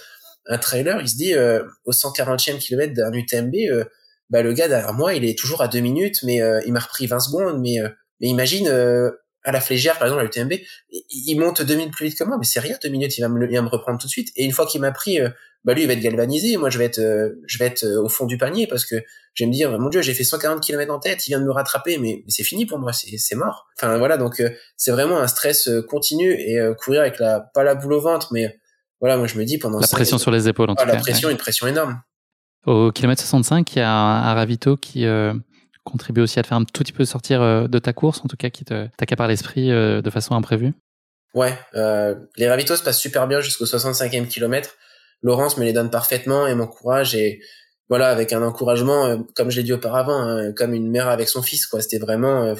[0.48, 3.84] un trailer, il se dit euh, au 140e kilomètre d'un UTMB, euh,
[4.30, 6.80] bah le gars derrière moi, il est toujours à deux minutes, mais euh, il m'a
[6.80, 7.60] repris 20 secondes.
[7.60, 7.78] Mais,
[8.20, 8.68] mais imagine
[9.44, 10.60] à la flégère, par exemple, à l'UTMB,
[10.90, 13.28] il monte deux minutes plus vite que moi, mais c'est rien, deux minutes, il va
[13.28, 14.30] me, il va me reprendre tout de suite.
[14.36, 15.20] Et une fois qu'il m'a pris,
[15.64, 16.56] bah lui, il va être galvanisé.
[16.56, 17.00] Moi, je vais être,
[17.46, 18.96] je vais être au fond du panier parce que
[19.34, 21.44] je vais me dire, mon Dieu, j'ai fait 140 km en tête, il vient de
[21.44, 23.68] me rattraper, mais, c'est fini pour moi, c'est mort.
[23.76, 24.42] Enfin voilà, donc
[24.76, 28.58] c'est vraiment un stress continu et courir avec la pas la boule au ventre, mais
[29.00, 30.96] voilà, moi je me dis pendant la pression sur les épaules en ah, tout la
[30.96, 32.00] pression, une pression énorme.
[32.66, 35.06] Au kilomètre 65, il y a un, ravito qui
[35.88, 38.20] euh, contribue aussi à te faire un tout petit peu sortir euh, de ta course,
[38.24, 40.72] en tout cas qui par l'esprit euh, de façon imprévue.
[41.34, 41.56] Ouais,
[42.36, 44.76] les ravitaux se passent super bien jusqu'au 65e kilomètre.
[45.22, 47.40] Laurence me les donne parfaitement et m'encourage et
[47.88, 51.42] voilà avec un encouragement comme je l'ai dit auparavant, hein, comme une mère avec son
[51.42, 51.80] fils quoi.
[51.80, 52.54] C'était vraiment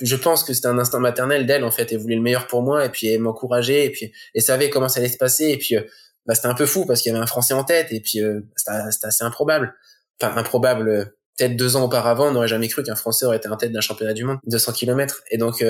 [0.00, 2.62] je pense que c'était un instinct maternel d'elle en fait elle voulait le meilleur pour
[2.62, 5.58] moi et puis elle m'encourageait et puis elle savait comment ça allait se passer et
[5.58, 5.82] puis euh,
[6.26, 8.20] bah, c'était un peu fou parce qu'il y avait un français en tête et puis
[8.20, 9.74] euh, c'était assez improbable
[10.20, 11.04] enfin improbable euh,
[11.36, 13.80] peut-être deux ans auparavant on n'aurait jamais cru qu'un français aurait été en tête d'un
[13.80, 15.64] championnat du monde 200 km et donc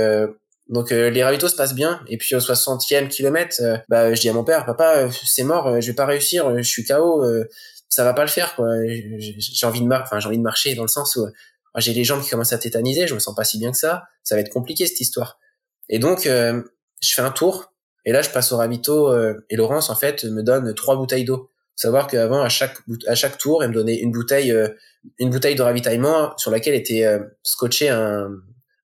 [0.69, 2.01] donc les ravitaux se passent bien.
[2.09, 5.87] Et puis au 60e kilomètre bah je dis à mon père papa c'est mort je
[5.87, 7.25] vais pas réussir je suis KO
[7.89, 8.69] ça va pas le faire quoi.
[8.87, 11.27] J'ai envie de enfin j'ai envie de marcher dans le sens où
[11.81, 14.05] j'ai les jambes qui commencent à tétaniser, je me sens pas si bien que ça,
[14.23, 15.39] ça va être compliqué cette histoire.
[15.89, 16.63] Et donc, euh,
[17.01, 17.73] je fais un tour,
[18.05, 21.25] et là, je passe au ravito, euh, et Laurence, en fait, me donne trois bouteilles
[21.25, 21.51] d'eau.
[21.77, 24.69] Savoir qu'avant, à chaque, à chaque tour, elle me donnait une bouteille, euh,
[25.19, 27.07] une bouteille de ravitaillement sur laquelle était
[27.43, 28.31] scotché un,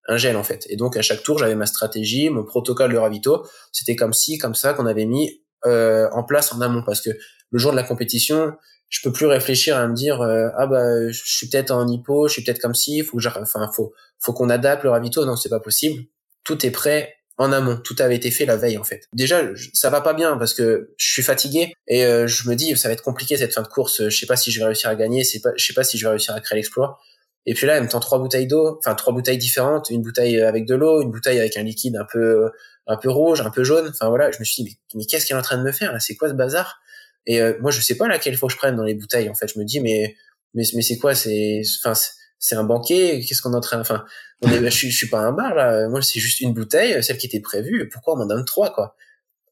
[0.09, 0.66] un gel, en fait.
[0.68, 3.47] Et donc, à chaque tour, j'avais ma stratégie, mon protocole de ravito.
[3.72, 7.11] C'était comme si, comme ça, qu'on avait mis en place en amont, parce que
[7.51, 8.53] le jour de la compétition,
[8.91, 12.28] je peux plus réfléchir à me dire euh, ah bah je suis peut-être en hypo,
[12.28, 15.36] je suis peut-être comme si, faut que enfin faut faut qu'on adapte le ravito, non
[15.36, 16.05] c'est pas possible.
[16.45, 19.09] Tout est prêt en amont, tout avait été fait la veille en fait.
[19.14, 22.76] Déjà ça va pas bien parce que je suis fatigué et euh, je me dis
[22.76, 24.91] ça va être compliqué cette fin de course, je sais pas si je vais réussir
[24.91, 26.99] à gagner, je sais pas si je vais réussir à créer l'exploit.
[27.47, 30.41] Et puis là, elle me tend trois bouteilles d'eau, enfin trois bouteilles différentes, une bouteille
[30.43, 32.51] avec de l'eau, une bouteille avec un liquide un peu
[32.86, 33.88] un peu rouge, un peu jaune.
[33.88, 35.72] Enfin voilà, je me suis dit mais, mais qu'est-ce qu'elle est en train de me
[35.72, 36.01] faire là?
[36.01, 36.78] C'est quoi ce bazar?
[37.26, 39.30] Et euh, moi, je sais pas laquelle faut que je prenne dans les bouteilles.
[39.30, 40.14] En fait, je me dis, mais
[40.55, 41.14] mais, mais c'est quoi?
[41.14, 41.99] C'est enfin
[42.41, 43.20] c'est un banquet.
[43.20, 44.05] Qu'est-ce qu'on est en train Enfin,
[44.43, 45.88] on est, je, je suis pas un bar là.
[45.88, 47.88] Moi, c'est juste une bouteille, celle qui était prévue.
[47.88, 48.97] Pourquoi on m'en donne trois quoi?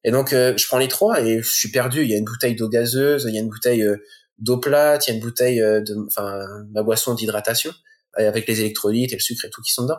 [0.03, 2.03] Et donc, euh, je prends les trois et je suis perdu.
[2.03, 3.97] Il y a une bouteille d'eau gazeuse, il y a une bouteille euh,
[4.39, 7.73] d'eau plate, il y a une bouteille de, enfin, ma boisson d'hydratation
[8.15, 9.99] avec les électrolytes et le sucre et tout qui sont dedans.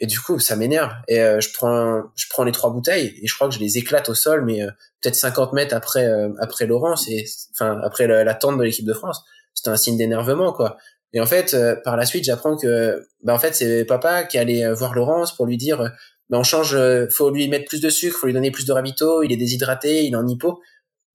[0.00, 0.92] Et du coup, ça m'énerve.
[1.08, 3.78] Et euh, je prends, je prends les trois bouteilles et je crois que je les
[3.78, 4.70] éclate au sol, mais euh,
[5.02, 8.94] peut-être 50 mètres après, euh, après Laurence et enfin après la, tente de l'équipe de
[8.94, 9.24] France.
[9.54, 10.76] C'était un signe d'énervement, quoi.
[11.12, 14.70] Et en fait, par la suite, j'apprends que, bah en fait, c'est papa qui allait
[14.72, 15.90] voir Laurence pour lui dire,
[16.28, 16.76] bah on change,
[17.10, 20.04] faut lui mettre plus de sucre, faut lui donner plus de ravito, il est déshydraté,
[20.04, 20.60] il est en hypo.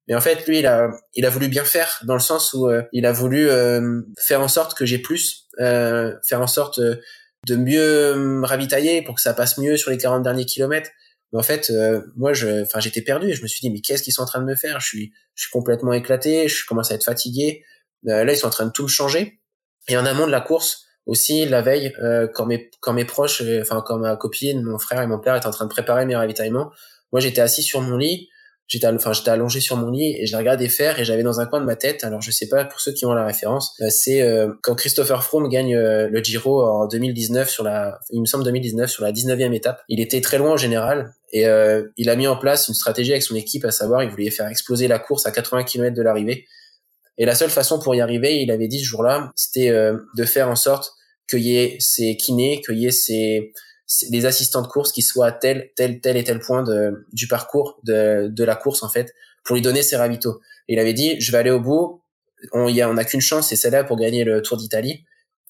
[0.07, 2.69] Mais en fait, lui, il a, il a voulu bien faire dans le sens où
[2.91, 3.47] il a voulu
[4.17, 6.79] faire en sorte que j'ai plus, faire en sorte
[7.47, 10.89] de mieux ravitailler pour que ça passe mieux sur les 40 derniers kilomètres.
[11.31, 13.81] Mais en fait, euh, moi, je, enfin, j'étais perdu et je me suis dit, mais
[13.81, 14.79] qu'est-ce qu'ils sont en train de me faire?
[14.79, 17.63] Je suis, je suis complètement éclaté, je commence à être fatigué.
[18.07, 19.41] Euh, là, ils sont en train de tout me changer.
[19.87, 21.93] Et en amont de la course, aussi la veille
[22.33, 25.47] quand mes quand mes proches, enfin quand ma copine, mon frère et mon père étaient
[25.47, 26.71] en train de préparer mes ravitaillements,
[27.11, 28.29] moi j'étais assis sur mon lit
[28.67, 31.45] j'étais enfin j'étais allongé sur mon lit et je regardais faire et j'avais dans un
[31.45, 33.87] coin de ma tête alors je sais pas pour ceux qui ont la référence euh,
[33.89, 38.25] c'est euh, quand Christopher Froome gagne euh, le Giro en 2019 sur la il me
[38.25, 41.45] semble 2019 sur la 19e étape il était très loin en général et
[41.97, 44.47] il a mis en place une stratégie avec son équipe à savoir il voulait faire
[44.49, 46.45] exploser la course à 80 km de l'arrivée
[47.17, 50.49] et la seule façon pour y arriver il avait dit ce jour-là c'était de faire
[50.49, 50.93] en sorte
[51.29, 53.53] qu'il y ait ses kinés qu'il y ait ses
[54.09, 57.27] des assistants de course qui soient à tel, tel, tel et tel point de, du
[57.27, 59.13] parcours de, de la course, en fait,
[59.43, 60.39] pour lui donner ses ravitaux.
[60.67, 62.01] il avait dit, je vais aller au bout,
[62.51, 65.05] on y a, on a qu'une chance, c'est celle-là pour gagner le Tour d'Italie.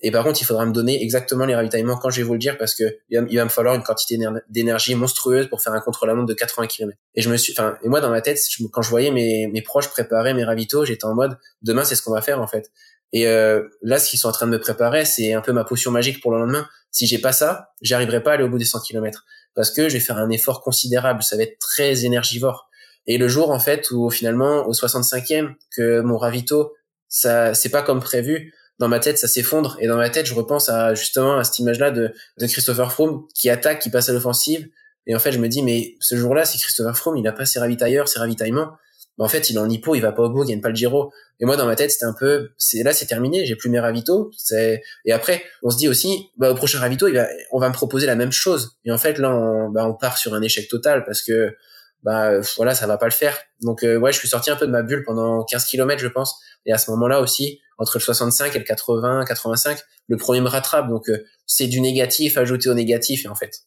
[0.06, 2.40] Et par contre, il faudra me donner exactement les ravitaillements quand je vais vous le
[2.40, 4.20] dire parce que il va, me falloir une quantité
[4.50, 6.98] d'énergie monstrueuse pour faire un contre-la-montre de 80 km.
[7.16, 8.38] Et je me suis, enfin, et moi dans ma tête,
[8.72, 12.02] quand je voyais mes, mes proches préparer mes ravitaux, j'étais en mode, demain c'est ce
[12.02, 12.70] qu'on va faire en fait.
[13.14, 15.64] Et euh, là, ce qu'ils sont en train de me préparer, c'est un peu ma
[15.64, 16.68] potion magique pour le lendemain.
[16.92, 19.24] Si j'ai pas ça, j'arriverai pas à aller au bout des 100 km
[19.56, 21.22] parce que je vais faire un effort considérable.
[21.22, 22.70] Ça va être très énergivore.
[23.06, 26.74] Et le jour, en fait, où finalement, au 65e, que mon ravito,
[27.08, 28.54] ça, c'est pas comme prévu.
[28.80, 29.78] Dans ma tête, ça s'effondre.
[29.80, 33.28] Et dans ma tête, je repense à justement à cette image-là de, de Christopher Froome
[33.36, 34.68] qui attaque, qui passe à l'offensive.
[35.06, 37.46] Et en fait, je me dis, mais ce jour-là, si Christopher Froome, il a pas
[37.46, 38.72] ses ravitailleurs, ses ravitaillements,
[39.20, 40.76] en fait, il est en hippo, il va pas au bout, il gagne pas le
[40.76, 41.12] Giro.
[41.40, 43.80] Et moi, dans ma tête, c'était un peu, c'est là, c'est terminé, j'ai plus mes
[43.80, 44.32] ravitaux.
[44.36, 47.70] C'est et après, on se dit aussi, bah, au prochain ravito, il va, on va
[47.70, 48.78] me proposer la même chose.
[48.86, 51.56] Et en fait, là, on, bah, on part sur un échec total parce que,
[52.02, 53.38] bah, voilà, ça va pas le faire.
[53.62, 56.08] Donc, euh, ouais, je suis sorti un peu de ma bulle pendant 15 km, je
[56.08, 56.40] pense.
[56.66, 60.50] Et à ce moment-là aussi, entre le 65 et le 80, 85, le premier me
[60.50, 60.90] rattrape.
[60.90, 63.62] Donc, euh, c'est du négatif ajouté au négatif, et en fait.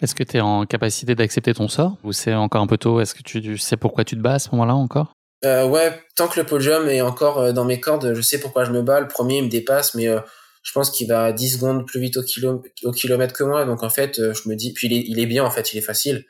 [0.00, 1.96] Est-ce que tu es en capacité d'accepter ton sort?
[2.02, 3.00] Ou c'est encore un peu tôt?
[3.00, 5.12] Est-ce que tu sais pourquoi tu te bats à ce moment-là encore?
[5.44, 8.64] Euh, Ouais, tant que le podium est encore euh, dans mes cordes, je sais pourquoi
[8.64, 9.00] je me bats.
[9.00, 10.20] Le premier, il me dépasse, mais euh,
[10.62, 13.64] je pense qu'il va 10 secondes plus vite au, kilo, au kilomètre que moi.
[13.64, 15.78] Donc en fait, je me dis, puis il est, il est bien en fait, il
[15.78, 16.24] est facile.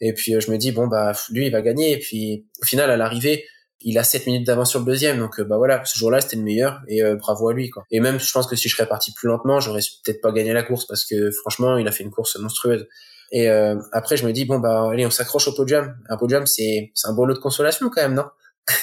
[0.00, 1.92] Et puis je me dis, bon, bah lui, il va gagner.
[1.92, 3.44] Et puis au final, à l'arrivée,
[3.84, 5.18] il a 7 minutes d'avance sur le deuxième.
[5.18, 6.80] Donc bah voilà, ce jour-là, c'était le meilleur.
[6.88, 7.70] Et bravo à lui.
[7.70, 7.84] Quoi.
[7.90, 10.52] Et même, je pense que si je serais parti plus lentement, j'aurais peut-être pas gagné
[10.52, 12.86] la course parce que franchement, il a fait une course monstrueuse.
[13.34, 15.96] Et euh, après, je me dis bon bah allez, on s'accroche au podium.
[16.08, 18.26] Un podium, c'est c'est un beau lot de consolation quand même, non?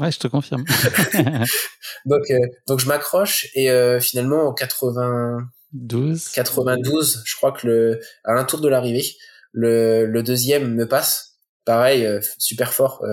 [0.00, 0.64] Ouais, je te confirme.
[2.04, 8.00] donc euh, donc je m'accroche et euh, finalement en 92 92, je crois que le
[8.22, 9.04] à un tour de l'arrivée,
[9.50, 11.29] le le deuxième me passe.
[11.64, 12.08] Pareil,
[12.38, 13.04] super fort.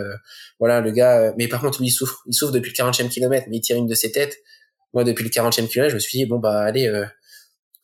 [0.59, 1.33] voilà, le gars.
[1.37, 2.23] mais par contre, lui, il souffre.
[2.27, 4.37] Il souffre depuis le 40e kilomètre, mais il tire une de ses têtes.
[4.93, 6.89] Moi, depuis le 40e kilomètre, je me suis dit bon bah allez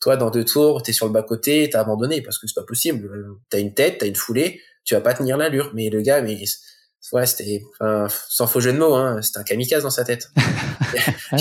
[0.04, 3.08] toi, dans deux tours, t'es sur le bas-côté, t'as abandonné parce que c'est pas possible.
[3.48, 5.70] T'as une tête, t'as une foulée, tu vas pas tenir l'allure.
[5.74, 6.44] Mais le gars, mais
[7.12, 10.28] ouais, c'était, enfin, sans faux jeu de mots, hein, c'était un kamikaze dans sa tête.
[10.36, 11.36] ah.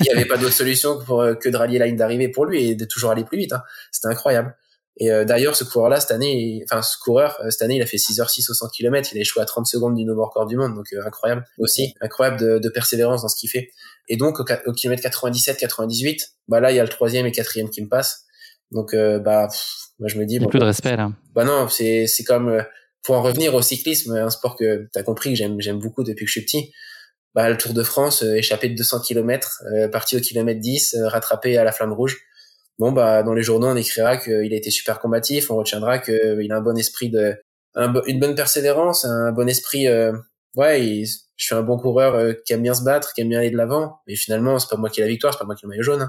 [0.00, 2.68] Il y avait pas d'autre solution pour, que de rallier la ligne d'arrivée pour lui
[2.68, 3.54] et de toujours aller plus vite.
[3.54, 3.62] Hein.
[3.90, 4.54] C'était incroyable.
[4.96, 7.86] Et euh, d'ailleurs, ce coureur-là, cette année, enfin, ce coureur, euh, cette année, il a
[7.86, 10.56] fait 6h06 au 100 km, il a échoué à 30 secondes du nouveau record du
[10.56, 13.70] monde, donc euh, incroyable aussi, incroyable de, de, persévérance dans ce qu'il fait.
[14.08, 16.18] Et donc, au, au kilomètre 97-98,
[16.48, 18.24] bah là, il y a le troisième et quatrième qui me passent.
[18.72, 19.48] Donc, bah,
[19.98, 20.38] moi, je me dis...
[20.38, 21.10] Bon, plus de respect, là.
[21.34, 22.64] Bah non, c'est, c'est comme,
[23.02, 26.04] pour en revenir au cyclisme, un sport que tu as compris que j'aime, j'aime beaucoup
[26.04, 26.72] depuis que je suis petit.
[27.34, 29.60] Bah, le Tour de France, échappé de 200 km,
[29.90, 32.16] parti au kilomètre 10, rattrapé à la flamme rouge
[32.78, 36.50] bon bah dans les journaux on écrira qu'il a été super combatif, on retiendra qu'il
[36.50, 37.36] a un bon esprit de
[38.06, 40.12] une bonne persévérance, un bon esprit euh,
[40.56, 41.04] ouais,
[41.36, 43.50] je suis un bon coureur euh, qui aime bien se battre, qui aime bien aller
[43.50, 45.64] de l'avant, mais finalement c'est pas moi qui ai la victoire, c'est pas moi qui
[45.64, 46.02] ai le maillot jaune.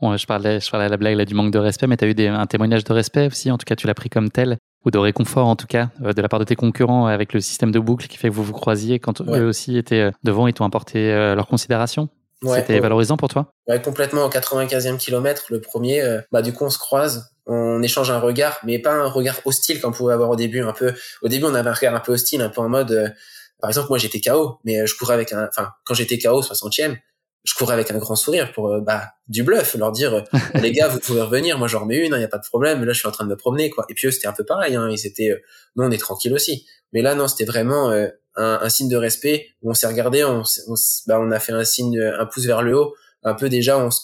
[0.00, 0.16] Hein.
[0.16, 2.08] je parlais je parlais à la blague là, du manque de respect, mais tu as
[2.08, 4.58] eu des, un témoignage de respect aussi, en tout cas tu l'as pris comme tel
[4.84, 7.40] ou de réconfort en tout cas euh, de la part de tes concurrents avec le
[7.40, 10.52] système de boucle qui fait que vous vous croisiez quand eux aussi étaient devant et
[10.52, 12.08] t'ont apporté leur considération?
[12.52, 14.24] C'était valorisant pour toi Ouais, complètement.
[14.24, 18.20] Au 95e kilomètre, le premier, euh, bah du coup on se croise, on échange un
[18.20, 20.62] regard, mais pas un regard hostile qu'on pouvait avoir au début.
[20.62, 22.92] Un peu, au début on avait un regard un peu hostile, un peu en mode,
[22.92, 23.08] euh,
[23.60, 26.40] par exemple moi j'étais KO, mais euh, je courais avec un, enfin quand j'étais KO
[26.40, 26.96] 60e,
[27.44, 30.98] je courais avec un grand sourire pour bah du bluff, leur dire les gars vous
[30.98, 32.84] pouvez revenir, moi j'en remets une, il hein, y a pas de problème.
[32.84, 33.84] Là je suis en train de me promener quoi.
[33.88, 35.42] Et puis eux c'était un peu pareil, hein, ils étaient,
[35.76, 36.66] nous on est tranquille aussi.
[36.92, 37.92] Mais là non c'était vraiment
[38.36, 39.48] un, un, signe de respect.
[39.62, 40.74] On s'est regardé, on, on,
[41.06, 42.94] bah, on, a fait un signe, un pouce vers le haut.
[43.22, 44.00] Un peu déjà, on se,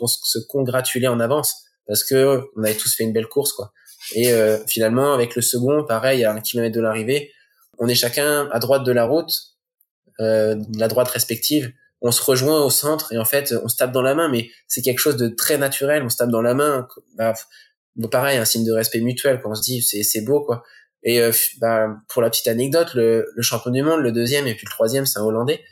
[0.00, 3.72] on se congratulait en avance parce que on avait tous fait une belle course, quoi.
[4.14, 7.32] Et euh, finalement, avec le second, pareil, à un kilomètre de l'arrivée,
[7.78, 9.32] on est chacun à droite de la route,
[10.20, 11.72] euh, la droite respective.
[12.00, 14.50] On se rejoint au centre et en fait, on se tape dans la main, mais
[14.68, 16.02] c'est quelque chose de très naturel.
[16.02, 16.86] On se tape dans la main.
[17.16, 17.34] Bah,
[18.10, 19.40] pareil, un signe de respect mutuel.
[19.42, 20.62] Quand on se dit, c'est beau, quoi.
[21.04, 24.54] Et euh, bah, pour la petite anecdote, le, le, champion du monde, le deuxième et
[24.54, 25.62] puis le troisième, c'est un Hollandais.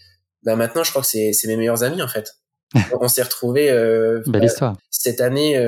[0.42, 2.36] Bah, maintenant, je crois que c'est mes meilleurs amis en fait.
[3.00, 3.70] on s'est retrouvés.
[3.70, 4.76] Euh, Belle histoire.
[4.90, 5.58] Cette année,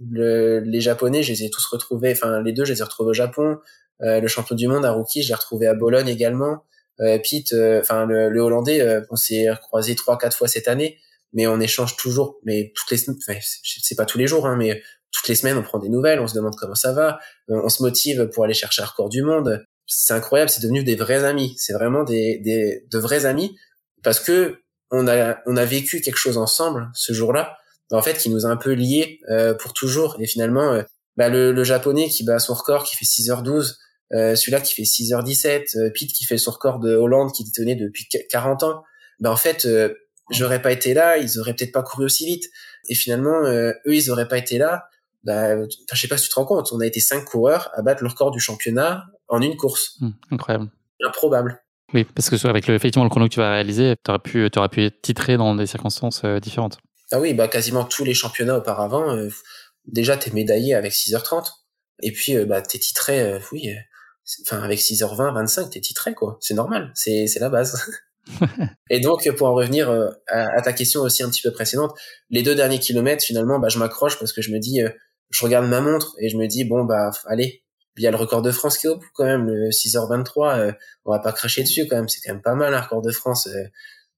[0.00, 2.12] les Japonais, je les ai tous retrouvés.
[2.12, 3.58] Enfin, les deux, je les ai retrouvés au Japon.
[4.00, 6.64] le champion du monde, Haruki, je l'ai retrouvé à Bologne également.
[6.98, 10.98] Pete, enfin le, Hollandais, on s'est croisé trois, quatre fois cette année,
[11.32, 12.38] mais on échange toujours.
[12.44, 14.82] Mais toutes les, enfin, c'est pas tous les jours, hein, mais
[15.12, 17.18] toutes les semaines, on prend des nouvelles, on se demande comment ça va,
[17.48, 20.96] on se motive pour aller chercher un record du monde c'est incroyable, c'est devenu des
[20.96, 21.54] vrais amis.
[21.58, 23.56] C'est vraiment des, des de vrais amis
[24.02, 24.56] parce que
[24.90, 27.56] on a on a vécu quelque chose ensemble ce jour-là,
[27.90, 30.16] en fait, qui nous a un peu liés euh, pour toujours.
[30.20, 30.82] Et finalement, euh,
[31.16, 33.76] bah, le, le, japonais qui bat son record, qui fait 6h12,
[34.14, 37.76] euh, celui-là qui fait 6h17, euh, Pete qui fait son record de Hollande qui tenait
[37.76, 38.82] depuis 40 ans,
[39.20, 39.94] bah en fait, euh,
[40.30, 42.44] j'aurais pas été là, ils auraient peut-être pas couru aussi vite.
[42.88, 44.84] Et finalement, eux, ils auraient pas été là.
[45.24, 47.82] Bah, je sais pas si tu te rends compte, on a été cinq coureurs à
[47.82, 49.96] battre le record du championnat en une course.
[50.00, 50.70] Hmm, incroyable.
[51.04, 51.62] Improbable.
[51.94, 54.48] Oui, parce que avec le, effectivement le chrono que tu vas réaliser, tu aurais pu,
[54.56, 56.78] aurais pu titré dans des circonstances euh, différentes.
[57.10, 59.28] Ah oui, bah quasiment tous les championnats auparavant, euh,
[59.86, 61.50] déjà t'es médaillé avec 6h30,
[62.02, 63.74] et puis euh, bah t'es titré, oui,
[64.46, 66.38] enfin avec 6h20, 25, t'es titré quoi.
[66.40, 67.90] C'est normal, c'est c'est la base.
[68.90, 71.92] et donc pour en revenir à, à, ta question aussi un petit peu précédente,
[72.30, 74.80] les deux derniers kilomètres finalement, bah je m'accroche parce que je me dis,
[75.32, 77.62] je regarde ma montre et je me dis bon bah allez,
[77.96, 80.58] il y a le record de France qui est au bout quand même, le 6h23.
[80.58, 80.72] Euh,
[81.04, 83.10] on va pas cracher dessus quand même, c'est quand même pas mal un record de
[83.10, 83.46] France.
[83.48, 83.64] Euh,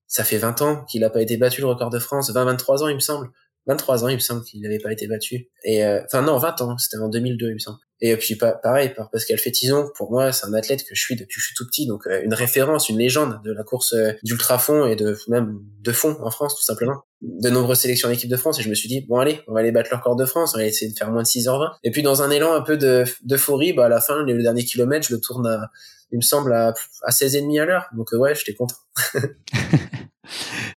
[0.06, 2.88] ça fait 20 ans qu'il a pas été battu le record de France, 20-23 ans
[2.88, 3.30] il me semble.
[3.66, 5.48] 23 ans il me semble qu'il n'avait pas été battu.
[5.64, 7.78] Et euh, enfin non, 20 ans, c'était en 2002 il me semble.
[8.00, 11.36] Et puis pareil, par Pascal Fétizon, pour moi, c'est un athlète que je suis depuis
[11.36, 14.12] que je suis tout petit, donc euh, une référence, une légende de la course euh,
[14.22, 17.02] d'ultra fond et de même de fond en France, tout simplement.
[17.22, 19.60] De nombreuses sélections d'équipe de France, et je me suis dit, bon allez, on va
[19.60, 21.70] aller battre leur record de France, on va essayer de faire moins de 6h20.
[21.84, 25.06] Et puis dans un élan un peu d'euphorie, bah à la fin, le dernier kilomètre,
[25.08, 25.70] je le tourne à,
[26.12, 27.88] il me semble, à, à 16,5 à l'heure.
[27.96, 28.76] Donc euh, ouais, j'étais content.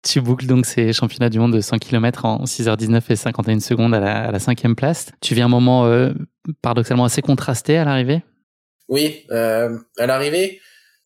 [0.03, 3.93] tu boucles donc ces championnats du monde de 100 km en 6h19 et 51 secondes
[3.93, 5.07] à la, à la cinquième place.
[5.21, 6.13] Tu vis un moment euh,
[6.61, 8.23] paradoxalement assez contrasté à l'arrivée?
[8.89, 10.61] Oui, euh, à l'arrivée,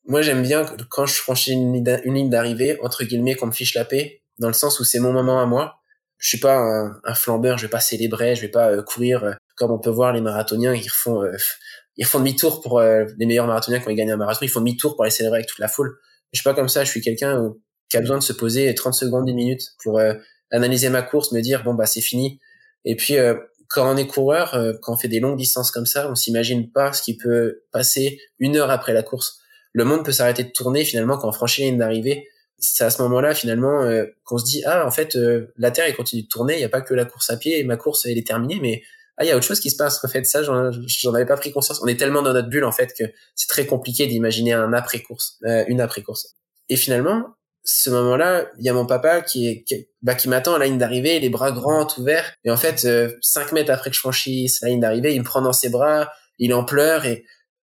[0.05, 3.85] moi j'aime bien quand je franchis une, ligne d'arrivée, entre guillemets, qu'on me fiche la
[3.85, 5.77] paix, dans le sens où c'est mon moment à moi.
[6.17, 9.71] Je suis pas un, flambeur, je vais pas célébrer, je vais pas euh, courir comme
[9.71, 11.23] on peut voir les marathoniens, ils refont
[11.97, 14.95] ils font demi-tour pour les meilleurs marathoniens quand ils gagnent un marathon, ils font demi-tour
[14.95, 15.99] pour aller célébrer avec toute la foule.
[16.31, 17.53] Je suis pas comme ça, je suis quelqu'un
[17.91, 20.13] qui a besoin de se poser 30 secondes, 10 minutes pour euh,
[20.49, 22.39] analyser ma course, me dire bon bah c'est fini.
[22.85, 23.35] Et puis euh,
[23.67, 26.71] quand on est coureur, euh, quand on fait des longues distances comme ça, on s'imagine
[26.71, 29.39] pas ce qui peut passer une heure après la course.
[29.73, 32.27] Le monde peut s'arrêter de tourner finalement quand on franchit la ligne d'arrivée.
[32.59, 33.89] C'est à ce moment-là finalement
[34.23, 35.17] qu'on se dit ah en fait
[35.57, 37.59] la Terre elle continue de tourner, il n'y a pas que la course à pied
[37.59, 38.83] et ma course elle est terminée, mais
[39.17, 41.37] ah il y a autre chose qui se passe en fait ça j'en avais pas
[41.37, 41.81] pris conscience.
[41.81, 43.05] On est tellement dans notre bulle en fait que
[43.35, 46.35] c'est très compliqué d'imaginer un après course, une après course.
[46.69, 50.59] Et finalement ce moment-là, il y a mon papa qui est bah, qui m'attend à
[50.59, 52.33] la ligne d'arrivée, les bras grands, ouverts.
[52.43, 55.25] Et en fait, euh, cinq mètres après que je franchisse la ligne d'arrivée, il me
[55.25, 57.05] prend dans ses bras, il en pleure.
[57.05, 57.23] Et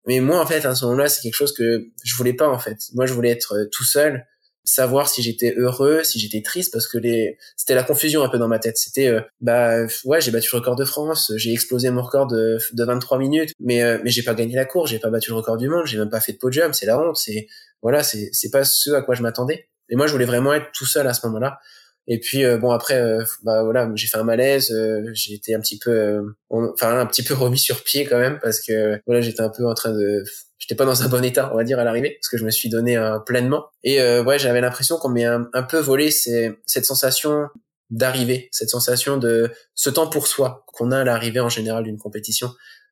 [0.07, 2.47] mais moi, en fait, à ce moment-là, c'est quelque chose que je voulais pas.
[2.47, 4.25] En fait, moi, je voulais être euh, tout seul,
[4.63, 8.37] savoir si j'étais heureux, si j'étais triste, parce que les c'était la confusion un peu
[8.37, 8.77] dans ma tête.
[8.77, 12.57] C'était euh, bah ouais, j'ai battu le record de France, j'ai explosé mon record de,
[12.73, 15.57] de 23 minutes, mais mais j'ai pas gagné la course, j'ai pas battu le record
[15.57, 17.17] du monde, j'ai même pas fait de podium, c'est la honte.
[17.17, 17.47] C'est
[17.81, 19.67] voilà, c'est c'est pas ce à quoi je m'attendais.
[19.91, 21.59] Et moi, je voulais vraiment être tout seul à ce moment-là.
[22.07, 25.53] Et puis euh, bon après euh, bah voilà j'ai fait un malaise euh, j'ai été
[25.53, 26.19] un petit peu
[26.49, 29.67] enfin un petit peu remis sur pied quand même parce que voilà j'étais un peu
[29.67, 30.23] en train de
[30.57, 32.49] j'étais pas dans un bon état on va dire à l'arrivée parce que je me
[32.49, 37.47] suis donné pleinement et ouais j'avais l'impression qu'on m'ait un, peu volé cette sensation
[37.91, 41.99] d'arriver cette sensation de ce temps pour soi qu'on a à l'arrivée en général d'une
[41.99, 42.51] compétition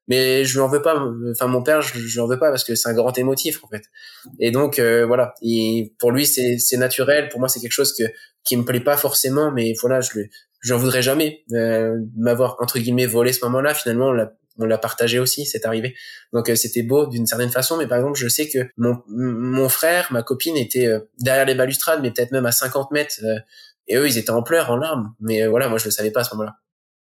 [0.10, 2.50] mais je lui en veux pas enfin mon père je, je lui en veux pas
[2.50, 3.84] parce que c'est un grand émotif en fait.
[4.40, 5.36] Et donc euh, voilà.
[5.42, 7.30] Et pour lui c'est c'est naturel.
[7.30, 8.04] Pour moi c'est quelque chose que
[8.44, 10.30] qui me plaît pas forcément mais voilà je lui
[10.62, 13.74] j'en voudrais jamais euh, m'avoir entre guillemets volé ce moment-là.
[13.76, 15.96] Finalement on l'a on l'a partagé aussi c'est arrivé.
[16.34, 17.78] Donc euh, c'était beau d'une certaine façon.
[17.78, 21.56] Mais par exemple je sais que mon mon frère ma copine était euh, derrière les
[21.56, 23.22] balustrades mais peut-être même à 50 mètres
[23.88, 25.14] et eux ils étaient en pleurs en larmes.
[25.20, 26.56] Mais voilà moi je le savais pas à ce moment-là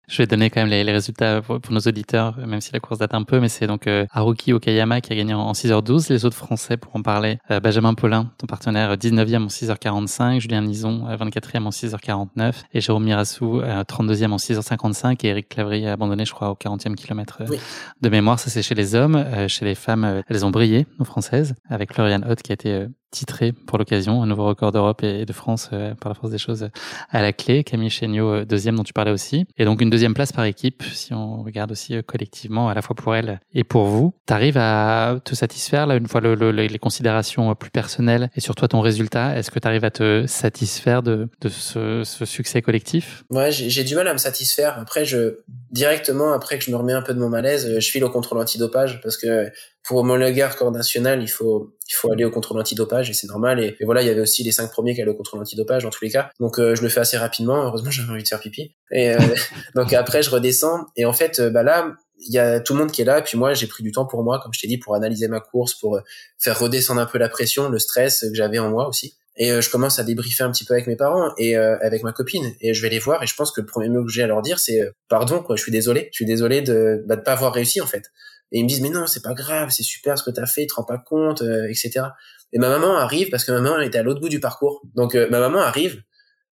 [0.07, 3.13] je vais donner quand même les, résultats pour, nos auditeurs, même si la course date
[3.13, 6.09] un peu, mais c'est donc euh, Haruki Okayama qui a gagné en, 6h12.
[6.09, 10.61] Les autres Français, pour en parler, euh, Benjamin Paulin, ton partenaire, 19e en 6h45, Julien
[10.61, 16.25] Nison, 24e en 6h49, et Jérôme Mirassou, 32e en 6h55, et Eric Clavry a abandonné,
[16.25, 17.57] je crois, au 40e kilomètre euh,
[18.01, 18.39] de mémoire.
[18.39, 19.25] Ça, c'est chez les hommes.
[19.49, 23.51] chez les femmes, elles ont brillé, nos Françaises, avec Florian Hoth qui a été titré
[23.51, 26.69] pour l'occasion, un nouveau record d'Europe et de France euh, par la force des choses
[27.09, 27.63] à la clé.
[27.63, 29.45] Camille Chéniaud, euh, deuxième dont tu parlais aussi.
[29.57, 32.81] Et donc une deuxième place par équipe, si on regarde aussi euh, collectivement, à la
[32.81, 34.13] fois pour elle et pour vous.
[34.27, 38.55] Tu arrives à te satisfaire, là, une fois le, les considérations plus personnelles et sur
[38.55, 42.61] toi ton résultat, est-ce que tu arrives à te satisfaire de, de ce, ce, succès
[42.61, 43.23] collectif?
[43.29, 44.77] Ouais, j'ai du mal à me satisfaire.
[44.79, 45.39] Après, je
[45.71, 48.39] directement, après que je me remets un peu de mon malaise, je file au contrôle
[48.39, 49.49] antidopage parce que
[49.87, 53.27] pour homologuer un record national, il faut il faut aller au contrôle antidopage et c'est
[53.27, 53.61] normal.
[53.61, 55.89] Et, voilà, il y avait aussi les cinq premiers qui allaient au contrôle antidopage dans
[55.89, 56.29] tous les cas.
[56.41, 57.63] Donc euh, je le fais assez rapidement.
[57.63, 58.75] Heureusement, j'avais envie de faire pipi.
[58.91, 59.17] Et euh,
[59.75, 62.79] donc après, je redescends et en fait, euh, bah là, il y a tout le
[62.79, 63.19] monde qui est là.
[63.19, 65.29] Et puis moi, j'ai pris du temps pour moi, comme je t'ai dit, pour analyser
[65.29, 66.01] ma course, pour
[66.37, 69.15] faire redescendre un peu la pression, le stress que j'avais en moi aussi.
[69.39, 72.55] Et je commence à débriefer un petit peu avec mes parents et avec ma copine.
[72.59, 74.27] Et je vais les voir et je pense que le premier mot que j'ai à
[74.27, 75.55] leur dire, c'est pardon, quoi.
[75.55, 76.09] Je suis désolé.
[76.11, 78.11] Je suis désolé de bah, de pas avoir réussi en fait
[78.51, 80.61] et ils me disent mais non c'est pas grave c'est super ce que t'as fait
[80.61, 82.07] tu te rends pas compte euh, etc
[82.53, 84.81] et ma maman arrive parce que ma maman était à l'autre bout du parcours.
[84.95, 86.01] Donc euh, ma maman arrive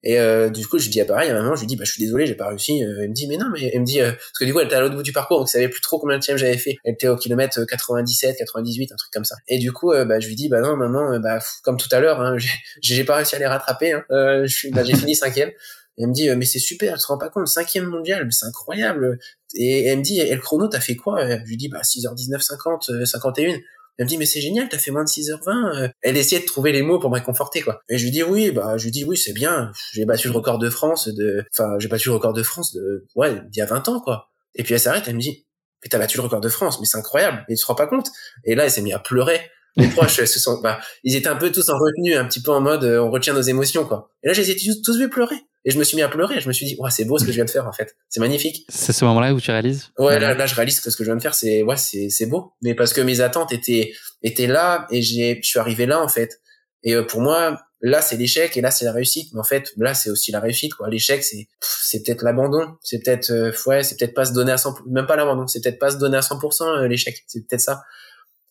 [0.03, 1.83] et euh, du coup je dis à pareil à ma maman je lui dis bah
[1.83, 3.99] je suis désolé j'ai pas réussi elle me dit mais non mais elle me dit
[4.01, 5.81] parce que du coup elle était à l'autre bout du parcours donc elle savait plus
[5.81, 6.75] trop combien de tièmes j'avais fait.
[6.83, 9.35] Elle était au kilomètre 97 98 un truc comme ça.
[9.47, 12.21] Et du coup bah je lui dis bah non maman bah comme tout à l'heure
[12.21, 12.35] hein,
[12.81, 14.03] j'ai pas réussi à les rattraper hein.
[14.09, 15.51] bah, j'ai fini cinquième
[15.97, 19.19] elle me dit mais c'est super, tu te rends pas compte, cinquième mondial, c'est incroyable.
[19.55, 21.27] Et elle me dit et le chrono t'as fait quoi?
[21.27, 23.59] Je lui dis bah 6h19 50 51.
[23.97, 25.91] Elle me dit mais c'est génial, t'as fait moins de 6h20.
[26.01, 27.81] Elle essayait de trouver les mots pour me réconforter quoi.
[27.89, 29.71] Et je lui dis oui, bah je lui dis oui, c'est bien.
[29.93, 33.05] J'ai battu le record de France de enfin, j'ai battu le record de France de
[33.15, 34.31] ouais, il y a 20 ans quoi.
[34.55, 35.45] Et puis elle s'arrête, elle me dit
[35.83, 37.45] mais t'as battu le record de France, mais c'est incroyable.
[37.47, 38.09] Et tu te rends pas compte
[38.43, 39.39] Et là, elle s'est mise à pleurer
[39.77, 42.51] les proches se sont, bah, ils étaient un peu tous en retenue, un petit peu
[42.51, 44.09] en mode, euh, on retient nos émotions, quoi.
[44.23, 45.35] Et là, je les ai tous, tous pleurer.
[45.65, 46.39] Et je me suis mis à pleurer.
[46.39, 47.95] Je me suis dit, ouais, c'est beau ce que je viens de faire, en fait.
[48.07, 48.65] C'est magnifique.
[48.69, 49.89] C'est ce moment-là où tu réalises?
[49.97, 52.09] Ouais, là, là, je réalise que ce que je viens de faire, c'est, ouais, c'est,
[52.09, 52.53] c'est beau.
[52.61, 56.07] Mais parce que mes attentes étaient, étaient là et j'ai, je suis arrivé là, en
[56.07, 56.39] fait.
[56.83, 59.33] Et euh, pour moi, là, c'est l'échec et là, c'est la réussite.
[59.33, 60.87] Mais en fait, là, c'est aussi la réussite, quoi.
[60.89, 62.75] L'échec, c'est, c'est peut-être l'abandon.
[62.83, 65.47] C'est peut-être, euh, ouais, c'est peut-être pas se donner à 100, même pas l'abandon.
[65.47, 67.23] C'est peut-être pas se donner à 100%, l'échec.
[67.27, 67.81] C'est peut-être ça.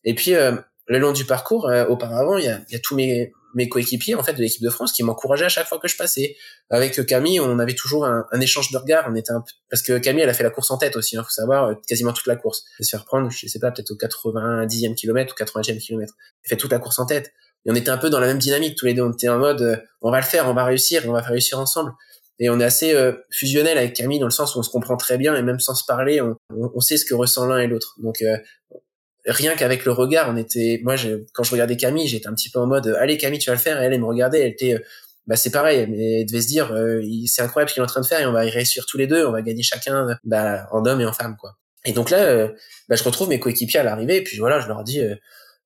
[0.02, 0.34] Et puis,
[0.86, 4.14] le long du parcours, euh, auparavant, il y a, y a, tous mes, mes coéquipiers
[4.14, 6.36] en fait de l'équipe de France qui m'encourageaient à chaque fois que je passais.
[6.70, 9.06] Avec Camille, on avait toujours un, un échange de regards.
[9.08, 11.16] On était un parce que Camille, elle a fait la course en tête aussi.
[11.16, 12.64] Il hein, faut savoir euh, quasiment toute la course.
[12.78, 16.14] Elle se faire prendre, je sais pas, peut-être au 90e kilomètre ou 80e kilomètre.
[16.44, 17.32] Elle fait toute la course en tête.
[17.66, 19.02] Et on était un peu dans la même dynamique tous les deux.
[19.02, 21.32] On était en mode, euh, on va le faire, on va réussir, on va faire
[21.32, 21.92] réussir ensemble.
[22.38, 24.96] Et on est assez euh, fusionnel avec Camille dans le sens où on se comprend
[24.96, 27.68] très bien et même sans se parler, on, on, sait ce que ressent l'un et
[27.68, 27.94] l'autre.
[28.02, 28.22] Donc
[29.26, 32.50] rien qu'avec le regard, on était, moi, je, quand je regardais Camille, j'étais un petit
[32.50, 33.80] peu en mode, allez Camille, tu vas le faire.
[33.80, 34.82] Et elle, elle me regardait, elle était,
[35.26, 37.88] bah c'est pareil, mais elle devait se dire, euh, c'est incroyable ce qu'il est en
[37.88, 40.18] train de faire et on va y réussir tous les deux, on va gagner chacun,
[40.24, 41.56] bah, en homme et en femme, quoi.
[41.86, 42.48] Et donc là, euh,
[42.88, 45.14] bah, je retrouve mes coéquipiers à l'arrivée, et puis voilà, je leur dis, euh,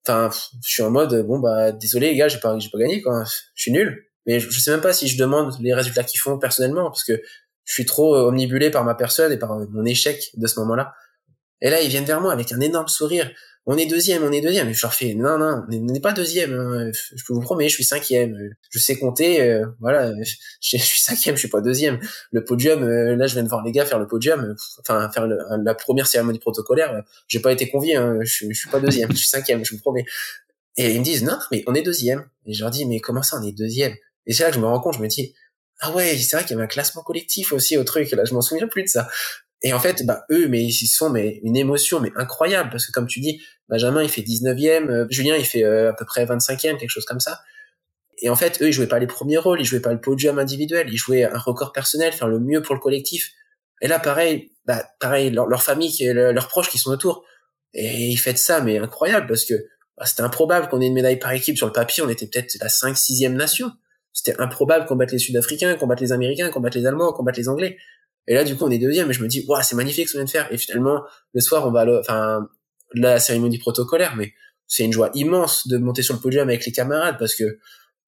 [0.07, 0.31] enfin,
[0.65, 3.25] je suis en mode, bon bah, désolé les gars, j'ai pas, j'ai pas gagné, quoi.
[3.55, 4.05] Je suis nul.
[4.27, 7.05] Mais je, je sais même pas si je demande les résultats qu'ils font personnellement, parce
[7.05, 7.21] que
[7.65, 10.95] je suis trop omnibulé par ma personne et par mon échec de ce moment-là.
[11.61, 13.31] Et là, ils viennent vers moi avec un énorme sourire
[13.71, 14.71] on est deuxième, on est deuxième.
[14.71, 16.55] Et je leur fais, non, non, on n'est pas deuxième.
[16.55, 16.91] Hein.
[17.15, 18.35] Je peux vous promettre, je suis cinquième.
[18.71, 20.11] Je sais compter, euh, voilà.
[20.23, 22.01] Je, suis cinquième, je suis pas deuxième.
[22.33, 25.27] Le podium, euh, là, je viens de voir les gars faire le podium, enfin faire
[25.27, 27.05] la première cérémonie protocolaire.
[27.27, 28.19] J'ai pas été convié, hein.
[28.23, 30.07] je, je suis pas deuxième, je suis cinquième, je vous promets.
[30.79, 32.25] Et ils me disent, non, mais on est deuxième.
[32.47, 33.93] Et je leur dis, mais comment ça, on est deuxième?
[34.27, 35.35] Et c'est là que je me rends compte, je me dis,
[35.81, 38.11] ah ouais, c'est vrai qu'il y avait un classement collectif aussi au truc.
[38.13, 39.09] Là, je m'en souviens plus de ça.
[39.63, 42.93] Et en fait, bah, eux, mais ils sont mais une émotion mais incroyable parce que
[42.93, 46.25] comme tu dis, Benjamin il fait 19e, euh, Julien il fait euh, à peu près
[46.25, 47.41] 25e, quelque chose comme ça.
[48.21, 50.39] Et en fait, eux ils jouaient pas les premiers rôles, ils jouaient pas le podium
[50.39, 53.33] individuel, ils jouaient un record personnel, faire le mieux pour le collectif.
[53.81, 57.25] Et là, pareil, bah, pareil, leur, famille, leurs proches qui sont autour,
[57.75, 59.55] et ils font ça, mais incroyable parce que
[59.97, 62.03] bah, c'était improbable qu'on ait une médaille par équipe sur le papier.
[62.03, 63.71] On était peut-être la 5 6 nation.
[64.13, 67.23] C'était improbable qu'on batte les Sud-Africains, qu'on batte les Américains, qu'on batte les Allemands, qu'on
[67.23, 67.77] batte les Anglais.
[68.29, 70.13] Et là, du coup, on est deuxième, et je me dis, waouh, c'est magnifique ce
[70.13, 70.53] qu'on vient de faire.
[70.53, 71.03] Et finalement,
[71.33, 72.47] le soir, on va, enfin,
[72.95, 74.33] la cérémonie protocolaire, mais
[74.67, 77.59] c'est une joie immense de monter sur le podium avec les camarades, parce que,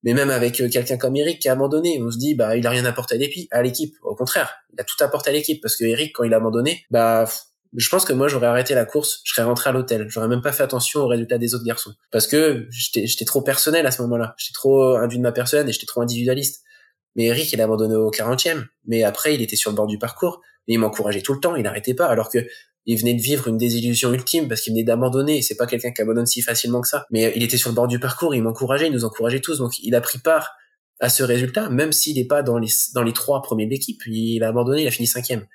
[0.02, 2.66] mais même avec euh, quelqu'un comme Eric qui a abandonné, on se dit, bah, il
[2.66, 3.14] a rien apporté
[3.50, 3.94] à l'équipe.
[4.02, 6.84] Au contraire, il a tout apporté à l'équipe, parce que Eric, quand il a abandonné,
[6.90, 7.26] bah,
[7.76, 10.42] je pense que moi j'aurais arrêté la course, je serais rentré à l'hôtel, j'aurais même
[10.42, 14.02] pas fait attention aux résultats des autres garçons parce que j'étais trop personnel à ce
[14.02, 16.64] moment-là, j'étais trop induit de ma personne et j'étais trop individualiste.
[17.16, 18.64] Mais Eric, il a abandonné au 40e.
[18.86, 20.40] Mais après, il était sur le bord du parcours.
[20.68, 21.56] Et il m'encourageait tout le temps.
[21.56, 22.06] Il n'arrêtait pas.
[22.06, 22.38] Alors que
[22.86, 25.42] il venait de vivre une désillusion ultime parce qu'il venait d'abandonner.
[25.42, 27.06] C'est pas quelqu'un qui abandonne si facilement que ça.
[27.10, 28.34] Mais il était sur le bord du parcours.
[28.34, 28.86] Il m'encourageait.
[28.86, 29.58] Il nous encourageait tous.
[29.58, 30.52] Donc, il a pris part
[31.00, 34.00] à ce résultat, même s'il n'est pas dans les, dans les trois premiers de l'équipe.
[34.06, 34.82] Il a abandonné.
[34.82, 35.46] Il a fini cinquième.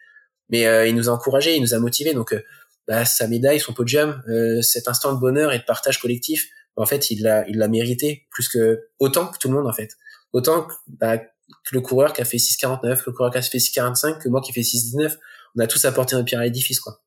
[0.50, 1.56] Mais euh, il nous a encouragés.
[1.56, 2.14] Il nous a motivés.
[2.14, 2.42] Donc, euh,
[2.88, 6.86] bah, sa médaille, son podium, euh, cet instant de bonheur et de partage collectif, en
[6.86, 9.96] fait, il l'a, il l'a mérité plus que autant que tout le monde en fait.
[10.34, 11.18] Autant que, bah,
[11.66, 14.30] que le coureur qui a fait 6,49, que le coureur qui a fait 6,45, que
[14.30, 15.18] moi qui fais 6,19,
[15.56, 17.02] on a tous apporté notre pierre à l'édifice quoi.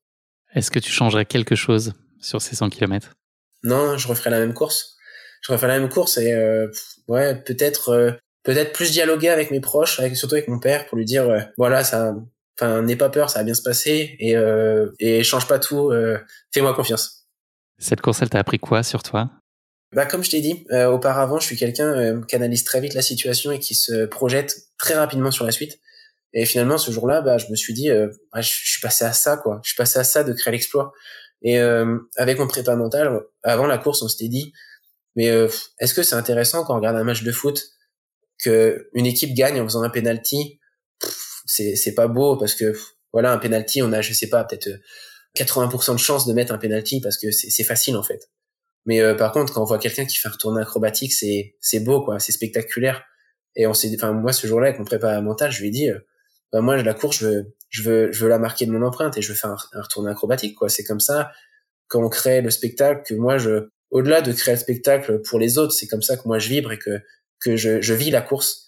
[0.55, 3.13] Est-ce que tu changerais quelque chose sur ces 100 km
[3.63, 4.97] Non, je referais la même course.
[5.41, 6.67] Je referais la même course et euh,
[7.07, 8.11] ouais, peut-être euh,
[8.43, 11.39] peut-être plus dialoguer avec mes proches, avec, surtout avec mon père, pour lui dire euh,
[11.57, 12.13] voilà, ça,
[12.59, 14.35] enfin, n'aie pas peur, ça va bien se passer et
[14.99, 15.91] et change pas tout,
[16.53, 17.27] fais-moi confiance.
[17.77, 19.31] Cette course, elle t'a appris quoi sur toi?
[19.93, 23.51] Bah, comme je t'ai dit, auparavant, je suis quelqu'un qui analyse très vite la situation
[23.51, 25.79] et qui se projette très rapidement sur la suite.
[26.33, 29.13] Et finalement, ce jour-là, bah, je me suis dit, euh, ah, je, suis passé à
[29.13, 29.59] ça, quoi.
[29.63, 30.93] Je suis passé à ça de créer l'exploit.
[31.41, 34.53] Et euh, avec mon prépa mental, avant la course, on s'était dit,
[35.15, 35.47] mais euh,
[35.79, 37.63] est-ce que c'est intéressant quand on regarde un match de foot
[38.43, 40.59] que une équipe gagne en faisant un penalty?
[41.45, 42.77] C'est c'est pas beau parce que
[43.11, 44.69] voilà, un penalty, on a, je sais pas, peut-être
[45.35, 48.29] 80% de chance de mettre un penalty parce que c'est facile en fait.
[48.85, 52.03] Mais par contre, quand on voit quelqu'un qui fait un retour acrobatique, c'est c'est beau,
[52.03, 52.19] quoi.
[52.19, 53.03] C'est spectaculaire.
[53.55, 55.89] Et on s'est, enfin moi, ce jour-là, avec mon prépa mental, je lui ai dit
[56.51, 59.17] bah moi la course je veux je veux je veux la marquer de mon empreinte
[59.17, 61.31] et je veux faire un, retour acrobatique quoi c'est comme ça
[61.87, 65.57] quand on crée le spectacle que moi je au-delà de créer le spectacle pour les
[65.57, 66.99] autres c'est comme ça que moi je vibre et que
[67.39, 68.65] que je, je vis la course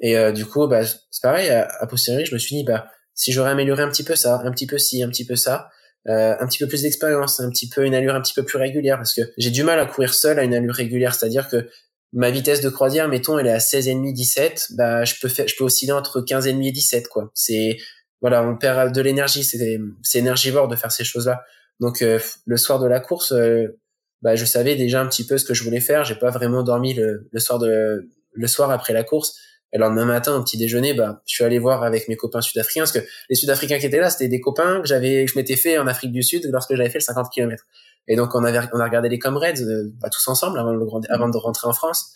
[0.00, 2.88] et euh, du coup bah c'est pareil à, à, posteriori je me suis dit bah
[3.14, 5.70] si j'aurais amélioré un petit peu ça un petit peu ci un petit peu ça
[6.08, 8.58] euh, un petit peu plus d'expérience un petit peu une allure un petit peu plus
[8.58, 11.68] régulière parce que j'ai du mal à courir seul à une allure régulière c'est-à-dire que
[12.12, 15.56] ma vitesse de croisière, mettons, elle est à 16,5, 17, bah, je peux faire, je
[15.56, 17.30] peux osciller entre 15,5 et 17, quoi.
[17.34, 17.78] C'est,
[18.20, 21.42] voilà, on perd de l'énergie, c'est, c'est énergivore de faire ces choses-là.
[21.80, 23.78] Donc, euh, le soir de la course, euh,
[24.20, 26.04] bah, je savais déjà un petit peu ce que je voulais faire.
[26.04, 29.36] J'ai pas vraiment dormi le, le soir de, le soir après la course.
[29.72, 32.42] Et le lendemain matin, au petit déjeuner, bah, je suis allé voir avec mes copains
[32.42, 33.00] sud-africains, parce que
[33.30, 36.12] les Sud-Africains qui étaient là, c'était des copains que j'avais, je m'étais fait en Afrique
[36.12, 37.64] du Sud lorsque j'avais fait le 50 km.
[38.08, 40.86] Et donc on avait on a regardé les Comrades euh, bah, tous ensemble avant, le
[41.08, 42.12] avant de rentrer en France.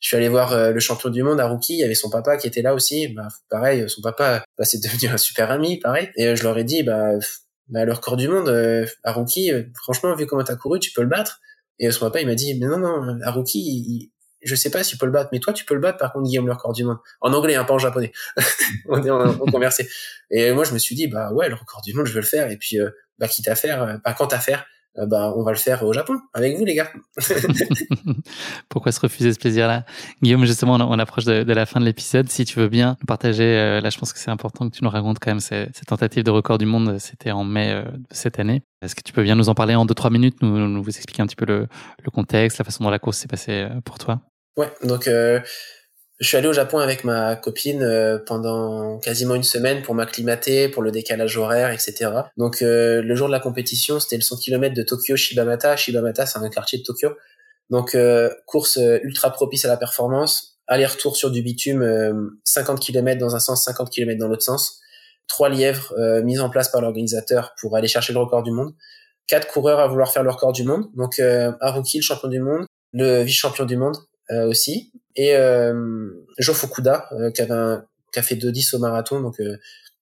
[0.00, 2.36] Je suis allé voir euh, le champion du monde, Haruki, il y avait son papa
[2.36, 3.08] qui était là aussi.
[3.08, 6.10] Bah, pareil, son papa, bah, c'est devenu un super ami, pareil.
[6.16, 7.12] Et euh, je leur ai dit, bah,
[7.68, 8.48] bah le record du monde,
[9.04, 11.40] Haruki, franchement, vu comment t'as couru, tu peux le battre.
[11.78, 14.10] Et son papa, il m'a dit, mais non, non, Haruki, il,
[14.42, 16.12] je sais pas si tu peux le battre, mais toi, tu peux le battre, par
[16.12, 16.98] contre, Guillaume, le record du monde.
[17.20, 18.12] En anglais, hein, pas en japonais.
[18.88, 19.88] on, on, conversait.
[20.30, 22.26] Et moi, je me suis dit, bah ouais, le record du monde, je veux le
[22.26, 22.50] faire.
[22.50, 22.78] Et puis,
[23.18, 24.64] bah, quitte à faire, bah, quand à faire,
[24.96, 26.90] euh, bah, on va le faire au Japon avec vous les gars.
[28.68, 29.84] Pourquoi se refuser ce plaisir-là?
[30.22, 32.28] Guillaume, justement, on, approche de, la fin de l'épisode.
[32.28, 34.90] Si tu veux bien partager, euh, là je pense que c'est important que tu nous
[34.90, 38.38] racontes quand même cette, tentative de record du monde, c'était en mai euh, de cette
[38.38, 38.62] année.
[38.82, 41.22] Est-ce que tu peux bien nous en parler en 2-3 minutes, nous, nous, vous expliquer
[41.22, 41.68] un petit peu le,
[42.12, 44.20] contexte, la façon dont la course s'est passée pour toi
[44.56, 45.08] Ouais, donc
[46.20, 50.68] je suis allé au Japon avec ma copine euh, pendant quasiment une semaine pour m'acclimater,
[50.68, 52.10] pour le décalage horaire, etc.
[52.36, 55.76] Donc euh, le jour de la compétition, c'était le 100 km de Tokyo Shibamata.
[55.76, 57.10] Shibamata, c'est un quartier de Tokyo.
[57.70, 63.36] Donc euh, course ultra propice à la performance, aller-retour sur du bitume, 50 km dans
[63.36, 64.80] un sens, 50 km dans l'autre sens.
[65.28, 68.74] Trois lièvres mis en place par l'organisateur pour aller chercher le record du monde.
[69.26, 70.86] Quatre coureurs à vouloir faire le record du monde.
[70.96, 71.20] Donc
[71.60, 72.64] Haruki, le champion du monde,
[72.94, 73.96] le vice-champion du monde,
[74.30, 74.92] euh, aussi.
[75.16, 79.40] Et euh, Jo Fukuda, euh, qui, avait un, qui a fait 2-10 au marathon, donc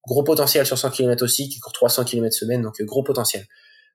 [0.06, 3.44] gros potentiel sur 100 km aussi, qui court 300 km semaine, donc gros potentiel.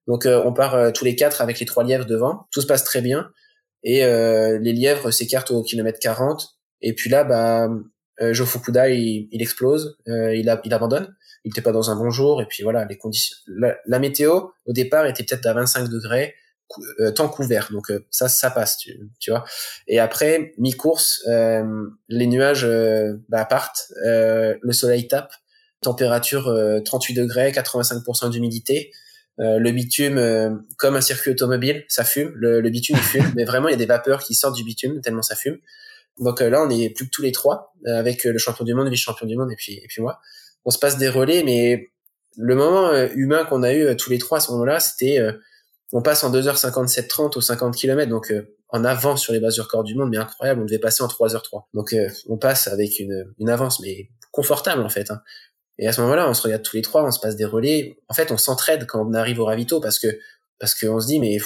[0.07, 3.01] Donc on part tous les quatre avec les trois lièvres devant, tout se passe très
[3.01, 3.29] bien,
[3.83, 7.69] et les lièvres s'écartent au kilomètre 40, et puis là, bah,
[8.19, 11.15] Jo Fukuda, il, il explose, il, a, il abandonne,
[11.45, 14.49] il n'était pas dans un bon jour, et puis voilà, les conditions, la, la météo
[14.65, 16.33] au départ était peut-être à 25 degrés,
[16.99, 17.69] euh, temps couvert.
[17.71, 19.43] Donc euh, ça, ça passe, tu, tu vois.
[19.87, 21.63] Et après, mi-course, euh,
[22.09, 22.67] les nuages
[23.29, 25.33] bah, partent, le soleil tape,
[25.81, 26.53] température
[26.85, 28.91] 38 degrés, 85% d'humidité.
[29.37, 32.31] le bitume, comme un circuit automobile, ça fume.
[32.35, 35.23] Le, bitume fume, mais vraiment il y a des vapeurs qui sortent du bitume tellement
[35.23, 35.57] ça fume.
[36.19, 38.91] Donc là, on est plus que tous les trois avec le champion du monde, le
[38.91, 40.19] vice-champion du monde et puis et puis moi.
[40.65, 41.91] On se passe des relais, mais
[42.37, 45.19] le moment humain qu'on a eu tous les trois à ce moment-là, c'était
[45.93, 49.55] on passe en 2h57 30 aux 50 km, donc euh, en avance sur les bases
[49.55, 51.63] du record du monde, mais incroyable, on devait passer en 3h03.
[51.73, 55.11] Donc euh, on passe avec une, une avance, mais confortable en fait.
[55.11, 55.21] Hein.
[55.77, 57.97] Et à ce moment-là, on se regarde tous les trois, on se passe des relais.
[58.07, 60.07] En fait, on s'entraide quand on arrive au ravito parce que
[60.59, 61.37] parce qu'on se dit mais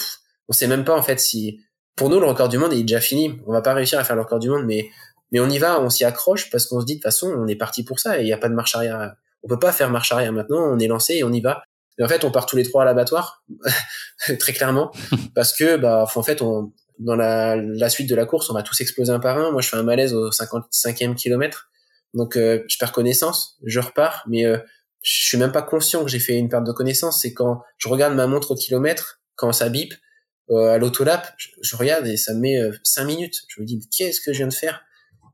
[0.50, 1.62] on sait même pas en fait si
[1.96, 3.40] pour nous le record du monde est déjà fini.
[3.48, 4.90] On va pas réussir à faire le record du monde, mais
[5.32, 7.48] mais on y va, on s'y accroche parce qu'on se dit de toute façon on
[7.48, 9.16] est parti pour ça et il n'y a pas de marche arrière.
[9.44, 11.64] On peut pas faire marche arrière maintenant, on est lancé et on y va.
[11.98, 13.44] Et en fait, on part tous les trois à l'abattoir,
[14.40, 14.92] très clairement,
[15.36, 18.64] parce que bah en fait, on, dans la, la, suite de la course, on va
[18.64, 19.52] tous exploser un par un.
[19.52, 21.70] Moi, je fais un malaise au 55e kilomètre,
[22.14, 24.58] donc euh, je perds connaissance, je repars, mais euh,
[25.02, 27.22] je suis même pas conscient que j'ai fait une perte de connaissance.
[27.22, 29.94] C'est quand je regarde ma montre au kilomètre, quand ça bip,
[30.50, 33.42] à l'autolap, je, je, regarde et ça me met 5 minutes.
[33.48, 34.84] Je me dis, qu'est-ce que je viens de faire?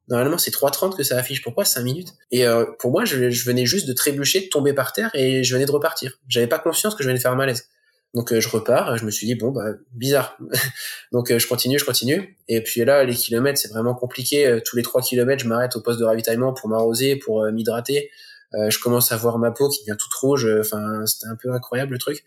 [0.07, 1.41] Normalement, c'est 3.30 que ça affiche.
[1.41, 2.09] Pourquoi 5 minutes?
[2.31, 2.45] Et
[2.79, 5.65] pour moi, je, je, venais juste de trébucher, de tomber par terre et je venais
[5.65, 6.19] de repartir.
[6.27, 7.69] J'avais pas conscience que je venais de faire un malaise.
[8.13, 10.37] Donc je repars, je me suis dit bon bah bizarre.
[11.13, 14.83] Donc je continue, je continue et puis là les kilomètres c'est vraiment compliqué, tous les
[14.83, 18.09] 3 kilomètres je m'arrête au poste de ravitaillement pour m'arroser, pour m'hydrater.
[18.53, 20.45] Euh, je commence à voir ma peau qui devient toute rouge.
[20.45, 22.23] Euh, enfin, c'était un peu incroyable le truc.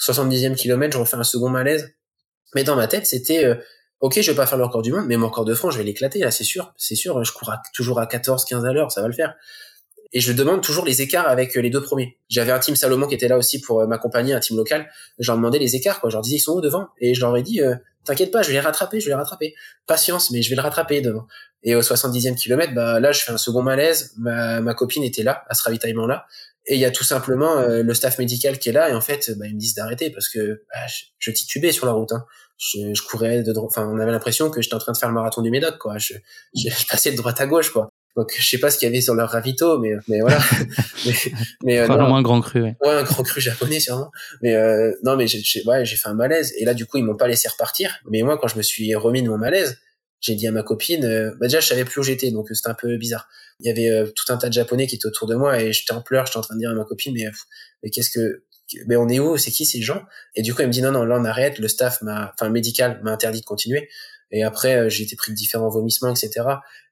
[0.00, 1.94] 70e kilomètre, je refais un second malaise.
[2.54, 3.54] Mais dans ma tête, c'était euh,
[4.00, 5.78] ok, je vais pas faire le record du monde, mais mon record de France, je
[5.78, 7.22] vais l'éclater là, c'est sûr, c'est sûr.
[7.24, 9.34] Je cours toujours à 14, 15 à l'heure, ça va le faire.
[10.12, 12.18] Et je demande toujours les écarts avec les deux premiers.
[12.28, 14.88] J'avais un team Salomon qui était là aussi pour m'accompagner, un team local.
[15.18, 16.08] Je leur demandais les écarts, quoi.
[16.08, 17.60] Je leur disais ils sont où devant, et je leur ai dit
[18.04, 19.54] t'inquiète pas, je vais les rattraper, je vais les rattraper.
[19.86, 21.26] Patience, mais je vais le rattraper devant.
[21.62, 24.12] Et au 70e kilomètre, bah là, je fais un second malaise.
[24.16, 26.26] Ma, ma copine était là, à ce ravitaillement-là.
[26.66, 28.90] Et il y a tout simplement euh, le staff médical qui est là.
[28.90, 30.80] Et en fait, bah, ils me disent d'arrêter parce que bah,
[31.18, 32.12] je, titubais sur la route.
[32.12, 32.24] Hein.
[32.58, 35.14] Je, je, courais de enfin, on avait l'impression que j'étais en train de faire le
[35.14, 35.98] marathon du Médoc, quoi.
[35.98, 36.14] Je,
[36.56, 37.90] je, je passais de droite à gauche, quoi.
[38.18, 40.40] Donc je sais pas ce qu'il y avait sur leur ravito, mais mais voilà.
[41.06, 41.12] mais,
[41.62, 42.62] mais euh, un grand cru.
[42.62, 42.76] Ouais.
[42.82, 42.90] ouais.
[42.90, 44.10] un grand cru japonais sûrement.
[44.42, 47.04] Mais euh, non, mais j'ai ouais, j'ai fait un malaise et là du coup ils
[47.04, 48.00] m'ont pas laissé repartir.
[48.10, 49.78] Mais moi quand je me suis remis de mon malaise,
[50.20, 52.68] j'ai dit à ma copine, euh, bah déjà je savais plus où j'étais, donc c'était
[52.68, 53.28] un peu bizarre.
[53.60, 55.72] Il y avait euh, tout un tas de japonais qui étaient autour de moi et
[55.72, 57.26] j'étais en pleurs, j'étais en train de dire à ma copine, mais
[57.84, 58.42] mais qu'est-ce que
[58.86, 60.02] mais on est où C'est qui ces gens?
[60.34, 61.58] Et du coup, elle me dit non, non, là on arrête.
[61.58, 63.88] Le staff m'a, enfin médical m'a interdit de continuer.
[64.30, 66.44] Et après, j'ai été pris de différents vomissements, etc.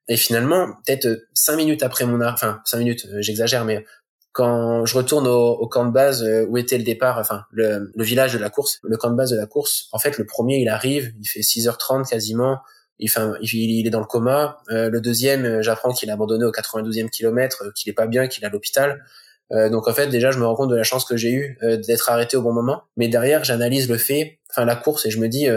[0.08, 3.84] Et finalement, peut-être euh, cinq minutes après mon enfin cinq minutes, euh, j'exagère, mais
[4.32, 8.34] quand je retourne au, camp de base euh, où était le départ, enfin le, village
[8.34, 10.68] de la course, le camp de base de la course, en fait le premier il
[10.68, 12.58] arrive, il fait 6h30 quasiment,
[12.98, 14.58] il, il, est dans le coma.
[14.68, 18.46] le deuxième, j'apprends qu'il a abandonné au 92e kilomètre, qu'il est pas bien, qu'il est
[18.46, 19.02] à l'hôpital.
[19.50, 22.10] Donc en fait déjà je me rends compte de la chance que j'ai eue d'être
[22.10, 22.82] arrêté au bon moment.
[22.96, 25.48] Mais derrière j'analyse le fait, enfin la course et je me dis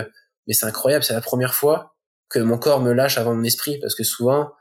[0.48, 1.96] mais c'est incroyable, c'est la première fois
[2.30, 3.80] que mon corps me lâche avant mon esprit.
[3.80, 4.52] Parce que souvent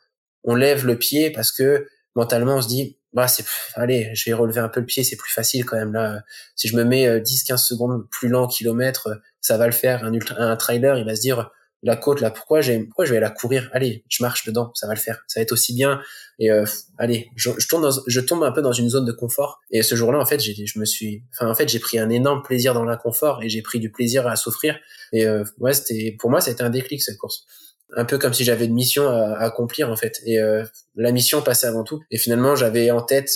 [0.45, 3.45] on lève le pied parce que mentalement on se dit bah c'est
[3.75, 6.23] allez je vais relever un peu le pied c'est plus facile quand même là.
[6.57, 10.05] Si je me mets 10 euh, 15 secondes plus lent kilomètre ça va le faire.
[10.05, 11.51] Un ultra, un trailer il va se dire
[11.83, 12.31] la côte là.
[12.31, 13.71] Pourquoi j'ai pourquoi je vais la courir?
[13.73, 15.23] Allez je marche dedans ça va le faire.
[15.27, 16.01] Ça va être aussi bien.
[16.39, 16.65] Et euh,
[16.99, 19.61] allez je, je tombe je tombe un peu dans une zone de confort.
[19.71, 22.11] Et ce jour-là en fait j'ai je me suis enfin en fait j'ai pris un
[22.11, 24.79] énorme plaisir dans l'inconfort et j'ai pris du plaisir à souffrir.
[25.13, 27.45] Et euh, ouais c'était pour moi c'était un déclic cette course.
[27.97, 30.21] Un peu comme si j'avais une mission à, accomplir en fait.
[30.27, 30.65] Et euh,
[30.97, 32.01] la mission passait avant tout.
[32.11, 33.31] Et finalement j'avais en tête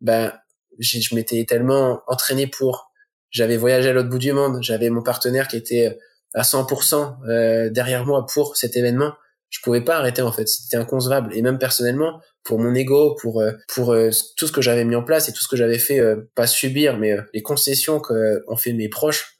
[0.00, 0.32] ben
[0.78, 2.90] je m'étais tellement entraîné pour
[3.30, 4.58] j'avais voyagé à l'autre bout du monde.
[4.62, 5.98] J'avais mon partenaire qui était
[6.34, 9.14] à 100% euh, derrière moi pour cet événement,
[9.48, 10.48] je pouvais pas arrêter en fait.
[10.48, 11.34] C'était inconcevable.
[11.34, 14.96] Et même personnellement, pour mon ego, pour euh, pour euh, tout ce que j'avais mis
[14.96, 16.00] en place et tout ce que j'avais fait,
[16.34, 19.32] pas subir, mais les concessions qu'ont fait mes proches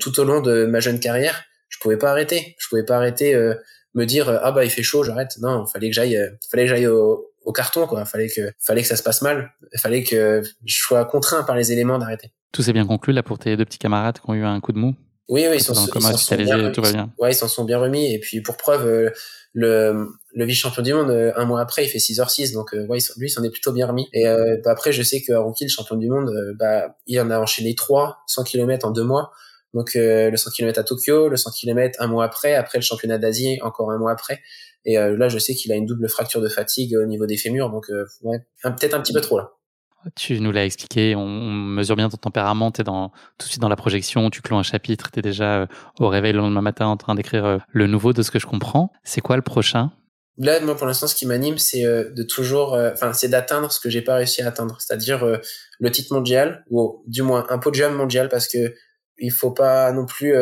[0.00, 2.56] tout au long de ma jeune carrière, je pouvais pas arrêter.
[2.58, 3.36] Je pouvais pas arrêter
[3.94, 5.36] me dire ah bah il fait chaud, j'arrête.
[5.40, 6.18] Non, fallait que j'aille,
[6.50, 8.04] fallait que j'aille au, au carton quoi.
[8.04, 9.52] Fallait que fallait que ça se passe mal.
[9.76, 12.32] Fallait que je sois contraint par les éléments d'arrêter.
[12.52, 14.72] Tout s'est bien conclu là pour tes deux petits camarades qui ont eu un coup
[14.72, 14.96] de mou?
[15.28, 15.84] Oui, oui, ils s'en sont,
[16.36, 17.12] bien, tout va bien.
[17.18, 18.14] Ouais, ils s'en sont bien remis.
[18.14, 19.10] Et puis pour preuve, euh,
[19.52, 22.54] le, le vice-champion du monde, euh, un mois après, il fait 6h6.
[22.54, 24.08] Donc euh, ouais, lui, il s'en est plutôt bien remis.
[24.14, 27.38] Et bah, après, je sais que Rookie, le champion du monde, bah, il en a
[27.38, 29.30] enchaîné 3 100 km en deux mois.
[29.74, 33.18] Donc le 100 km à Tokyo, le 100 km un mois après, après le championnat
[33.18, 34.40] d'Asie encore un mois après.
[34.86, 37.68] Et là, je sais qu'il a une double fracture de fatigue au niveau des fémurs.
[37.68, 37.90] Donc
[38.22, 39.57] ouais, peut-être un petit peu trop là.
[40.14, 43.60] Tu nous l'as expliqué, on, mesure bien ton tempérament, tu es dans, tout de suite
[43.60, 45.66] dans la projection, tu clôt un chapitre, tu es déjà euh,
[45.98, 48.46] au réveil le lendemain matin en train d'écrire euh, le nouveau de ce que je
[48.46, 48.92] comprends.
[49.02, 49.90] C'est quoi le prochain?
[50.36, 53.80] Là, moi, pour l'instant, ce qui m'anime, c'est euh, de toujours, enfin, c'est d'atteindre ce
[53.80, 55.26] que j'ai pas réussi à atteindre, c'est-à-dire
[55.80, 58.74] le titre mondial, ou du moins un podium mondial, parce que
[59.18, 60.32] il faut pas non plus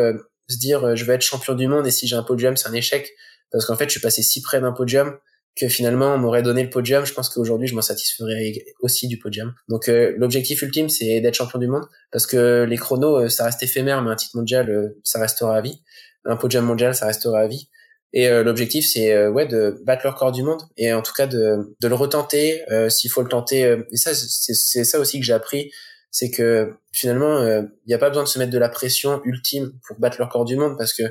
[0.47, 2.73] se dire je vais être champion du monde et si j'ai un podium, c'est un
[2.73, 3.11] échec,
[3.51, 5.17] parce qu'en fait, je suis passé si près d'un podium
[5.57, 9.17] que finalement on m'aurait donné le podium, je pense qu'aujourd'hui je m'en satisferais aussi du
[9.17, 9.53] podium.
[9.67, 13.45] Donc euh, l'objectif ultime c'est d'être champion du monde parce que les chronos euh, ça
[13.45, 15.81] reste éphémère mais un titre mondial euh, ça restera à vie,
[16.25, 17.69] un podium mondial ça restera à vie.
[18.13, 21.75] Et l'objectif c'est ouais de battre le record du monde et en tout cas de,
[21.79, 23.77] de le retenter s'il faut le tenter.
[23.91, 25.71] et ça c'est ça aussi que j'ai appris,
[26.09, 29.73] c'est que finalement il n'y a pas besoin de se mettre de la pression ultime
[29.85, 31.03] pour battre le record du monde parce que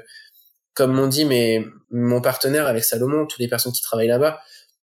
[0.76, 4.38] comme m'ont dit mais mon partenaire avec Salomon, toutes les personnes qui travaillent là-bas,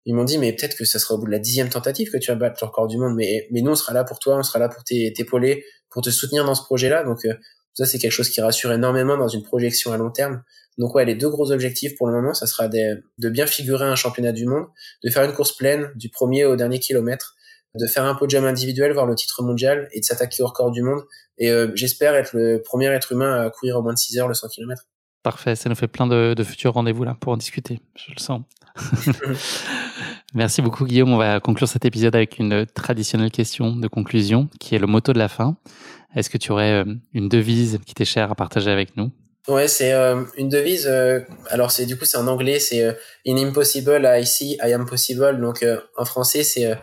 [0.05, 2.18] ils m'ont dit mais peut-être que ça sera au bout de la dixième tentative que
[2.18, 4.38] tu vas battre le record du monde, mais mais nous on sera là pour toi,
[4.38, 7.03] on sera là pour t'épauler, pour te soutenir dans ce projet-là.
[7.03, 7.34] Donc euh,
[7.73, 10.41] ça c'est quelque chose qui rassure énormément dans une projection à long terme.
[10.77, 13.95] Donc ouais, les deux gros objectifs pour le moment, ça sera de, bien figurer un
[13.95, 14.68] championnat du monde,
[15.03, 17.35] de faire une course pleine du premier au dernier kilomètre,
[17.76, 20.81] de faire un podium individuel, voir le titre mondial et de s'attaquer au record du
[20.81, 21.01] monde.
[21.38, 24.34] Et j'espère être le premier être humain à courir au moins de 6 heures le
[24.34, 24.84] 100 km.
[25.23, 28.19] Parfait, ça nous fait plein de, de futurs rendez-vous là pour en discuter, je le
[28.19, 28.41] sens.
[30.34, 31.14] Merci beaucoup Guillaume.
[31.14, 35.14] On va conclure cet épisode avec une traditionnelle question de conclusion qui est le motto
[35.14, 35.57] de la fin.
[36.15, 39.11] Est-ce que tu aurais euh, une devise qui t'est chère à partager avec nous?
[39.48, 40.88] Ouais, c'est euh, une devise.
[40.88, 41.19] Euh,
[41.49, 45.39] alors c'est du coup c'est en anglais, c'est in impossible I see I am possible.
[45.39, 45.65] Donc
[45.98, 46.76] en français c'est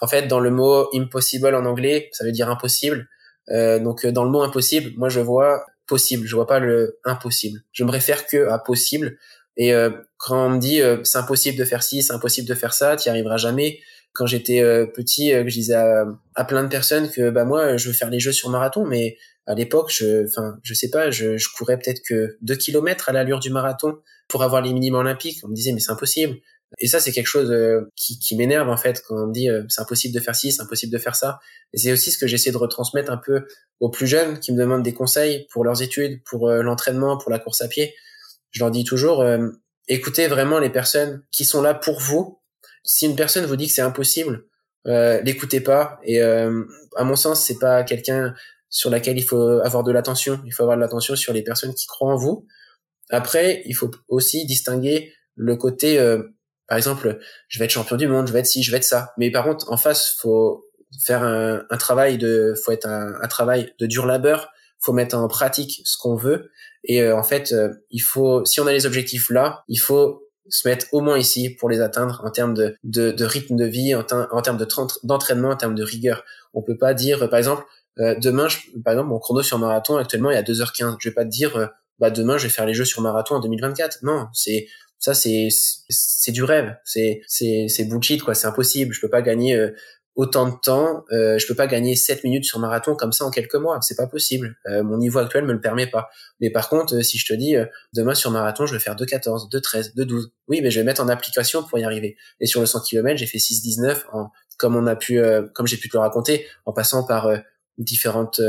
[0.00, 3.08] en fait dans le mot impossible en anglais ça veut dire impossible.
[3.48, 7.60] donc dans le mot impossible, moi je vois possible, je vois pas le impossible.
[7.72, 9.18] Je me réfère que à possible
[9.56, 12.54] et euh, quand on me dit euh, c'est impossible de faire ci, c'est impossible de
[12.54, 13.78] faire ça, tu arriveras jamais.
[14.12, 17.88] Quand j'étais euh, petit, que je disais à, plein de personnes que bah moi je
[17.88, 19.16] veux faire les jeux sur marathon, mais
[19.46, 23.12] à l'époque, je, enfin, je sais pas, je, je courais peut-être que 2 kilomètres à
[23.12, 23.98] l'allure du marathon
[24.28, 25.40] pour avoir les minima olympiques.
[25.44, 26.36] On me disait mais c'est impossible.
[26.78, 27.54] Et ça, c'est quelque chose
[27.94, 30.62] qui, qui m'énerve en fait quand on me dit c'est impossible de faire ci, c'est
[30.62, 31.38] impossible de faire ça.
[31.72, 33.44] Et c'est aussi ce que j'essaie de retransmettre un peu
[33.80, 37.38] aux plus jeunes qui me demandent des conseils pour leurs études, pour l'entraînement, pour la
[37.38, 37.94] course à pied
[38.54, 39.48] je leur dis toujours, euh,
[39.88, 42.40] écoutez vraiment les personnes qui sont là pour vous.
[42.84, 44.44] Si une personne vous dit que c'est impossible,
[44.86, 45.98] euh, l'écoutez pas.
[46.04, 46.64] Et euh,
[46.96, 48.32] à mon sens, c'est pas quelqu'un
[48.70, 50.40] sur laquelle il faut avoir de l'attention.
[50.46, 52.46] Il faut avoir de l'attention sur les personnes qui croient en vous.
[53.10, 56.22] Après, il faut aussi distinguer le côté, euh,
[56.66, 57.18] par exemple,
[57.48, 59.12] je vais être champion du monde, je vais être ci, je vais être ça.
[59.18, 60.66] Mais par contre, en face, faut
[61.04, 64.48] faire un, un travail de, faut être un, un travail de dur labeur.
[64.80, 66.50] Faut mettre en pratique ce qu'on veut
[66.84, 70.28] et euh, en fait, euh, il faut, si on a les objectifs là, il faut
[70.48, 73.64] se mettre au moins ici pour les atteindre en termes de, de, de rythme de
[73.64, 74.68] vie, en, en termes de
[75.02, 76.22] d'entraînement, en termes de rigueur.
[76.52, 77.64] On peut pas dire, par exemple,
[77.98, 80.96] euh, demain, je, par exemple, mon chrono sur marathon actuellement est à 2h15.
[81.00, 83.40] Je vais pas te dire, bah demain je vais faire les jeux sur marathon en
[83.40, 84.00] 2024.
[84.02, 84.66] Non, c'est
[84.98, 86.76] ça, c'est c'est du rêve.
[86.84, 88.34] C'est c'est c'est bullshit quoi.
[88.34, 88.94] C'est impossible.
[88.94, 89.70] Je peux pas gagner
[90.16, 93.30] autant de temps, euh, je peux pas gagner 7 minutes sur marathon comme ça en
[93.30, 94.56] quelques mois, c'est pas possible.
[94.66, 96.08] Euh, mon niveau actuel me le permet pas.
[96.40, 98.94] Mais par contre, euh, si je te dis euh, demain sur marathon, je vais faire
[98.94, 100.26] 2,14, 2,13, 2,12.
[100.48, 102.16] Oui, mais je vais mettre en application pour y arriver.
[102.40, 105.20] Et sur le 100 km, j'ai fait 6,19 en comme on a pu
[105.52, 107.28] comme j'ai pu te le raconter en passant par
[107.76, 108.40] différentes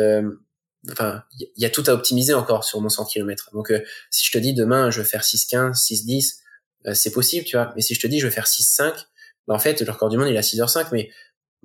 [0.91, 3.49] enfin il y, a tout à optimiser encore sur mon 100 km.
[3.53, 3.73] Donc
[4.09, 7.73] si je te dis demain je vais faire 6,15, 6,10, c'est possible, tu vois.
[7.75, 8.93] Mais si je te dis je vais faire 6,5,
[9.47, 11.09] bah en fait le record du monde il est à 6h05 mais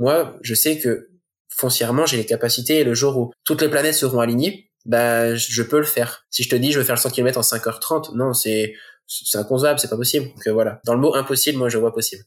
[0.01, 1.11] moi, je sais que
[1.51, 5.63] foncièrement, j'ai les capacités et le jour où toutes les planètes seront alignées, bah, je
[5.63, 6.25] peux le faire.
[6.31, 8.75] Si je te dis, je vais faire le 100 km en 5h30, non, c'est,
[9.07, 10.29] c'est inconcevable, c'est pas possible.
[10.29, 10.81] Donc euh, voilà.
[10.87, 12.25] Dans le mot impossible, moi, je vois possible.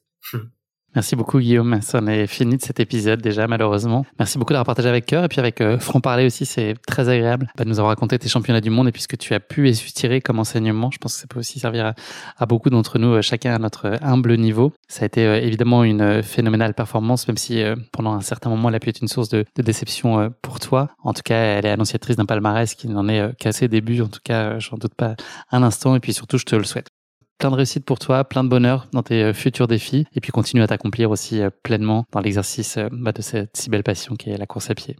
[0.96, 4.06] Merci beaucoup Guillaume, ça en est fini de cet épisode déjà malheureusement.
[4.20, 7.10] Merci beaucoup d'avoir partagé avec cœur et puis avec euh, Franc Parler aussi, c'est très
[7.10, 9.34] agréable bah, de nous avoir raconté tes championnats du monde et puis ce que tu
[9.34, 10.92] as pu et tirer comme enseignement.
[10.92, 11.94] Je pense que ça peut aussi servir
[12.38, 14.72] à, beaucoup d'entre nous, euh, chacun à notre humble niveau.
[14.88, 18.76] Ça a été euh, évidemment une phénoménale performance, même si pendant un certain moment elle
[18.76, 20.90] a pu être une source de, de déception pour toi.
[21.04, 24.08] En tout cas, elle est annonciatrice d'un palmarès qui n'en est qu'à ses débuts, en
[24.08, 25.16] tout cas, j'en doute pas
[25.52, 26.93] un instant et puis surtout je te le souhaite
[27.38, 30.32] plein de réussite pour toi, plein de bonheur dans tes euh, futurs défis, et puis
[30.32, 34.16] continue à t'accomplir aussi euh, pleinement dans l'exercice euh, bah, de cette si belle passion
[34.16, 34.96] qui est la course à pied.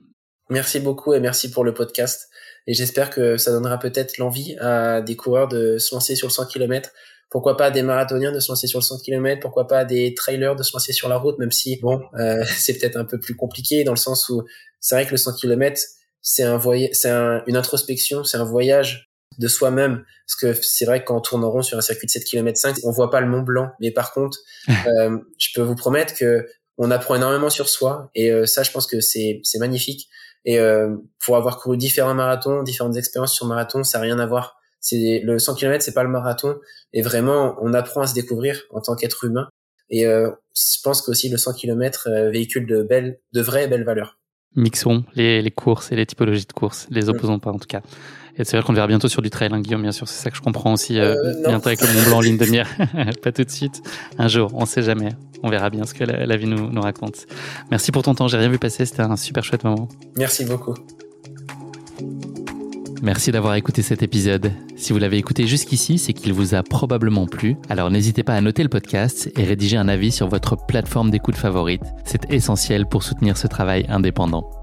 [0.50, 2.30] Merci beaucoup et merci pour le podcast.
[2.68, 6.34] Et j'espère que ça donnera peut-être l'envie à des coureurs de se lancer sur le
[6.34, 6.92] 100 km.
[7.30, 10.56] Pourquoi pas des marathoniens de se lancer sur le 100 km Pourquoi pas des trailers
[10.56, 11.40] de se lancer sur la route?
[11.40, 12.02] Même si, bon,
[12.46, 14.44] c'est peut-être un peu plus compliqué dans le sens où
[14.80, 15.82] c'est vrai que le 100 km,
[16.22, 21.22] c'est une introspection, c'est un voyage de soi-même parce que c'est vrai que quand on
[21.22, 23.42] tourne en rond sur un circuit de 7 km 5 on voit pas le Mont
[23.42, 23.72] Blanc.
[23.80, 24.38] Mais par contre
[24.70, 26.48] euh, je peux vous promettre que
[26.78, 30.08] on apprend énormément sur soi et euh, ça je pense que c'est c'est magnifique.
[30.46, 34.26] Et euh, pour avoir couru différents marathons différentes expériences sur marathon ça n'a rien à
[34.26, 34.58] voir.
[34.80, 36.56] C'est le 100 km c'est pas le marathon.
[36.94, 39.48] Et vraiment on apprend à se découvrir en tant qu'être humain.
[39.90, 44.18] Et je pense qu'aussi le 100 km véhicule de belles de vraies belles valeurs.
[44.56, 47.10] Mixons les, les courses et les typologies de courses les mm.
[47.10, 47.82] opposons pas en tout cas
[48.36, 50.08] et c'est vrai qu'on le verra bientôt sur du trail, hein, Guillaume, bien sûr.
[50.08, 50.98] C'est ça que je comprends aussi.
[50.98, 52.68] Euh, euh bientôt avec le Mont Blanc en ligne de mire.
[53.22, 53.84] Pas tout de suite.
[54.18, 55.10] Un jour, on sait jamais.
[55.44, 57.28] On verra bien ce que la, vie nous, nous raconte.
[57.70, 58.28] Merci pour ton temps.
[58.28, 58.86] J'ai rien vu passer.
[58.86, 59.88] C'était un super chouette moment.
[60.18, 60.74] Merci beaucoup.
[63.04, 64.52] Merci d'avoir écouté cet épisode.
[64.78, 67.58] Si vous l'avez écouté jusqu'ici, c'est qu'il vous a probablement plu.
[67.70, 71.36] Alors n'hésitez pas à noter le podcast et rédiger un avis sur votre plateforme d'écoute
[71.36, 71.84] favorite.
[72.06, 74.63] C'est essentiel pour soutenir ce travail indépendant.